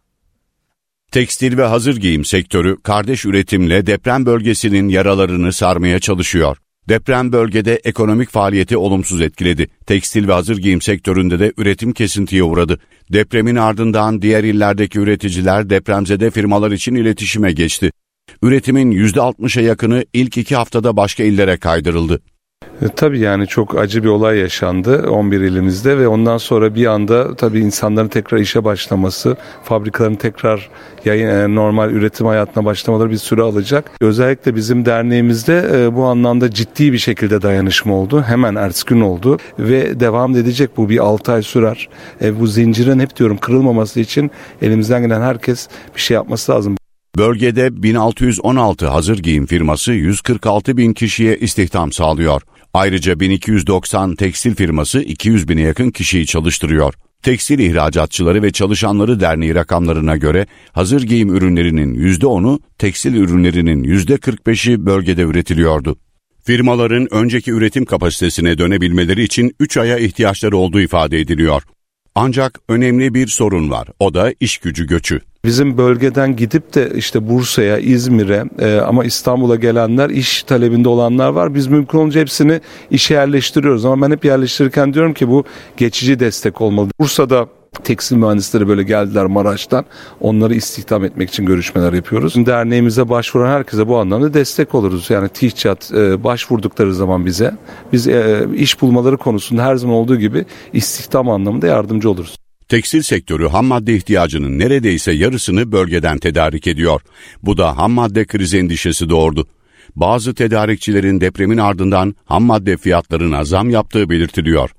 [1.11, 6.57] Tekstil ve hazır giyim sektörü kardeş üretimle deprem bölgesinin yaralarını sarmaya çalışıyor.
[6.89, 9.67] Deprem bölgede ekonomik faaliyeti olumsuz etkiledi.
[9.85, 12.79] Tekstil ve hazır giyim sektöründe de üretim kesintiye uğradı.
[13.13, 17.91] Depremin ardından diğer illerdeki üreticiler depremzede firmalar için iletişime geçti.
[18.43, 22.21] Üretimin %60'a yakını ilk iki haftada başka illere kaydırıldı.
[22.81, 27.35] E, tabii yani çok acı bir olay yaşandı 11 ilimizde ve ondan sonra bir anda
[27.35, 30.69] tabii insanların tekrar işe başlaması, fabrikaların tekrar
[31.05, 33.91] yayın, e, normal üretim hayatına başlamaları bir süre alacak.
[34.01, 38.23] Özellikle bizim derneğimizde e, bu anlamda ciddi bir şekilde dayanışma oldu.
[38.27, 41.89] Hemen ertesi gün oldu ve devam edecek bu bir 6 ay sürer.
[42.39, 44.31] Bu zincirin hep diyorum kırılmaması için
[44.61, 46.75] elimizden gelen herkes bir şey yapması lazım.
[47.17, 52.41] Bölgede 1616 hazır giyim firması 146 bin kişiye istihdam sağlıyor.
[52.73, 56.93] Ayrıca 1290 tekstil firması 200 bine yakın kişiyi çalıştırıyor.
[57.23, 65.21] Tekstil İhracatçıları ve Çalışanları Derneği rakamlarına göre hazır giyim ürünlerinin %10'u, tekstil ürünlerinin %45'i bölgede
[65.21, 65.97] üretiliyordu.
[66.43, 71.63] Firmaların önceki üretim kapasitesine dönebilmeleri için 3 aya ihtiyaçları olduğu ifade ediliyor.
[72.21, 73.87] Ancak önemli bir sorun var.
[73.99, 75.21] O da iş gücü göçü.
[75.45, 81.55] Bizim bölgeden gidip de işte Bursa'ya, İzmir'e e, ama İstanbul'a gelenler, iş talebinde olanlar var.
[81.55, 83.85] Biz mümkün olunca hepsini işe yerleştiriyoruz.
[83.85, 85.45] Ama ben hep yerleştirirken diyorum ki bu
[85.77, 86.89] geçici destek olmalı.
[86.99, 87.47] Bursa'da
[87.83, 89.85] tekstil mühendisleri böyle geldiler Maraş'tan.
[90.21, 92.45] Onları istihdam etmek için görüşmeler yapıyoruz.
[92.45, 95.09] Derneğimize başvuran herkese bu anlamda destek oluruz.
[95.09, 97.57] Yani TİHÇAT e, başvurdukları zaman bize
[97.93, 102.35] biz e, iş bulmaları konusunda her zaman olduğu gibi istihdam anlamında yardımcı oluruz.
[102.67, 107.01] Tekstil sektörü ham madde ihtiyacının neredeyse yarısını bölgeden tedarik ediyor.
[107.43, 109.47] Bu da ham madde krizi endişesi doğurdu.
[109.95, 114.69] Bazı tedarikçilerin depremin ardından ham madde fiyatlarına zam yaptığı belirtiliyor.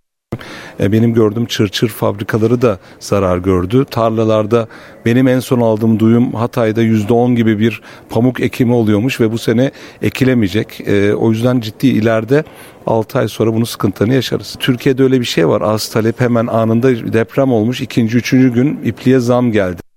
[0.81, 3.85] E, Benim gördüğüm çırçır fabrikaları da zarar gördü.
[3.91, 4.69] Tarlalarda
[5.05, 9.71] benim en son aldığım duyum Hatay'da %10 gibi bir pamuk ekimi oluyormuş ve bu sene
[10.03, 10.81] ekilemeyecek.
[10.87, 12.45] E, O yüzden ciddi ileride
[12.87, 14.57] 6 ay sonra bunun sıkıntılarını yaşarız.
[14.61, 15.61] Türkiye'de öyle bir şey var.
[15.61, 17.81] Az talep hemen anında deprem olmuş.
[17.81, 19.90] İkinci, üçüncü gün ipliğe zam geldi.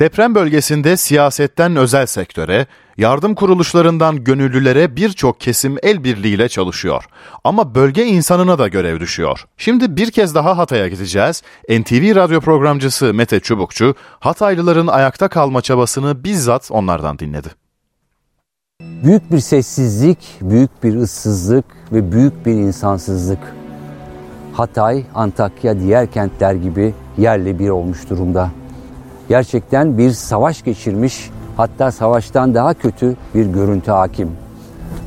[0.00, 2.66] Deprem bölgesinde siyasetten özel sektöre,
[2.96, 7.04] yardım kuruluşlarından gönüllülere birçok kesim el birliğiyle çalışıyor.
[7.44, 9.46] Ama bölge insanına da görev düşüyor.
[9.56, 11.42] Şimdi bir kez daha Hatay'a gideceğiz.
[11.68, 17.48] NTV radyo programcısı Mete Çubukçu, Hataylıların ayakta kalma çabasını bizzat onlardan dinledi.
[18.80, 23.54] Büyük bir sessizlik, büyük bir ıssızlık ve büyük bir insansızlık.
[24.52, 28.50] Hatay, Antakya, diğer kentler gibi yerle bir olmuş durumda.
[29.32, 34.30] Gerçekten bir savaş geçirmiş, hatta savaştan daha kötü bir görüntü hakim.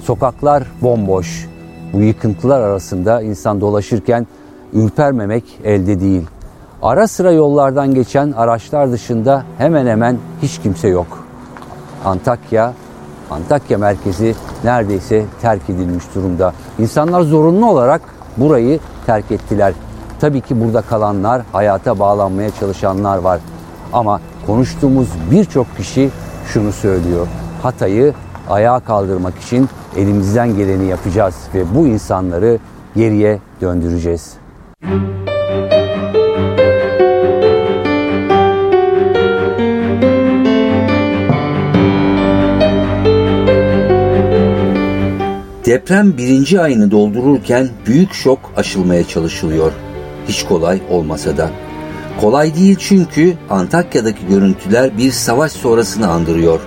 [0.03, 1.49] Sokaklar bomboş.
[1.93, 4.27] Bu yıkıntılar arasında insan dolaşırken
[4.73, 6.27] ürpermemek elde değil.
[6.81, 11.26] Ara sıra yollardan geçen araçlar dışında hemen hemen hiç kimse yok.
[12.06, 12.73] Antakya,
[13.31, 16.53] Antakya merkezi neredeyse terk edilmiş durumda.
[16.80, 18.02] İnsanlar zorunlu olarak
[18.38, 19.73] burayı terk ettiler.
[20.19, 23.39] Tabii ki burada kalanlar, hayata bağlanmaya çalışanlar var.
[23.96, 26.10] Ama konuştuğumuz birçok kişi
[26.54, 27.28] şunu söylüyor.
[27.64, 28.14] Hatay'ı
[28.50, 32.60] ayağa kaldırmak için elimizden geleni yapacağız ve bu insanları
[32.96, 34.34] geriye döndüreceğiz.
[45.66, 49.72] Deprem birinci ayını doldururken büyük şok aşılmaya çalışılıyor.
[50.28, 51.50] Hiç kolay olmasa da.
[52.22, 56.60] Kolay değil çünkü Antakya'daki görüntüler bir savaş sonrasını andırıyor.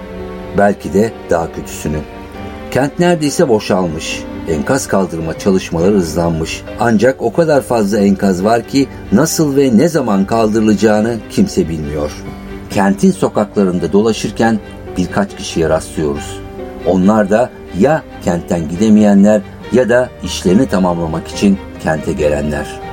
[0.59, 1.99] Belki de daha kötüsünü.
[2.71, 4.23] Kent neredeyse boşalmış.
[4.49, 6.63] Enkaz kaldırma çalışmaları hızlanmış.
[6.81, 12.13] Ancak o kadar fazla enkaz var ki nasıl ve ne zaman kaldırılacağını kimse bilmiyor.
[12.71, 14.59] Kentin sokaklarında dolaşırken
[14.97, 16.41] birkaç kişiye rastlıyoruz.
[16.87, 19.43] Onlar da ya kentten gidemeyenler
[19.73, 22.88] ya da işlerini tamamlamak için kente gelenler.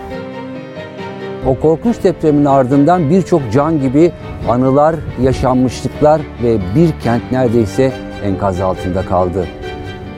[1.47, 4.11] O korkunç depremin ardından birçok can gibi
[4.49, 7.91] anılar, yaşanmışlıklar ve bir kent neredeyse
[8.23, 9.47] enkaz altında kaldı.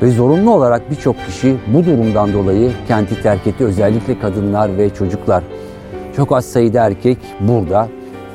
[0.02, 3.64] Ve zorunlu olarak birçok kişi bu durumdan dolayı kenti terk etti.
[3.64, 5.44] Özellikle kadınlar ve çocuklar.
[6.16, 7.88] Çok az sayıda erkek burada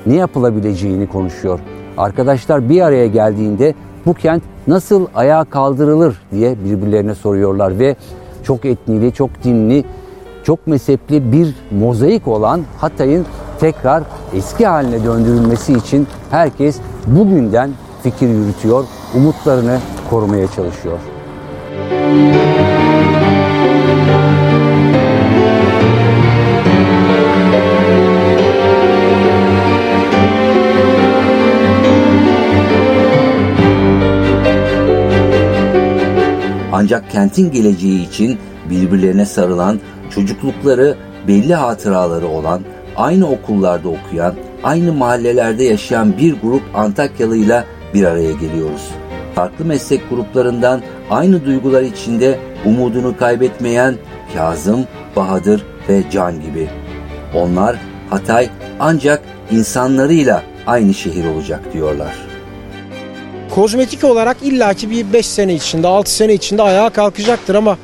[0.06, 1.60] ne yapılabileceğini konuşuyor.
[1.96, 3.74] Arkadaşlar bir araya geldiğinde
[4.06, 7.96] bu kent nasıl ayağa kaldırılır diye birbirlerine soruyorlar ve
[8.42, 9.84] çok etnili, çok dinli,
[10.44, 13.26] çok mezhepli bir mozaik olan Hatay'ın
[13.60, 14.02] tekrar
[14.34, 17.70] eski haline döndürülmesi için herkes bugünden
[18.02, 19.78] fikir yürütüyor, umutlarını
[20.10, 20.98] korumaya çalışıyor.
[36.72, 38.38] Ancak kentin geleceği için
[38.70, 39.78] birbirlerine sarılan,
[40.14, 40.96] çocuklukları
[41.28, 42.62] belli hatıraları olan,
[42.96, 44.34] aynı okullarda okuyan,
[44.64, 47.64] aynı mahallelerde yaşayan bir grup Antakyalıyla
[47.94, 48.88] bir araya geliyoruz.
[49.34, 53.94] Farklı meslek gruplarından aynı duygular içinde umudunu kaybetmeyen
[54.34, 54.86] Kazım,
[55.16, 56.68] Bahadır ve Can gibi.
[57.34, 57.76] Onlar
[58.10, 58.48] Hatay
[58.80, 62.14] ancak insanlarıyla aynı şehir olacak diyorlar.
[63.54, 67.78] kozmetik olarak illaki bir 5 sene içinde 6 sene içinde ayağa kalkacaktır ama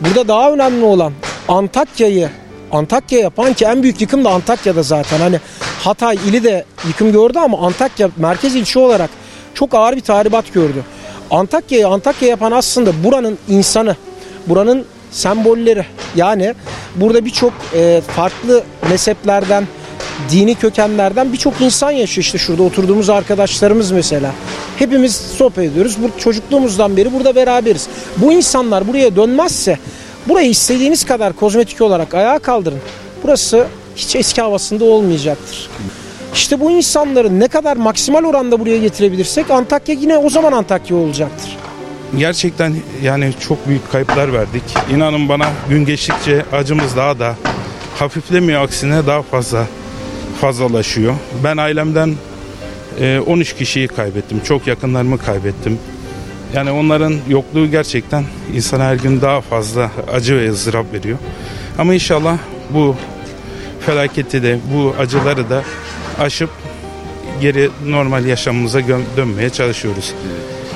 [0.00, 1.12] burada daha önemli olan
[1.48, 2.30] Antakya'yı
[2.72, 5.20] Antakya yapan ki en büyük yıkım da Antakya'da zaten.
[5.20, 5.40] Hani
[5.84, 9.10] Hatay ili de yıkım gördü ama Antakya merkez ilçe olarak
[9.54, 10.84] çok ağır bir tahribat gördü.
[11.30, 13.96] Antakya'yı Antakya yapan aslında buranın insanı,
[14.46, 15.86] buranın sembolleri.
[16.16, 16.54] Yani
[16.96, 19.66] burada birçok e, farklı mezheplerden,
[20.30, 22.24] dini kökenlerden birçok insan yaşıyor.
[22.24, 24.30] İşte şurada oturduğumuz arkadaşlarımız mesela.
[24.78, 25.96] Hepimiz sohbet ediyoruz.
[26.02, 27.88] Bu çocukluğumuzdan beri burada beraberiz.
[28.16, 29.78] Bu insanlar buraya dönmezse
[30.28, 32.78] burayı istediğiniz kadar kozmetik olarak ayağa kaldırın.
[33.22, 33.66] Burası
[33.96, 35.70] hiç eski havasında olmayacaktır.
[36.34, 41.56] İşte bu insanları ne kadar maksimal oranda buraya getirebilirsek Antakya yine o zaman Antakya olacaktır.
[42.18, 44.62] Gerçekten yani çok büyük kayıplar verdik.
[44.94, 47.36] İnanın bana gün geçtikçe acımız daha da
[47.98, 49.66] hafiflemiyor aksine daha fazla
[50.40, 51.14] fazlalaşıyor.
[51.44, 52.14] Ben ailemden
[53.00, 54.40] e, 13 kişiyi kaybettim.
[54.44, 55.78] Çok yakınlarımı kaybettim.
[56.54, 58.24] Yani onların yokluğu gerçekten
[58.54, 61.18] insana her gün daha fazla acı ve ızdırap veriyor.
[61.78, 62.38] Ama inşallah
[62.70, 62.96] bu
[63.80, 65.62] felaketi de bu acıları da
[66.18, 66.50] aşıp
[67.40, 68.80] geri normal yaşamımıza
[69.16, 70.14] dönmeye çalışıyoruz.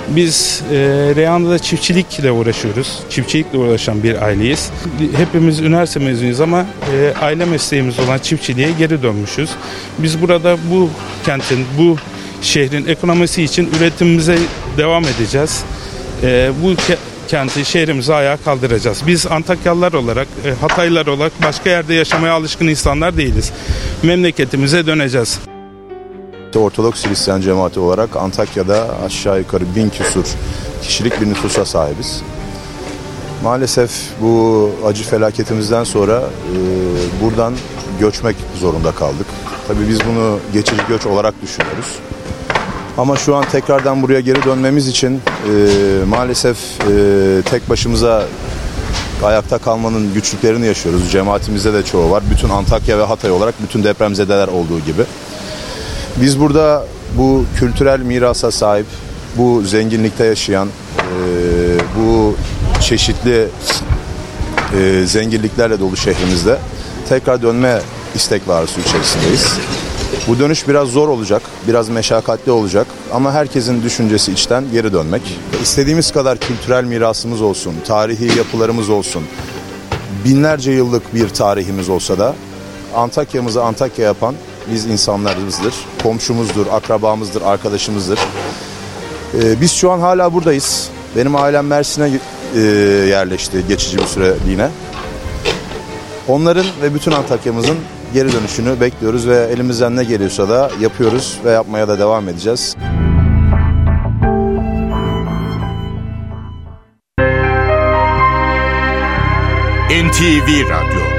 [0.09, 0.77] Biz e,
[1.17, 3.01] Reyhan'da çiftçilikle uğraşıyoruz.
[3.11, 4.71] Çiftçilikle uğraşan bir aileyiz.
[5.17, 9.51] Hepimiz üniversite mezunuyuz ama e, aile mesleğimiz olan çiftçiliğe geri dönmüşüz.
[9.99, 10.91] Biz burada bu
[11.25, 11.97] kentin, bu
[12.43, 14.39] şehrin ekonomisi için üretimimize
[14.77, 15.65] devam edeceğiz.
[16.23, 16.97] E, bu ke-
[17.29, 19.03] kenti, şehrimizi ayağa kaldıracağız.
[19.07, 23.53] Biz Antakyalılar olarak, e, Hataylılar olarak başka yerde yaşamaya alışkın insanlar değiliz.
[24.03, 25.39] Memleketimize döneceğiz.
[26.57, 30.25] Ortodoks Hristiyan cemaati olarak Antakya'da aşağı yukarı bin küsur
[30.83, 32.23] kişilik bir nüfusa sahibiz.
[33.43, 33.91] Maalesef
[34.21, 36.57] bu acı felaketimizden sonra e,
[37.25, 37.55] buradan
[38.01, 39.27] göçmek zorunda kaldık.
[39.69, 41.87] Tabii biz bunu geçici göç olarak düşünüyoruz.
[42.99, 48.25] Ama şu an tekrardan buraya geri dönmemiz için e, maalesef e, tek başımıza
[49.25, 51.13] ayakta kalmanın güçlüklerini yaşıyoruz.
[51.13, 52.23] Cemaatimizde de çoğu var.
[52.31, 55.03] Bütün Antakya ve Hatay olarak bütün depremzedeler olduğu gibi.
[56.17, 56.87] Biz burada
[57.19, 58.87] bu kültürel mirasa sahip,
[59.37, 61.11] bu zenginlikte yaşayan, e,
[61.99, 62.37] bu
[62.81, 63.49] çeşitli
[64.79, 66.59] e, zenginliklerle dolu şehrimizde
[67.09, 67.81] tekrar dönme
[68.15, 69.59] istek ve arzusu içerisindeyiz.
[70.29, 75.39] Bu dönüş biraz zor olacak, biraz meşakkatli olacak ama herkesin düşüncesi içten geri dönmek.
[75.63, 79.23] İstediğimiz kadar kültürel mirasımız olsun, tarihi yapılarımız olsun,
[80.25, 82.35] binlerce yıllık bir tarihimiz olsa da
[82.95, 84.35] Antakya'mızı Antakya yapan
[84.73, 88.19] biz insanlarımızdır, komşumuzdur, akrabamızdır, arkadaşımızdır.
[89.35, 90.89] Ee, biz şu an hala buradayız.
[91.17, 92.11] Benim ailem Mersin'e
[92.55, 92.61] e,
[93.09, 94.69] yerleşti geçici bir süreliğine.
[96.29, 97.77] Onların ve bütün Antakya'mızın
[98.15, 102.77] geri dönüşünü bekliyoruz ve elimizden ne geliyorsa da yapıyoruz ve yapmaya da devam edeceğiz.
[109.91, 111.17] NTV Radyo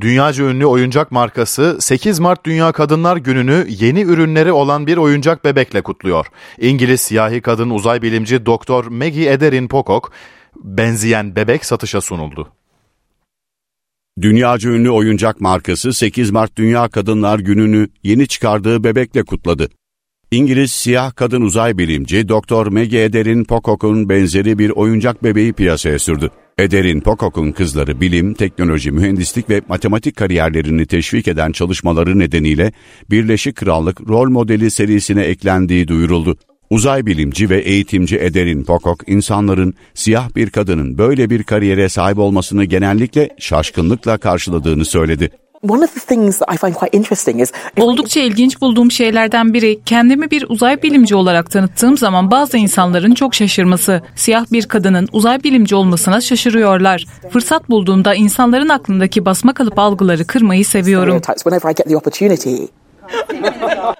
[0.00, 5.82] Dünyaca ünlü oyuncak markası 8 Mart Dünya Kadınlar Günü'nü yeni ürünleri olan bir oyuncak bebekle
[5.82, 6.26] kutluyor.
[6.58, 10.12] İngiliz siyahi kadın uzay bilimci Doktor Maggie Ederin Pocock
[10.56, 12.52] benzeyen bebek satışa sunuldu.
[14.20, 19.68] Dünyaca ünlü oyuncak markası 8 Mart Dünya Kadınlar Günü'nü yeni çıkardığı bebekle kutladı.
[20.30, 26.30] İngiliz siyah kadın uzay bilimci Doktor Maggie Ederin Pocock'un benzeri bir oyuncak bebeği piyasaya sürdü.
[26.58, 32.72] Ederin Pocock'un kızları bilim, teknoloji, mühendislik ve matematik kariyerlerini teşvik eden çalışmaları nedeniyle
[33.10, 36.36] Birleşik Krallık rol modeli serisine eklendiği duyuruldu.
[36.70, 42.64] Uzay bilimci ve eğitimci Ederin Pocock, insanların siyah bir kadının böyle bir kariyere sahip olmasını
[42.64, 45.30] genellikle şaşkınlıkla karşıladığını söyledi.
[47.76, 53.34] Oldukça ilginç bulduğum şeylerden biri kendimi bir uzay bilimci olarak tanıttığım zaman bazı insanların çok
[53.34, 54.02] şaşırması.
[54.16, 57.06] Siyah bir kadının uzay bilimci olmasına şaşırıyorlar.
[57.30, 61.20] Fırsat bulduğumda insanların aklındaki basma kalıp algıları kırmayı seviyorum.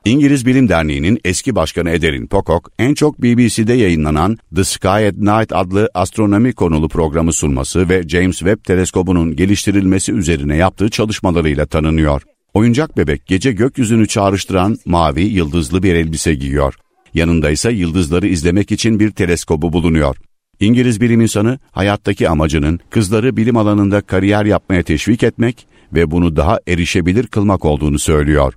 [0.05, 5.53] İngiliz Bilim Derneği'nin eski başkanı Ederin Pocock, en çok BBC'de yayınlanan The Sky at Night
[5.53, 12.23] adlı astronomi konulu programı sunması ve James Webb teleskobunun geliştirilmesi üzerine yaptığı çalışmalarıyla tanınıyor.
[12.55, 16.75] Oyuncak bebek gece gökyüzünü çağrıştıran mavi yıldızlı bir elbise giyiyor.
[17.15, 20.17] Yanında ise yıldızları izlemek için bir teleskobu bulunuyor.
[20.61, 26.59] İngiliz bilim insanı hayattaki amacının kızları bilim alanında kariyer yapmaya teşvik etmek ve bunu daha
[26.69, 28.55] erişebilir kılmak olduğunu söylüyor.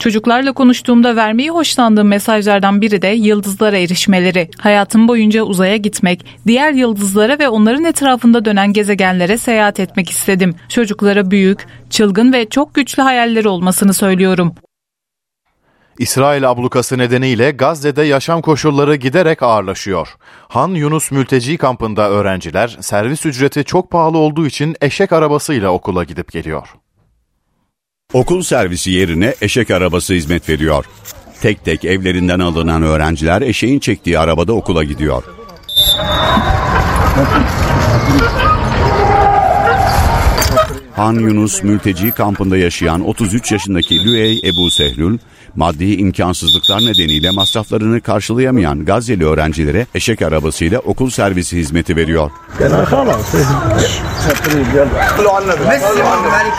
[0.00, 4.50] Çocuklarla konuştuğumda vermeyi hoşlandığım mesajlardan biri de yıldızlara erişmeleri.
[4.58, 10.54] Hayatım boyunca uzaya gitmek, diğer yıldızlara ve onların etrafında dönen gezegenlere seyahat etmek istedim.
[10.68, 14.54] Çocuklara büyük, çılgın ve çok güçlü hayalleri olmasını söylüyorum.
[15.98, 20.08] İsrail ablukası nedeniyle Gazze'de yaşam koşulları giderek ağırlaşıyor.
[20.48, 26.32] Han Yunus mülteci kampında öğrenciler servis ücreti çok pahalı olduğu için eşek arabasıyla okula gidip
[26.32, 26.68] geliyor.
[28.12, 30.84] Okul servisi yerine eşek arabası hizmet veriyor.
[31.40, 35.22] Tek tek evlerinden alınan öğrenciler eşeğin çektiği arabada okula gidiyor.
[40.96, 45.18] Han Yunus mülteci kampında yaşayan 33 yaşındaki Lüey Ebu Sehlül,
[45.56, 52.30] maddi imkansızlıklar nedeniyle masraflarını karşılayamayan Gazze'li öğrencilere eşek arabasıyla okul servisi hizmeti veriyor.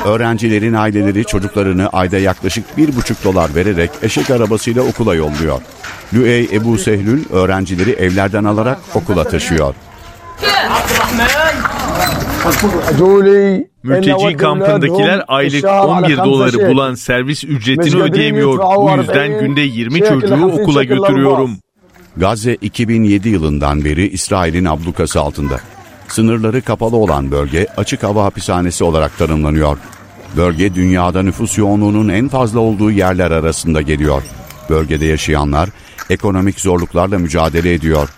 [0.05, 5.61] Öğrencilerin aileleri çocuklarını ayda yaklaşık 1,5 dolar vererek eşek arabasıyla okula yolluyor.
[6.13, 9.75] Lüey Ebu Sehlül öğrencileri evlerden alarak okula taşıyor.
[13.83, 18.59] Mülteci kampındakiler aylık 11 doları bulan servis ücretini ödeyemiyor.
[18.59, 21.57] Bu yüzden günde 20 çocuğu okula götürüyorum.
[22.17, 25.59] Gazze 2007 yılından beri İsrail'in ablukası altında.
[26.07, 29.77] Sınırları kapalı olan bölge açık hava hapishanesi olarak tanımlanıyor.
[30.37, 34.23] Bölge dünyada nüfus yoğunluğunun en fazla olduğu yerler arasında geliyor.
[34.69, 35.69] Bölgede yaşayanlar
[36.09, 38.09] ekonomik zorluklarla mücadele ediyor.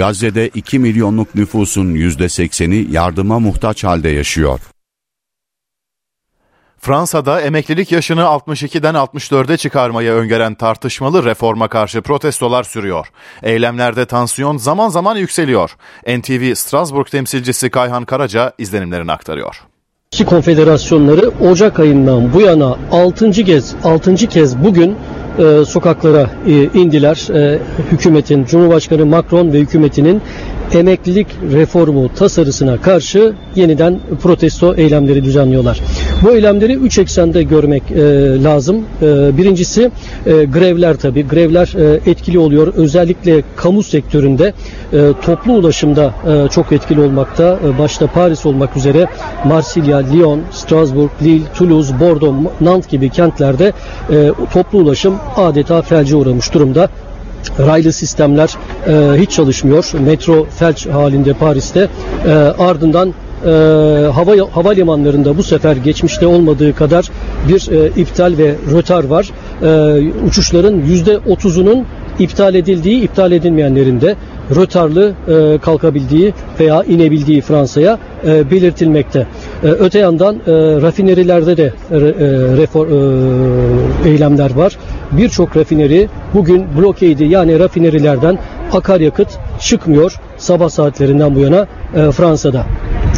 [0.00, 4.60] Gazze'de 2 milyonluk nüfusun %80'i yardıma muhtaç halde yaşıyor.
[6.78, 13.06] Fransa'da emeklilik yaşını 62'den 64'e çıkarmayı öngören tartışmalı reforma karşı protestolar sürüyor.
[13.42, 15.76] Eylemlerde tansiyon zaman zaman yükseliyor.
[16.06, 19.62] NTV Strasbourg temsilcisi Kayhan Karaca izlenimlerini aktarıyor.
[20.12, 23.30] İki konfederasyonları Ocak ayından bu yana 6.
[23.30, 24.14] kez 6.
[24.14, 24.96] kez bugün
[25.40, 27.28] e, sokaklara e, indiler.
[27.34, 27.58] E,
[27.92, 30.22] hükümetin, Cumhurbaşkanı Macron ve hükümetinin
[30.74, 35.80] emeklilik reformu tasarısına karşı yeniden protesto eylemleri düzenliyorlar.
[36.22, 37.96] Bu eylemleri üç eksende görmek e,
[38.42, 38.84] lazım.
[39.02, 39.90] E, birincisi
[40.26, 41.28] e, grevler tabii.
[41.28, 42.74] Grevler e, etkili oluyor.
[42.76, 44.52] Özellikle kamu sektöründe
[44.92, 47.58] e, toplu ulaşımda e, çok etkili olmakta.
[47.66, 49.06] E, başta Paris olmak üzere
[49.44, 53.72] Marsilya, Lyon, Strasbourg, Lille, Toulouse, Bordeaux, Nantes gibi kentlerde
[54.10, 56.88] e, toplu ulaşım adeta felce uğramış durumda
[57.58, 58.50] raylı sistemler
[58.86, 59.92] e, hiç çalışmıyor.
[60.04, 61.88] Metro felç halinde Paris'te.
[62.26, 63.14] E, ardından
[63.44, 63.50] e,
[64.14, 67.10] hava havalimanlarında bu sefer geçmişte olmadığı kadar
[67.48, 69.30] bir e, iptal ve rötar var.
[69.62, 71.86] E, uçuşların yüzde otuzunun
[72.18, 74.16] iptal edildiği, iptal edilmeyenlerinde
[74.56, 79.26] rötarlı e, kalkabildiği veya inebildiği Fransa'ya e, belirtilmekte.
[79.62, 80.40] E, öte yandan e,
[80.82, 81.96] rafinerilerde de e,
[82.56, 84.78] refor, e, eylemler var.
[85.12, 88.38] Birçok rafineri bugün blokeydi yani rafinerilerden
[88.72, 89.28] akaryakıt
[89.60, 92.66] çıkmıyor sabah saatlerinden bu yana e, Fransa'da.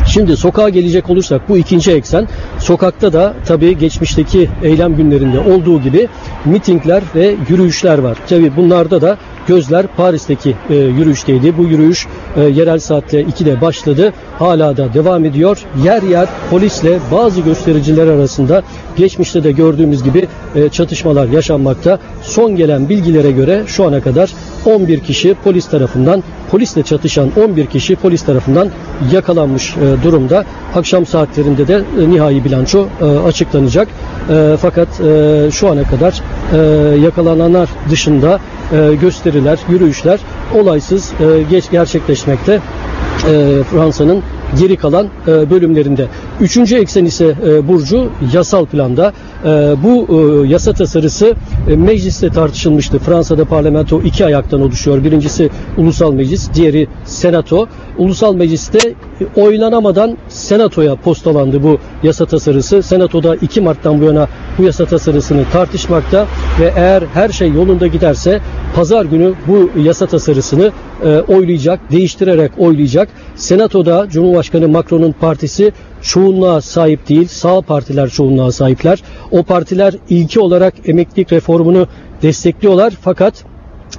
[0.06, 2.28] Şimdi sokağa gelecek olursak bu ikinci eksen.
[2.59, 6.09] Sokakta da tabii geçmişteki eylem günlerinde olduğu gibi
[6.44, 8.19] mitingler ve yürüyüşler var.
[8.28, 11.59] Tabii bunlarda da gözler Paris'teki e, yürüyüşteydi.
[11.59, 12.06] Bu yürüyüş
[12.36, 14.12] e, yerel saatte 2'de başladı.
[14.39, 15.64] Hala da devam ediyor.
[15.85, 18.62] Yer yer polisle bazı göstericiler arasında
[18.97, 21.98] geçmişte de gördüğümüz gibi e, çatışmalar yaşanmakta.
[22.23, 24.32] Son gelen bilgilere göre şu ana kadar
[24.66, 28.69] 11 kişi polis tarafından polisle çatışan 11 kişi polis tarafından
[29.12, 30.44] yakalanmış e, durumda.
[30.74, 33.89] Akşam saatlerinde de e, nihai bilanço e, açıklanacak.
[34.31, 38.39] E, fakat e, şu ana kadar e, yakalananlar dışında
[38.73, 40.20] e, gösteriler, yürüyüşler
[40.55, 42.53] olaysız e, geç gerçekleşmekte.
[42.53, 44.23] E, Fransa'nın
[44.59, 46.07] geri kalan bölümlerinde.
[46.40, 49.12] Üçüncü eksen ise e, Burcu yasal planda.
[49.44, 49.48] E,
[49.82, 50.06] bu
[50.44, 51.34] e, yasa tasarısı
[51.70, 52.98] e, mecliste tartışılmıştı.
[52.98, 55.04] Fransa'da parlamento iki ayaktan oluşuyor.
[55.04, 57.66] Birincisi ulusal meclis, diğeri senato.
[57.98, 62.82] Ulusal mecliste e, oylanamadan senatoya postalandı bu yasa tasarısı.
[62.82, 64.28] Senatoda 2 Mart'tan bu yana
[64.59, 66.26] bu yasa tasarısını tartışmakta
[66.60, 68.40] ve eğer her şey yolunda giderse
[68.74, 70.72] pazar günü bu yasa tasarısını
[71.04, 73.09] e, oylayacak, değiştirerek oylayacak.
[73.36, 75.72] Senatoda Cumhurbaşkanı Macron'un partisi
[76.03, 79.03] çoğunluğa sahip değil, sağ partiler çoğunluğa sahipler.
[79.31, 81.87] O partiler ilki olarak emeklilik reformunu
[82.23, 83.45] destekliyorlar fakat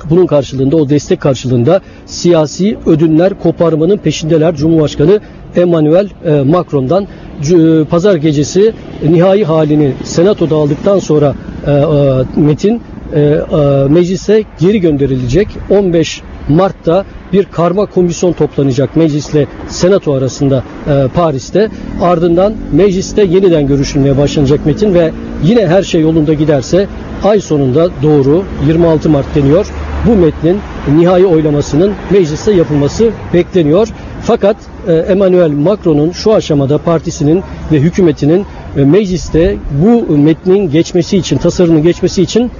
[0.10, 5.20] bunun karşılığında o destek karşılığında siyasi ödünler koparmanın peşindeler Cumhurbaşkanı
[5.56, 8.74] Emmanuel e, Macron'dan e, pazar gecesi
[9.10, 11.36] nihai halini senatoda aldıktan sonra
[11.68, 11.72] e,
[12.40, 12.82] metin
[13.90, 15.48] meclise geri gönderilecek.
[15.70, 21.70] 15 Mart'ta bir karma komisyon toplanacak meclisle senato arasında e, Paris'te.
[22.02, 25.12] Ardından mecliste yeniden görüşülmeye başlanacak metin ve
[25.44, 26.88] yine her şey yolunda giderse
[27.24, 29.68] ay sonunda doğru 26 Mart deniyor.
[30.08, 30.60] Bu metnin
[30.98, 33.88] nihai oylamasının mecliste yapılması bekleniyor.
[34.24, 34.58] Fakat
[34.88, 38.46] e, Emmanuel Macron'un şu aşamada partisinin ve hükümetinin
[38.78, 42.52] e, mecliste bu metnin geçmesi için, tasarının geçmesi için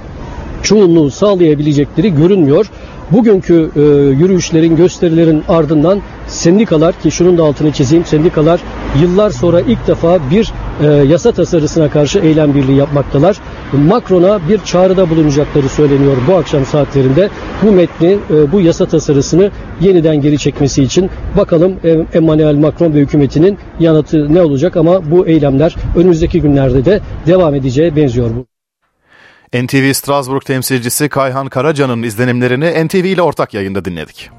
[0.62, 2.66] çoğunluğu sağlayabilecekleri görünmüyor.
[3.12, 3.80] Bugünkü e,
[4.20, 8.60] yürüyüşlerin, gösterilerin ardından sendikalar ki şunun da altını çizeyim sendikalar
[9.02, 10.52] yıllar sonra ilk defa bir
[10.82, 13.36] e, yasa tasarısına karşı eylem birliği yapmaktalar.
[13.72, 17.28] Macron'a bir çağrıda bulunacakları söyleniyor bu akşam saatlerinde.
[17.62, 19.50] Bu metni, e, bu yasa tasarısını
[19.80, 25.26] yeniden geri çekmesi için bakalım e, Emmanuel Macron ve hükümetinin yanıtı ne olacak ama bu
[25.26, 28.53] eylemler önümüzdeki günlerde de devam edeceğe benziyor bu.
[29.54, 34.30] NTV Strasbourg temsilcisi Kayhan Karaca'nın izlenimlerini NTV ile ortak yayında dinledik.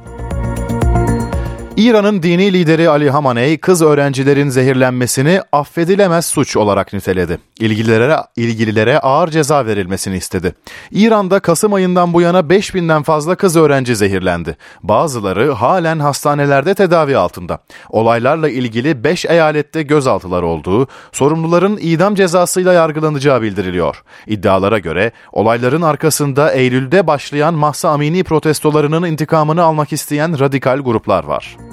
[1.78, 7.40] İran'ın dini lideri Ali Hamaney kız öğrencilerin zehirlenmesini affedilemez suç olarak niteledi.
[7.60, 10.56] İlgililere, ilgililere ağır ceza verilmesini istedi.
[10.92, 14.58] İran'da Kasım ayından bu yana 5000'den fazla kız öğrenci zehirlendi.
[14.84, 17.60] Bazıları halen hastanelerde tedavi altında.
[17.90, 24.04] Olaylarla ilgili 5 eyalette gözaltılar olduğu, sorumluların idam cezasıyla yargılanacağı bildiriliyor.
[24.28, 31.65] İddialara göre olayların arkasında Eylül'de başlayan Mahsa Amini protestolarının intikamını almak isteyen radikal gruplar var.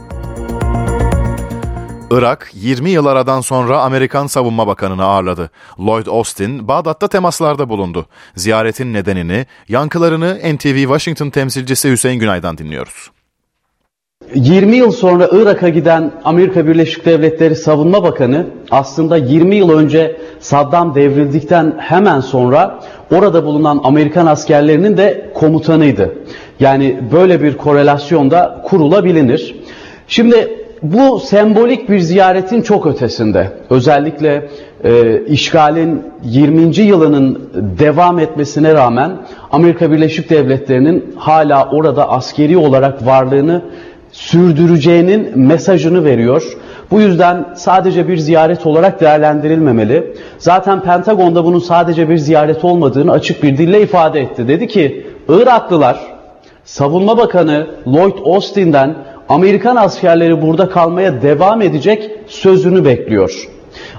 [2.13, 5.51] Irak 20 yıl aradan sonra Amerikan Savunma Bakanı'nı ağırladı.
[5.79, 8.07] Lloyd Austin Bağdat'ta temaslarda bulundu.
[8.37, 13.11] Ziyaretin nedenini, yankılarını NTV Washington temsilcisi Hüseyin Günay'dan dinliyoruz.
[14.35, 20.95] 20 yıl sonra Irak'a giden Amerika Birleşik Devletleri Savunma Bakanı aslında 20 yıl önce Saddam
[20.95, 26.15] devrildikten hemen sonra orada bulunan Amerikan askerlerinin de komutanıydı.
[26.61, 29.62] Yani böyle bir korelasyon da kurulabilir.
[30.13, 33.53] Şimdi bu sembolik bir ziyaretin çok ötesinde.
[33.71, 34.49] Özellikle
[34.85, 36.77] e, işgalin 20.
[36.81, 39.17] yılının devam etmesine rağmen
[39.51, 43.63] Amerika Birleşik Devletleri'nin hala orada askeri olarak varlığını
[44.11, 46.57] sürdüreceğinin mesajını veriyor.
[46.91, 50.15] Bu yüzden sadece bir ziyaret olarak değerlendirilmemeli.
[50.39, 54.49] Zaten Pentagon'da bunun sadece bir ziyaret olmadığını açık bir dille ifade etti.
[54.49, 56.13] Dedi ki Iraklılar
[56.65, 58.95] Savunma Bakanı Lloyd Austin'den
[59.33, 63.49] Amerikan askerleri burada kalmaya devam edecek sözünü bekliyor.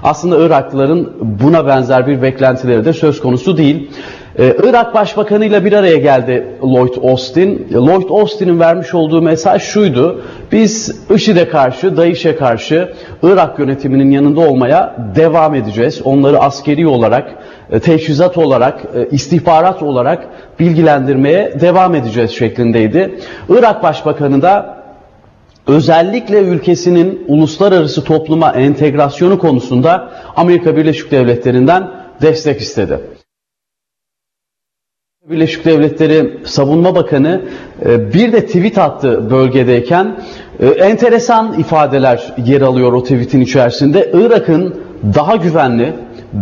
[0.02, 3.90] Aslında Iraklıların buna benzer bir beklentileri de söz konusu değil.
[4.38, 7.68] Ee, Irak Başbakanı ile bir araya geldi Lloyd Austin.
[7.72, 10.22] Lloyd Austin'in vermiş olduğu mesaj şuydu.
[10.52, 12.92] Biz IŞİD'e karşı, DAEŞ'e karşı
[13.22, 16.00] Irak yönetiminin yanında olmaya devam edeceğiz.
[16.04, 17.34] Onları askeri olarak,
[17.70, 20.26] e, teçhizat olarak, e, istihbarat olarak
[20.60, 23.14] bilgilendirmeye devam edeceğiz şeklindeydi.
[23.48, 24.83] Irak Başbakanı da
[25.66, 31.90] özellikle ülkesinin uluslararası topluma entegrasyonu konusunda Amerika Birleşik Devletleri'nden
[32.22, 33.00] destek istedi.
[35.30, 37.42] Birleşik Devletleri Savunma Bakanı
[37.86, 40.20] e, bir de tweet attı bölgedeyken
[40.60, 44.10] e, enteresan ifadeler yer alıyor o tweetin içerisinde.
[44.14, 44.74] Irak'ın
[45.14, 45.92] daha güvenli,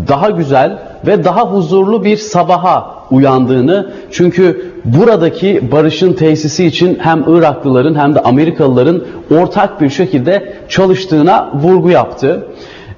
[0.08, 7.94] daha güzel ve daha huzurlu bir sabaha uyandığını çünkü buradaki barışın tesisi için hem Iraklıların
[7.94, 9.02] hem de Amerikalıların
[9.40, 12.46] ortak bir şekilde çalıştığına vurgu yaptı.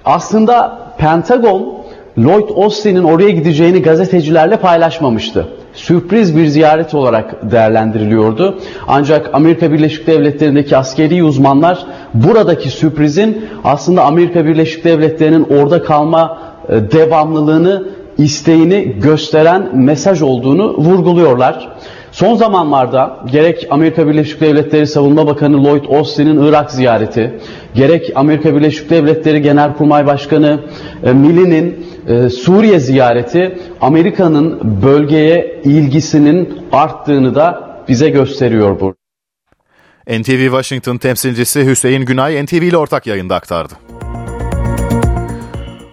[0.04, 1.74] Aslında Pentagon
[2.18, 8.58] Lloyd Austin'in oraya gideceğini gazetecilerle paylaşmamıştı sürpriz bir ziyaret olarak değerlendiriliyordu.
[8.88, 16.38] Ancak Amerika Birleşik Devletleri'ndeki askeri uzmanlar buradaki sürprizin aslında Amerika Birleşik Devletleri'nin orada kalma
[16.68, 17.88] e, devamlılığını,
[18.18, 21.68] isteğini gösteren mesaj olduğunu vurguluyorlar.
[22.12, 27.38] Son zamanlarda gerek Amerika Birleşik Devletleri Savunma Bakanı Lloyd Austin'in Irak ziyareti,
[27.74, 30.60] gerek Amerika Birleşik Devletleri Genelkurmay Başkanı
[31.02, 38.94] e, Milley'nin e, Suriye ziyareti Amerika'nın bölgeye ilgisinin arttığını da bize gösteriyor bu.
[40.08, 43.74] NTV Washington temsilcisi Hüseyin Günay NTV ile ortak yayında aktardı.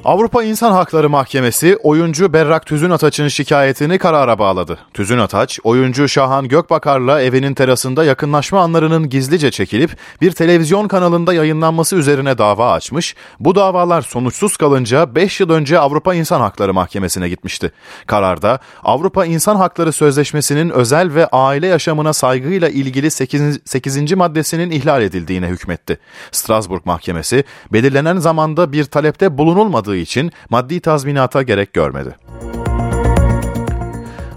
[0.05, 4.77] Avrupa İnsan Hakları Mahkemesi oyuncu Berrak Tüzün Ataç'ın şikayetini karara bağladı.
[4.93, 11.95] Tüzün Ataç, oyuncu Şahan Gökbakar'la evinin terasında yakınlaşma anlarının gizlice çekilip bir televizyon kanalında yayınlanması
[11.95, 13.15] üzerine dava açmış.
[13.39, 17.71] Bu davalar sonuçsuz kalınca 5 yıl önce Avrupa İnsan Hakları Mahkemesi'ne gitmişti.
[18.07, 23.59] Kararda Avrupa İnsan Hakları Sözleşmesi'nin özel ve aile yaşamına saygıyla ilgili 8.
[23.65, 24.13] 8.
[24.13, 25.99] maddesinin ihlal edildiğine hükmetti.
[26.31, 32.15] Strasbourg Mahkemesi belirlenen zamanda bir talepte bulunulmadığı olmadığı için maddi tazminata gerek görmedi.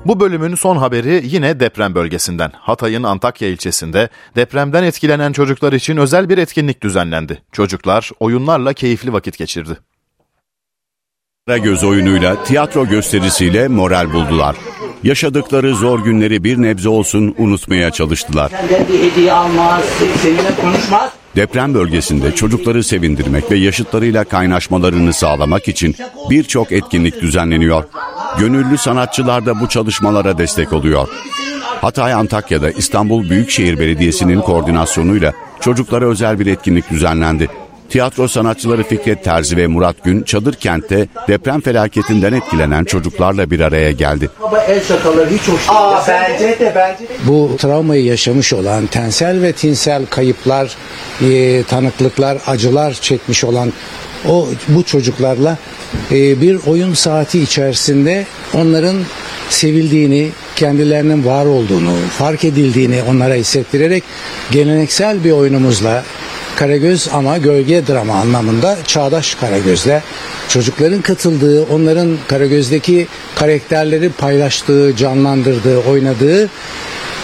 [0.04, 2.52] Bu bölümün son haberi yine deprem bölgesinden.
[2.54, 7.42] Hatay'ın Antakya ilçesinde depremden etkilenen çocuklar için özel bir etkinlik düzenlendi.
[7.52, 9.78] Çocuklar oyunlarla keyifli vakit geçirdi.
[11.46, 14.56] Göz oyunuyla, tiyatro gösterisiyle moral buldular.
[15.02, 18.52] Yaşadıkları zor günleri bir nebze olsun unutmaya çalıştılar.
[18.88, 19.84] bir hediye almaz,
[20.22, 21.10] seninle konuşmaz.
[21.36, 25.96] Deprem bölgesinde çocukları sevindirmek ve yaşıtlarıyla kaynaşmalarını sağlamak için
[26.30, 27.84] birçok etkinlik düzenleniyor.
[28.38, 31.08] Gönüllü sanatçılar da bu çalışmalara destek oluyor.
[31.80, 37.48] Hatay Antakya'da İstanbul Büyükşehir Belediyesi'nin koordinasyonuyla çocuklara özel bir etkinlik düzenlendi.
[37.88, 43.90] Tiyatro sanatçıları Fikret Terzi ve Murat Gün Çadır Kent'te deprem felaketinden etkilenen çocuklarla bir araya
[43.90, 44.30] geldi.
[44.68, 45.90] el şakaları hiç hoş değil.
[46.08, 47.12] bence de bence de.
[47.26, 50.76] Bu travmayı yaşamış olan tensel ve tinsel kayıplar,
[51.22, 53.72] e, tanıklıklar, acılar çekmiş olan
[54.28, 55.58] o bu çocuklarla
[56.10, 58.96] e, bir oyun saati içerisinde onların
[59.50, 64.04] sevildiğini, kendilerinin var olduğunu, fark edildiğini onlara hissettirerek
[64.50, 66.04] geleneksel bir oyunumuzla
[66.56, 70.00] Karagöz ama gölge drama anlamında çağdaş Karagöz'le
[70.48, 76.50] çocukların katıldığı, onların Karagöz'deki karakterleri paylaştığı, canlandırdığı, oynadığı,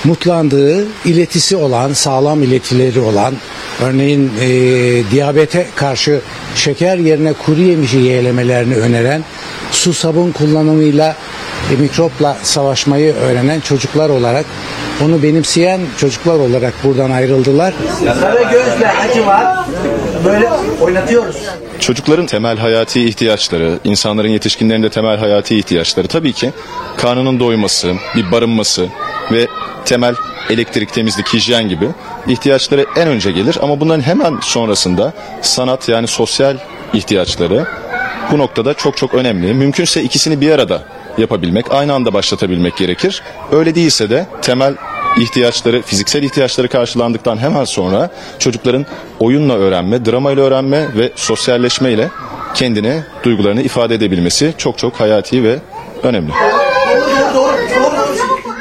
[0.05, 3.35] mutlandığı, iletisi olan, sağlam iletileri olan,
[3.83, 4.49] örneğin e,
[5.11, 6.21] diyabete karşı
[6.55, 9.25] şeker yerine kuru yemişi yeğlemelerini öneren,
[9.73, 11.17] su sabun kullanımıyla
[11.73, 14.47] e, mikropla savaşmayı öğrenen çocuklar olarak
[15.05, 17.75] onu benimseyen çocuklar olarak buradan ayrıldılar.
[18.21, 19.57] Sarı gözle acı var.
[20.25, 20.49] böyle
[20.81, 21.37] oynatıyoruz.
[21.81, 26.53] Çocukların temel hayati ihtiyaçları, insanların yetişkinlerin de temel hayati ihtiyaçları tabii ki
[26.97, 28.89] karnının doyması, bir barınması
[29.33, 29.47] ve
[29.85, 30.15] temel
[30.51, 31.89] elektrik, temizlik, hijyen gibi
[32.27, 35.13] ihtiyaçları en önce gelir ama bunların hemen sonrasında
[35.43, 36.57] sanat yani sosyal
[36.95, 37.67] ihtiyaçları
[38.33, 39.55] bu noktada çok çok önemli.
[39.55, 40.83] Mümkünse ikisini bir arada
[41.21, 43.23] yapabilmek, aynı anda başlatabilmek gerekir.
[43.53, 44.75] Öyle değilse de temel
[45.19, 48.87] ihtiyaçları, fiziksel ihtiyaçları karşılandıktan hemen sonra çocukların
[49.21, 52.09] oyunla öğrenme, dramayla öğrenme ve sosyalleşmeyle
[52.55, 55.59] kendini, duygularını ifade edebilmesi çok çok hayati ve
[56.03, 56.33] önemli.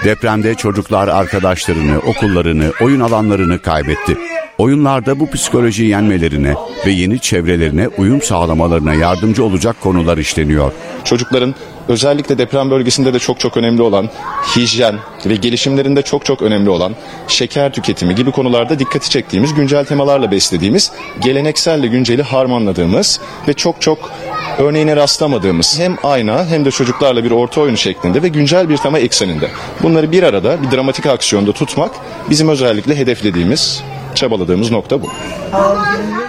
[0.03, 4.17] Depremde çocuklar arkadaşlarını, okullarını, oyun alanlarını kaybetti.
[4.57, 6.53] Oyunlarda bu psikolojiyi yenmelerine
[6.85, 10.71] ve yeni çevrelerine uyum sağlamalarına yardımcı olacak konular işleniyor.
[11.03, 11.55] Çocukların
[11.89, 14.09] özellikle deprem bölgesinde de çok çok önemli olan
[14.55, 14.95] hijyen
[15.25, 16.95] ve gelişimlerinde çok çok önemli olan
[17.27, 24.11] şeker tüketimi gibi konularda dikkati çektiğimiz, güncel temalarla beslediğimiz, gelenekselle günceli harmanladığımız ve çok çok
[24.57, 28.99] örneğine rastlamadığımız hem ayna hem de çocuklarla bir orta oyun şeklinde ve güncel bir tema
[28.99, 29.49] ekseninde.
[29.83, 31.91] Bunları bir arada bir dramatik aksiyonda tutmak
[32.29, 33.83] bizim özellikle hedeflediğimiz
[34.15, 35.07] çabaladığımız nokta bu.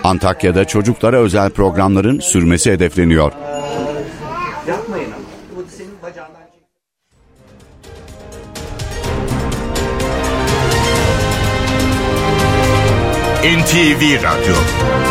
[0.05, 3.33] Antakya'da çocuklara özel programların sürmesi hedefleniyor.
[13.51, 15.10] NTV Radyo